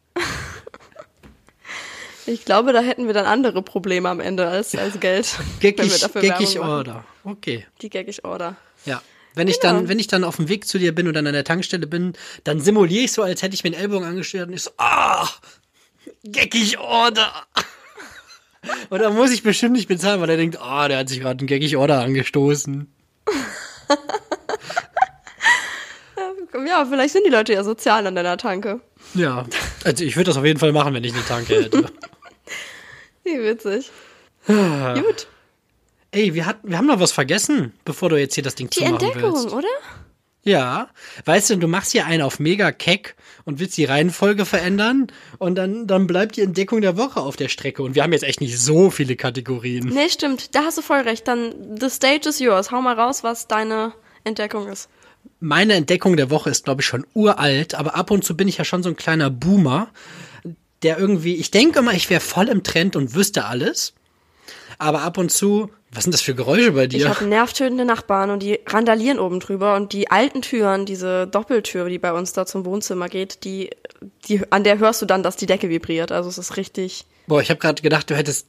[2.26, 5.28] Ich glaube, da hätten wir dann andere Probleme am Ende als, als Geld.
[5.60, 6.60] Geckig, geckig.
[6.60, 7.04] Order.
[7.24, 7.66] Okay.
[7.82, 8.56] Die Gaggig Order.
[8.86, 9.02] Ja.
[9.34, 9.74] Wenn ich Genau.
[9.74, 11.88] dann, wenn ich dann auf dem Weg zu dir bin und dann an der Tankstelle
[11.88, 14.72] bin, dann simuliere ich so, als hätte ich mir den Ellbogen angestellt und ich so,
[14.78, 15.28] ah,
[16.24, 17.32] geckig Order.
[18.90, 21.40] Und dann muss ich bestimmt nicht bezahlen, weil er denkt, ah, der hat sich gerade
[21.40, 22.92] einen geckig Order angestoßen.
[26.68, 28.82] Ja, vielleicht sind die Leute ja sozial an deiner Tanke.
[29.14, 29.46] Ja.
[29.84, 31.86] Also ich würde das auf jeden Fall machen, wenn ich eine Tanke hätte.
[33.24, 33.92] Wie witzig.
[34.48, 35.28] Gut.
[36.12, 38.80] Ey, wir, hatten, wir haben noch was vergessen, bevor du jetzt hier das Ding Die
[38.80, 39.54] zumachen Entdeckung, willst.
[39.54, 39.68] oder?
[40.44, 40.90] Ja.
[41.26, 43.16] Weißt du, du machst hier einen auf mega keck
[43.46, 47.50] und willst die Reihenfolge verändern und dann, dann bleibt die Entdeckung der Woche auf der
[47.50, 47.84] Strecke.
[47.84, 49.88] Und wir haben jetzt echt nicht so viele Kategorien.
[49.88, 50.56] Nee, stimmt.
[50.56, 51.28] Da hast du voll recht.
[51.28, 52.72] Dann, the stage is yours.
[52.72, 54.90] Hau mal raus, was deine Entdeckung ist.
[55.40, 58.58] Meine Entdeckung der Woche ist, glaube ich, schon uralt, aber ab und zu bin ich
[58.58, 59.90] ja schon so ein kleiner Boomer,
[60.82, 63.94] der irgendwie, ich denke immer, ich wäre voll im Trend und wüsste alles.
[64.80, 67.10] Aber ab und zu, was sind das für Geräusche bei Ich dir?
[67.10, 72.00] habe nervtötende Nachbarn und die randalieren oben drüber und die alten Türen, diese Doppeltür, die
[72.00, 73.70] bei uns da zum Wohnzimmer geht, die,
[74.28, 76.12] die, an der hörst du dann, dass die Decke vibriert.
[76.12, 77.06] Also es ist richtig.
[77.28, 78.48] Boah, ich habe gerade gedacht, du hättest,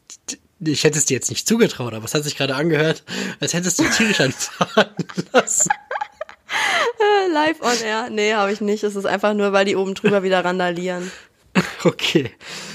[0.60, 3.02] ich hätte es dir jetzt nicht zugetraut, aber es hat sich gerade angehört,
[3.40, 4.94] als hättest du tierisch anfahren
[5.32, 5.70] lassen.
[7.32, 8.08] Live on air.
[8.10, 8.82] Nee, habe ich nicht.
[8.82, 11.10] Es ist einfach nur, weil die oben drüber wieder randalieren.
[11.82, 12.30] Okay.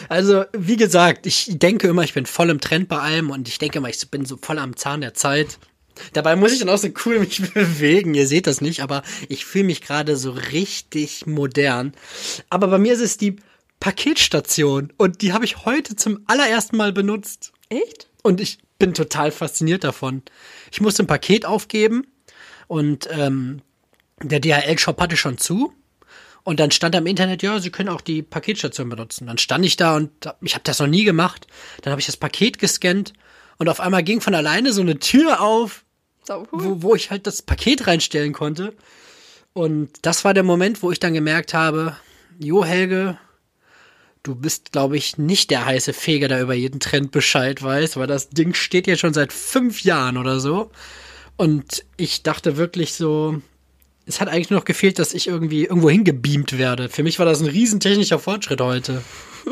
[0.09, 3.59] Also, wie gesagt, ich denke immer, ich bin voll im Trend bei allem und ich
[3.59, 5.59] denke immer, ich bin so voll am Zahn der Zeit.
[6.13, 8.13] Dabei muss ich dann auch so cool mich bewegen.
[8.13, 11.93] Ihr seht das nicht, aber ich fühle mich gerade so richtig modern.
[12.49, 13.37] Aber bei mir ist es die
[13.79, 17.53] Paketstation und die habe ich heute zum allerersten Mal benutzt.
[17.69, 18.09] Echt?
[18.23, 20.23] Und ich bin total fasziniert davon.
[20.71, 22.07] Ich musste ein Paket aufgeben
[22.67, 23.61] und ähm,
[24.21, 25.73] der DHL-Shop hatte schon zu.
[26.45, 29.25] Und dann stand da im Internet, ja, Sie können auch die Paketstation benutzen.
[29.27, 31.47] Dann stand ich da und ich habe das noch nie gemacht.
[31.81, 33.13] Dann habe ich das Paket gescannt
[33.57, 35.83] und auf einmal ging von alleine so eine Tür auf,
[36.27, 36.63] So, cool.
[36.63, 38.73] wo, wo ich halt das Paket reinstellen konnte.
[39.53, 41.97] Und das war der Moment, wo ich dann gemerkt habe,
[42.37, 43.17] Jo Helge,
[44.21, 48.07] du bist, glaube ich, nicht der heiße Feger, der über jeden Trend Bescheid weiß, weil
[48.07, 50.69] das Ding steht ja schon seit fünf Jahren oder so.
[51.37, 53.41] Und ich dachte wirklich so,
[54.05, 56.89] es hat eigentlich nur noch gefehlt, dass ich irgendwie irgendwo hingebeamt werde.
[56.89, 59.01] Für mich war das ein riesen technischer Fortschritt heute.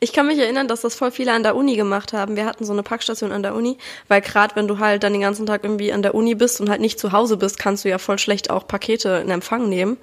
[0.00, 2.36] Ich kann mich erinnern, dass das voll viele an der Uni gemacht haben.
[2.36, 3.78] Wir hatten so eine Packstation an der Uni,
[4.08, 6.68] weil gerade wenn du halt dann den ganzen Tag irgendwie an der Uni bist und
[6.68, 9.96] halt nicht zu Hause bist, kannst du ja voll schlecht auch Pakete in Empfang nehmen.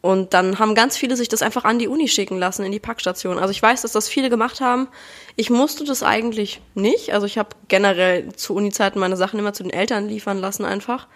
[0.00, 2.80] Und dann haben ganz viele sich das einfach an die Uni schicken lassen, in die
[2.80, 3.38] Packstation.
[3.38, 4.88] Also ich weiß, dass das viele gemacht haben.
[5.36, 7.12] Ich musste das eigentlich nicht.
[7.12, 11.06] Also ich habe generell zu Uni-Zeiten meine Sachen immer zu den Eltern liefern lassen einfach.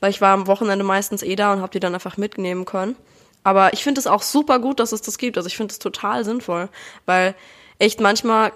[0.00, 2.96] Weil ich war am Wochenende meistens eh da und habe die dann einfach mitnehmen können.
[3.42, 5.36] Aber ich finde es auch super gut, dass es das gibt.
[5.36, 6.68] Also ich finde es total sinnvoll,
[7.06, 7.34] weil
[7.78, 8.52] echt manchmal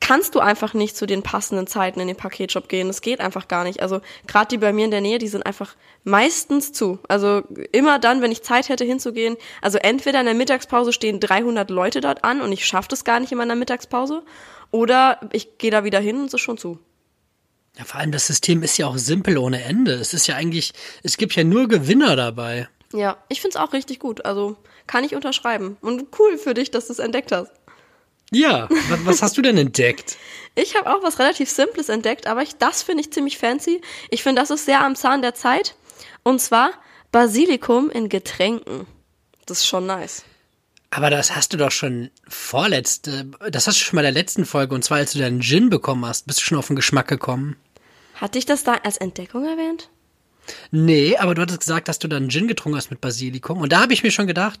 [0.00, 2.88] kannst du einfach nicht zu den passenden Zeiten in den Paketshop gehen.
[2.88, 3.80] Das geht einfach gar nicht.
[3.80, 5.74] Also gerade die bei mir in der Nähe, die sind einfach
[6.04, 6.98] meistens zu.
[7.08, 7.42] Also
[7.72, 9.36] immer dann, wenn ich Zeit hätte hinzugehen.
[9.62, 13.20] Also entweder in der Mittagspause stehen 300 Leute dort an und ich schaffe das gar
[13.20, 14.22] nicht in meiner Mittagspause.
[14.70, 16.78] Oder ich gehe da wieder hin und es ist schon zu.
[17.78, 19.92] Ja, vor allem das System ist ja auch simpel ohne Ende.
[19.94, 20.72] Es ist ja eigentlich,
[21.02, 22.68] es gibt ja nur Gewinner dabei.
[22.92, 24.24] Ja, ich find's auch richtig gut.
[24.24, 25.76] Also kann ich unterschreiben.
[25.80, 27.52] Und cool für dich, dass du es entdeckt hast.
[28.32, 28.68] Ja,
[29.04, 30.16] was, hast du denn entdeckt?
[30.58, 33.82] Ich habe auch was relativ Simples entdeckt, aber ich, das finde ich ziemlich fancy.
[34.08, 35.76] Ich finde, das ist sehr am Zahn der Zeit.
[36.22, 36.70] Und zwar
[37.12, 38.86] Basilikum in Getränken.
[39.44, 40.24] Das ist schon nice.
[40.88, 44.74] Aber das hast du doch schon vorletzte, das hast du schon mal der letzten Folge,
[44.74, 47.56] und zwar als du deinen Gin bekommen hast, bist du schon auf den Geschmack gekommen.
[48.16, 49.88] Hatte ich das da als Entdeckung erwähnt?
[50.70, 53.58] Nee, aber du hattest gesagt, dass du dann Gin getrunken hast mit Basilikum.
[53.60, 54.60] Und da habe ich mir schon gedacht,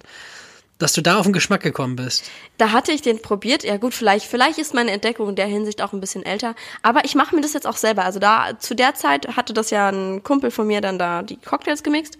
[0.78, 2.30] dass du da auf den Geschmack gekommen bist.
[2.58, 3.64] Da hatte ich den probiert.
[3.64, 6.54] Ja gut, vielleicht, vielleicht ist meine Entdeckung in der Hinsicht auch ein bisschen älter.
[6.82, 8.04] Aber ich mache mir das jetzt auch selber.
[8.04, 11.36] Also da zu der Zeit hatte das ja ein Kumpel von mir dann da die
[11.36, 12.18] Cocktails gemixt.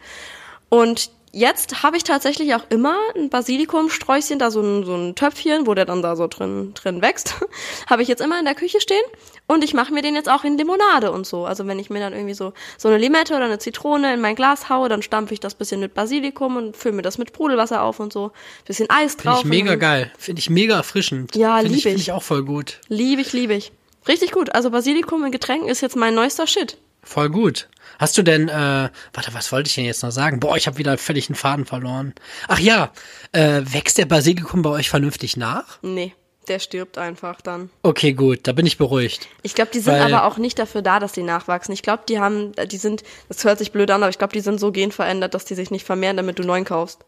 [0.68, 5.66] Und jetzt habe ich tatsächlich auch immer ein Basilikumsträußchen, da so ein, so ein Töpfchen,
[5.66, 7.34] wo der dann da so drin, drin wächst,
[7.90, 9.02] habe ich jetzt immer in der Küche stehen
[9.46, 11.44] und ich mache mir den jetzt auch in Limonade und so.
[11.44, 14.34] Also wenn ich mir dann irgendwie so, so eine Limette oder eine Zitrone in mein
[14.34, 17.82] Glas haue, dann stampfe ich das bisschen mit Basilikum und fülle mir das mit Sprudelwasser
[17.82, 18.32] auf und so.
[18.64, 19.40] Bisschen Eis drauf.
[19.40, 20.12] Finde ich mega geil.
[20.18, 21.36] Finde ich mega erfrischend.
[21.36, 21.82] Ja, liebe lieb ich.
[21.84, 22.02] Finde ich.
[22.08, 22.80] ich auch voll gut.
[22.88, 23.72] Liebe ich, liebe ich.
[24.08, 24.54] Richtig gut.
[24.54, 26.78] Also Basilikum in Getränken ist jetzt mein neuester Shit.
[27.02, 27.68] Voll gut.
[27.98, 30.40] Hast du denn, äh, warte, was wollte ich denn jetzt noch sagen?
[30.40, 32.14] Boah, ich habe wieder völlig einen Faden verloren.
[32.48, 32.92] Ach ja,
[33.32, 35.78] äh, wächst der Basilikum bei euch vernünftig nach?
[35.82, 36.14] Nee,
[36.48, 37.70] der stirbt einfach dann.
[37.82, 39.28] Okay, gut, da bin ich beruhigt.
[39.42, 41.72] Ich glaube, die sind aber auch nicht dafür da, dass die nachwachsen.
[41.72, 44.40] Ich glaube, die haben, die sind, das hört sich blöd an, aber ich glaube, die
[44.40, 47.04] sind so genverändert, dass die sich nicht vermehren, damit du neuen kaufst.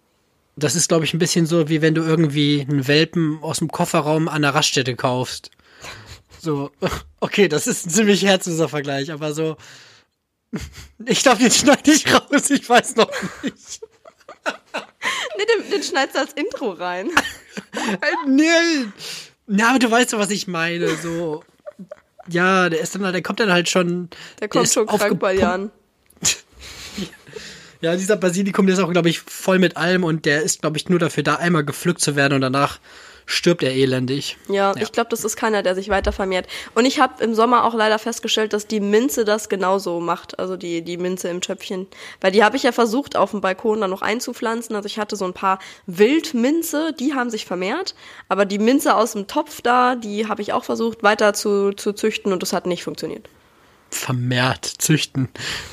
[0.56, 3.68] Das ist, glaube ich, ein bisschen so, wie wenn du irgendwie einen Welpen aus dem
[3.68, 5.52] Kofferraum an der Raststätte kaufst.
[6.40, 6.70] So,
[7.20, 9.56] okay, das ist ein ziemlich herzloser Vergleich, aber so.
[11.06, 13.10] Ich glaube, den schneide ich raus, ich weiß noch
[13.42, 13.80] nicht.
[15.36, 17.10] Nee, den, den schneidest du als Intro rein.
[18.26, 18.86] Nee.
[19.46, 20.96] Na, aber du weißt doch, was ich meine.
[20.96, 21.44] So.
[22.28, 24.08] Ja, der ist dann, halt- der kommt dann halt schon.
[24.40, 25.34] Der kommt schon krank bei.
[25.34, 25.70] Jan.
[27.80, 30.76] Ja, dieser Basilikum, der ist auch, glaube ich, voll mit allem und der ist, glaube
[30.76, 32.80] ich, nur dafür da, einmal gepflückt zu werden und danach
[33.28, 34.38] stirbt er elendig.
[34.48, 36.46] Ja, ich glaube, das ist keiner, der sich weiter vermehrt.
[36.74, 40.38] Und ich habe im Sommer auch leider festgestellt, dass die Minze das genauso macht.
[40.38, 41.86] Also die, die Minze im Töpfchen.
[42.22, 44.74] Weil die habe ich ja versucht, auf dem Balkon dann noch einzupflanzen.
[44.74, 47.94] Also ich hatte so ein paar Wildminze, die haben sich vermehrt.
[48.30, 51.92] Aber die Minze aus dem Topf da, die habe ich auch versucht, weiter zu, zu
[51.92, 53.28] züchten und das hat nicht funktioniert.
[53.90, 55.28] Vermehrt züchten.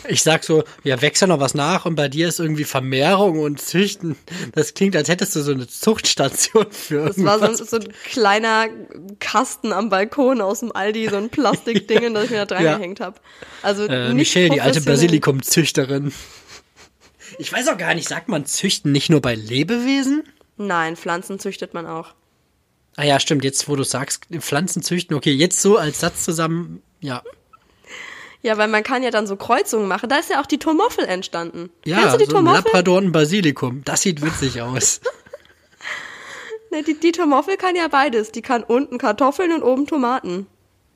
[0.07, 3.39] Ich sag so, ja, wächst ja noch was nach und bei dir ist irgendwie Vermehrung
[3.39, 4.15] und Züchten.
[4.53, 7.57] Das klingt, als hättest du so eine Zuchtstation für Das war irgendwas.
[7.69, 8.67] so, so ein kleiner
[9.19, 12.77] Kasten am Balkon aus dem Aldi, so ein Plastikding, das ich mir da dran Ja.
[12.77, 13.19] gehängt habe.
[13.61, 14.79] Also äh, Michelle, die alte.
[14.81, 16.13] Basilikumzüchterin.
[17.37, 20.23] Ich weiß auch gar nicht, sagt man züchten nicht nur bei Lebewesen?
[20.57, 22.13] Nein, Pflanzen züchtet man auch.
[22.95, 26.81] Ah ja, stimmt, jetzt wo du sagst, Pflanzen züchten, okay, jetzt so als Satz zusammen,
[27.01, 27.21] ja.
[28.45, 30.07] Ja, weil man kann ja dann so Kreuzungen machen.
[30.07, 31.71] Da ist ja auch die Tomoffel entstanden.
[31.83, 32.63] Ja, Kennst du die so ein Tomoffel?
[32.65, 33.81] Labrador und ein Basilikum.
[33.85, 35.01] Das sieht witzig aus.
[36.71, 38.31] Ne, die, die Tomoffel kann ja beides.
[38.31, 40.47] Die kann unten Kartoffeln und oben Tomaten.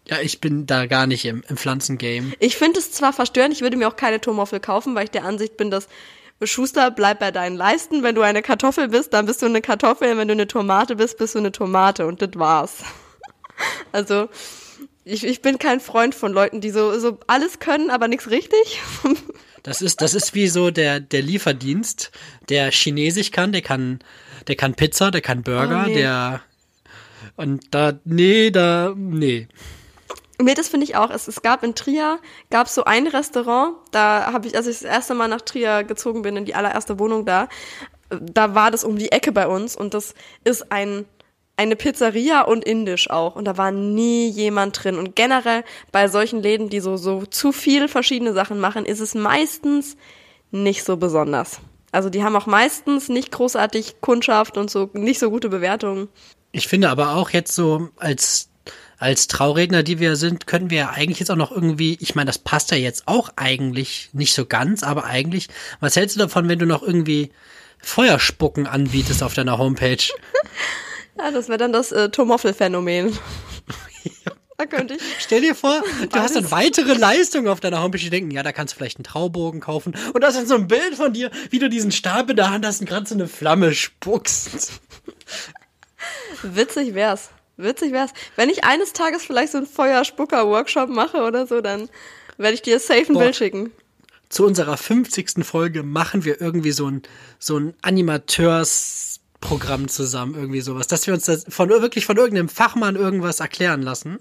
[0.08, 2.34] Ja, ich bin da gar nicht im, im Pflanzengame.
[2.40, 5.24] Ich finde es zwar verstörend, ich würde mir auch keine Tomoffel kaufen, weil ich der
[5.24, 5.88] Ansicht bin, dass
[6.44, 8.04] Schuster, bleib bei deinen Leisten.
[8.04, 10.18] Wenn du eine Kartoffel bist, dann bist du eine Kartoffel.
[10.18, 12.06] Wenn du eine Tomate bist, bist du eine Tomate.
[12.06, 12.78] Und das war's.
[13.92, 14.30] Also,
[15.10, 18.81] ich, ich bin kein Freund von Leuten, die so, so alles können, aber nichts richtig.
[19.61, 22.11] Das ist, das ist wie so der, der Lieferdienst,
[22.48, 23.99] der Chinesisch kann, der kann,
[24.48, 25.95] der kann Pizza, der kann Burger, Oh, nee.
[25.95, 26.41] der
[27.36, 29.49] und da, nee, da, nee.
[30.41, 31.10] Nee, das finde ich auch.
[31.10, 32.19] Es, es gab in Trier,
[32.49, 36.22] gab so ein Restaurant, da habe ich, als ich das erste Mal nach Trier gezogen
[36.22, 37.49] bin, in die allererste Wohnung da,
[38.10, 40.15] da war das um die Ecke bei uns und das
[40.45, 41.06] ist ein
[41.60, 46.41] eine Pizzeria und Indisch auch und da war nie jemand drin und generell bei solchen
[46.41, 49.98] Läden, die so so zu viel verschiedene Sachen machen, ist es meistens
[50.52, 51.60] nicht so besonders.
[51.91, 56.07] Also die haben auch meistens nicht großartig Kundschaft und so nicht so gute Bewertungen.
[56.53, 58.49] Ich finde aber auch jetzt so als
[58.98, 62.27] als Trauredner, die wir sind, können wir ja eigentlich jetzt auch noch irgendwie, ich meine,
[62.27, 65.48] das passt ja jetzt auch eigentlich nicht so ganz, aber eigentlich,
[65.80, 67.31] was hältst du davon, wenn du noch irgendwie
[67.80, 70.03] Feuerspucken anbietest auf deiner Homepage?
[71.20, 73.18] Ja, das wäre dann das äh, Tomoffel-Phänomen.
[74.58, 75.02] da könnte ich.
[75.20, 76.80] Stell dir vor, du hast dann Beides.
[76.80, 79.94] weitere Leistungen auf deiner Homepage, die denken, ja, da kannst du vielleicht einen Traubogen kaufen.
[80.14, 82.50] Und da ist dann so ein Bild von dir, wie du diesen Stab in der
[82.50, 84.80] Hand hast und gerade so eine Flamme spuckst.
[86.41, 87.30] Witzig wär's.
[87.58, 88.12] Witzig wär's.
[88.38, 91.90] Wenn ich eines Tages vielleicht so einen Feuerspucker-Workshop mache oder so, dann
[92.38, 93.24] werde ich dir safe ein Boah.
[93.24, 93.74] Bild schicken.
[94.30, 95.44] Zu unserer 50.
[95.44, 97.02] Folge machen wir irgendwie so ein,
[97.40, 97.74] so ein
[99.41, 103.82] Animateursprogramm zusammen, irgendwie sowas, dass wir uns das von, wirklich von irgendeinem Fachmann irgendwas erklären
[103.82, 104.20] lassen.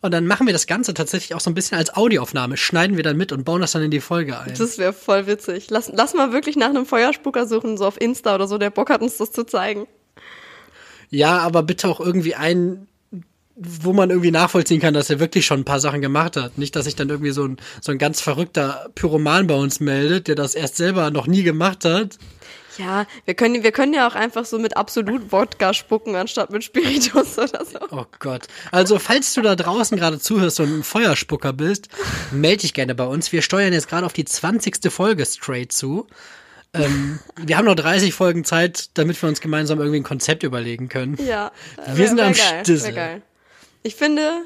[0.00, 3.04] Und dann machen wir das Ganze tatsächlich auch so ein bisschen als Audioaufnahme, schneiden wir
[3.04, 4.54] dann mit und bauen das dann in die Folge ein.
[4.58, 5.70] Das wäre voll witzig.
[5.70, 8.90] Lass, lass mal wirklich nach einem Feuerspucker suchen, so auf Insta oder so, der Bock
[8.90, 9.86] hat, uns das zu zeigen.
[11.10, 12.88] Ja, aber bitte auch irgendwie einen,
[13.54, 16.58] wo man irgendwie nachvollziehen kann, dass er wirklich schon ein paar Sachen gemacht hat.
[16.58, 20.26] Nicht, dass sich dann irgendwie so ein, so ein ganz verrückter Pyroman bei uns meldet,
[20.26, 22.18] der das erst selber noch nie gemacht hat.
[22.78, 26.64] Ja, wir können, wir können ja auch einfach so mit absolut Wodka spucken, anstatt mit
[26.64, 27.78] Spiritus oder so.
[27.90, 28.46] Oh Gott.
[28.70, 31.88] Also, falls du da draußen gerade zuhörst und ein Feuerspucker bist,
[32.30, 33.32] melde dich gerne bei uns.
[33.32, 34.90] Wir steuern jetzt gerade auf die 20.
[34.90, 36.06] Folge straight zu.
[36.74, 40.88] Ähm, wir haben noch 30 Folgen Zeit, damit wir uns gemeinsam irgendwie ein Konzept überlegen
[40.88, 41.18] können.
[41.22, 41.52] Ja.
[41.94, 42.92] Wir sind am geil, Stissel.
[42.94, 43.22] geil.
[43.82, 44.42] Ich finde,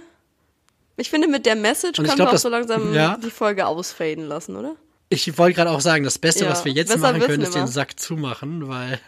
[0.97, 3.17] ich finde, mit der Message können glaub, wir auch das- so langsam ja.
[3.23, 4.75] die Folge ausfaden lassen, oder?
[5.09, 7.67] Ich wollte gerade auch sagen, das Beste, Ja, was wir jetzt machen können, ist nimmer.
[7.67, 8.99] den Sack zumachen, weil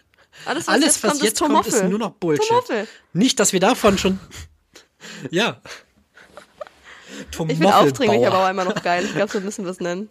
[0.44, 1.72] Alles, was alles, jetzt was kommt, jetzt ist kommt, Tomoffel.
[1.72, 2.46] ist nur noch Bullshit.
[2.48, 2.88] Tomoffel.
[3.12, 4.20] Nicht, dass wir davon schon.
[5.30, 5.60] Ja.
[7.30, 8.26] Ich finde aufdringlich Tomoffelbauer.
[8.28, 9.04] aber auch immer noch geil.
[9.04, 10.08] Ich glaube, so müssen wir es nennen.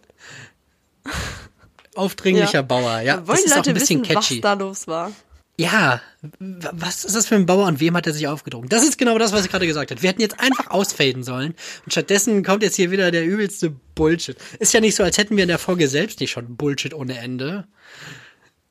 [1.94, 2.62] Aufdringlicher Ja.
[2.62, 3.16] Bauer, ja.
[3.16, 4.34] Wollen Das die ist auch Leute ein bisschen wissen, catchy.
[4.36, 5.12] was da los war?
[5.60, 6.00] Ja,
[6.40, 8.68] was ist das für ein Bauer und wem hat er sich aufgedrungen?
[8.68, 10.00] Das ist genau das, was ich gerade gesagt habe.
[10.00, 14.36] Wir hätten jetzt einfach ausfaden sollen und stattdessen kommt jetzt hier wieder der übelste Bullshit.
[14.60, 17.18] Ist ja nicht so, als hätten wir in der Folge selbst nicht schon Bullshit ohne
[17.18, 17.66] Ende.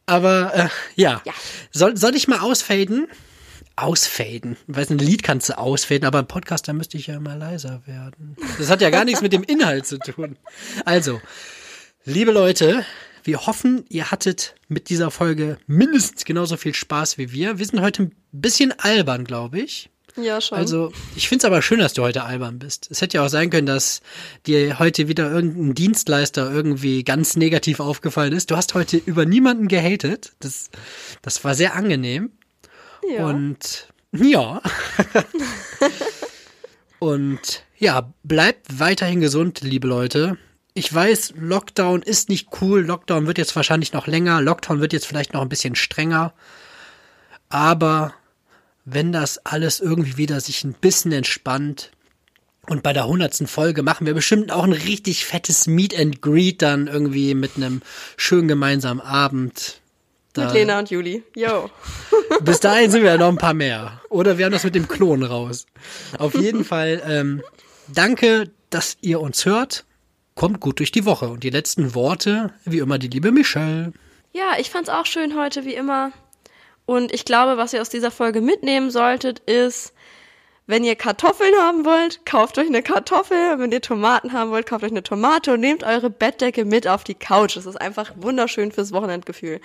[0.05, 1.21] Aber äh, ja.
[1.25, 1.33] Ja.
[1.71, 3.07] Soll, soll ich mal ausfaden?
[3.75, 4.55] Ausfaden.
[4.69, 7.37] Ich weiß, ein Lied kannst du ausfaden, aber im Podcast, da müsste ich ja mal
[7.37, 8.37] leiser werden.
[8.57, 10.37] Das hat ja gar nichts mit dem Inhalt zu tun.
[10.85, 11.19] Also,
[12.05, 12.85] liebe Leute,
[13.27, 17.59] wir hoffen, ihr hattet mit dieser Folge mindestens genauso viel Spaß wie wir.
[17.59, 19.89] Wir sind heute ein bisschen albern, glaube ich.
[20.15, 20.57] Ja, schon.
[20.57, 22.87] Also, ich finde es aber schön, dass du heute albern bist.
[22.89, 24.01] Es hätte ja auch sein können, dass
[24.47, 28.49] dir heute wieder irgendein Dienstleister irgendwie ganz negativ aufgefallen ist.
[28.49, 30.33] Du hast heute über niemanden gehatet.
[30.39, 30.71] Das,
[31.21, 32.31] das war sehr angenehm.
[33.07, 33.27] ja.
[33.27, 34.61] Und ja.
[36.99, 40.37] Und ja, bleibt weiterhin gesund, liebe Leute.
[40.77, 42.81] Ich weiß, Lockdown ist nicht cool.
[42.85, 44.41] Lockdown wird jetzt wahrscheinlich noch länger.
[44.41, 46.33] Lockdown wird jetzt vielleicht noch ein bisschen strenger.
[47.49, 48.13] Aber
[48.85, 51.89] wenn das alles irgendwie wieder sich ein bisschen entspannt
[52.67, 56.61] und bei der hundertsten Folge machen wir bestimmt auch ein richtig fettes Meet and Greet
[56.61, 57.81] dann irgendwie mit einem
[58.15, 59.81] schönen gemeinsamen Abend.
[60.33, 61.23] Da- mit Lena und Juli.
[61.35, 61.71] Yo.
[62.41, 63.99] bis dahin sind wir ja noch ein paar mehr.
[64.09, 65.65] Oder wir haben das mit dem Klon raus.
[66.19, 67.41] Auf jeden Fall, ähm,
[67.87, 69.85] danke, dass ihr uns hört.
[70.37, 71.29] Kommt gut durch die Woche.
[71.29, 73.91] Und die letzten Worte, wie immer, die liebe Michelle.
[74.33, 76.11] Ja, ich fand's auch schön heute, wie immer.
[76.85, 79.93] Und ich glaube, was ihr aus dieser Folge mitnehmen solltet, ist,
[80.67, 83.57] wenn ihr Kartoffeln haben wollt, kauft euch eine Kartoffel.
[83.57, 87.03] Wenn ihr Tomaten haben wollt, kauft euch eine Tomate und nehmt eure Bettdecke mit auf
[87.03, 87.57] die Couch.
[87.57, 89.59] Das ist einfach wunderschön fürs Wochenendgefühl.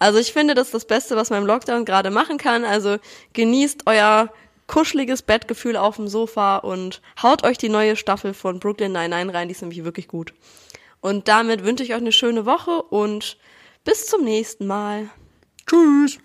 [0.00, 2.64] Also ich finde, das ist das Beste, was man im Lockdown gerade machen kann.
[2.64, 2.96] Also
[3.32, 4.32] genießt euer
[4.66, 9.48] kuscheliges Bettgefühl auf dem Sofa und haut euch die neue Staffel von Brooklyn Nine-Nine rein.
[9.48, 10.34] Die ist nämlich wirklich gut.
[11.00, 13.38] Und damit wünsche ich euch eine schöne Woche und
[13.84, 15.08] bis zum nächsten Mal.
[15.66, 16.18] Tschüss.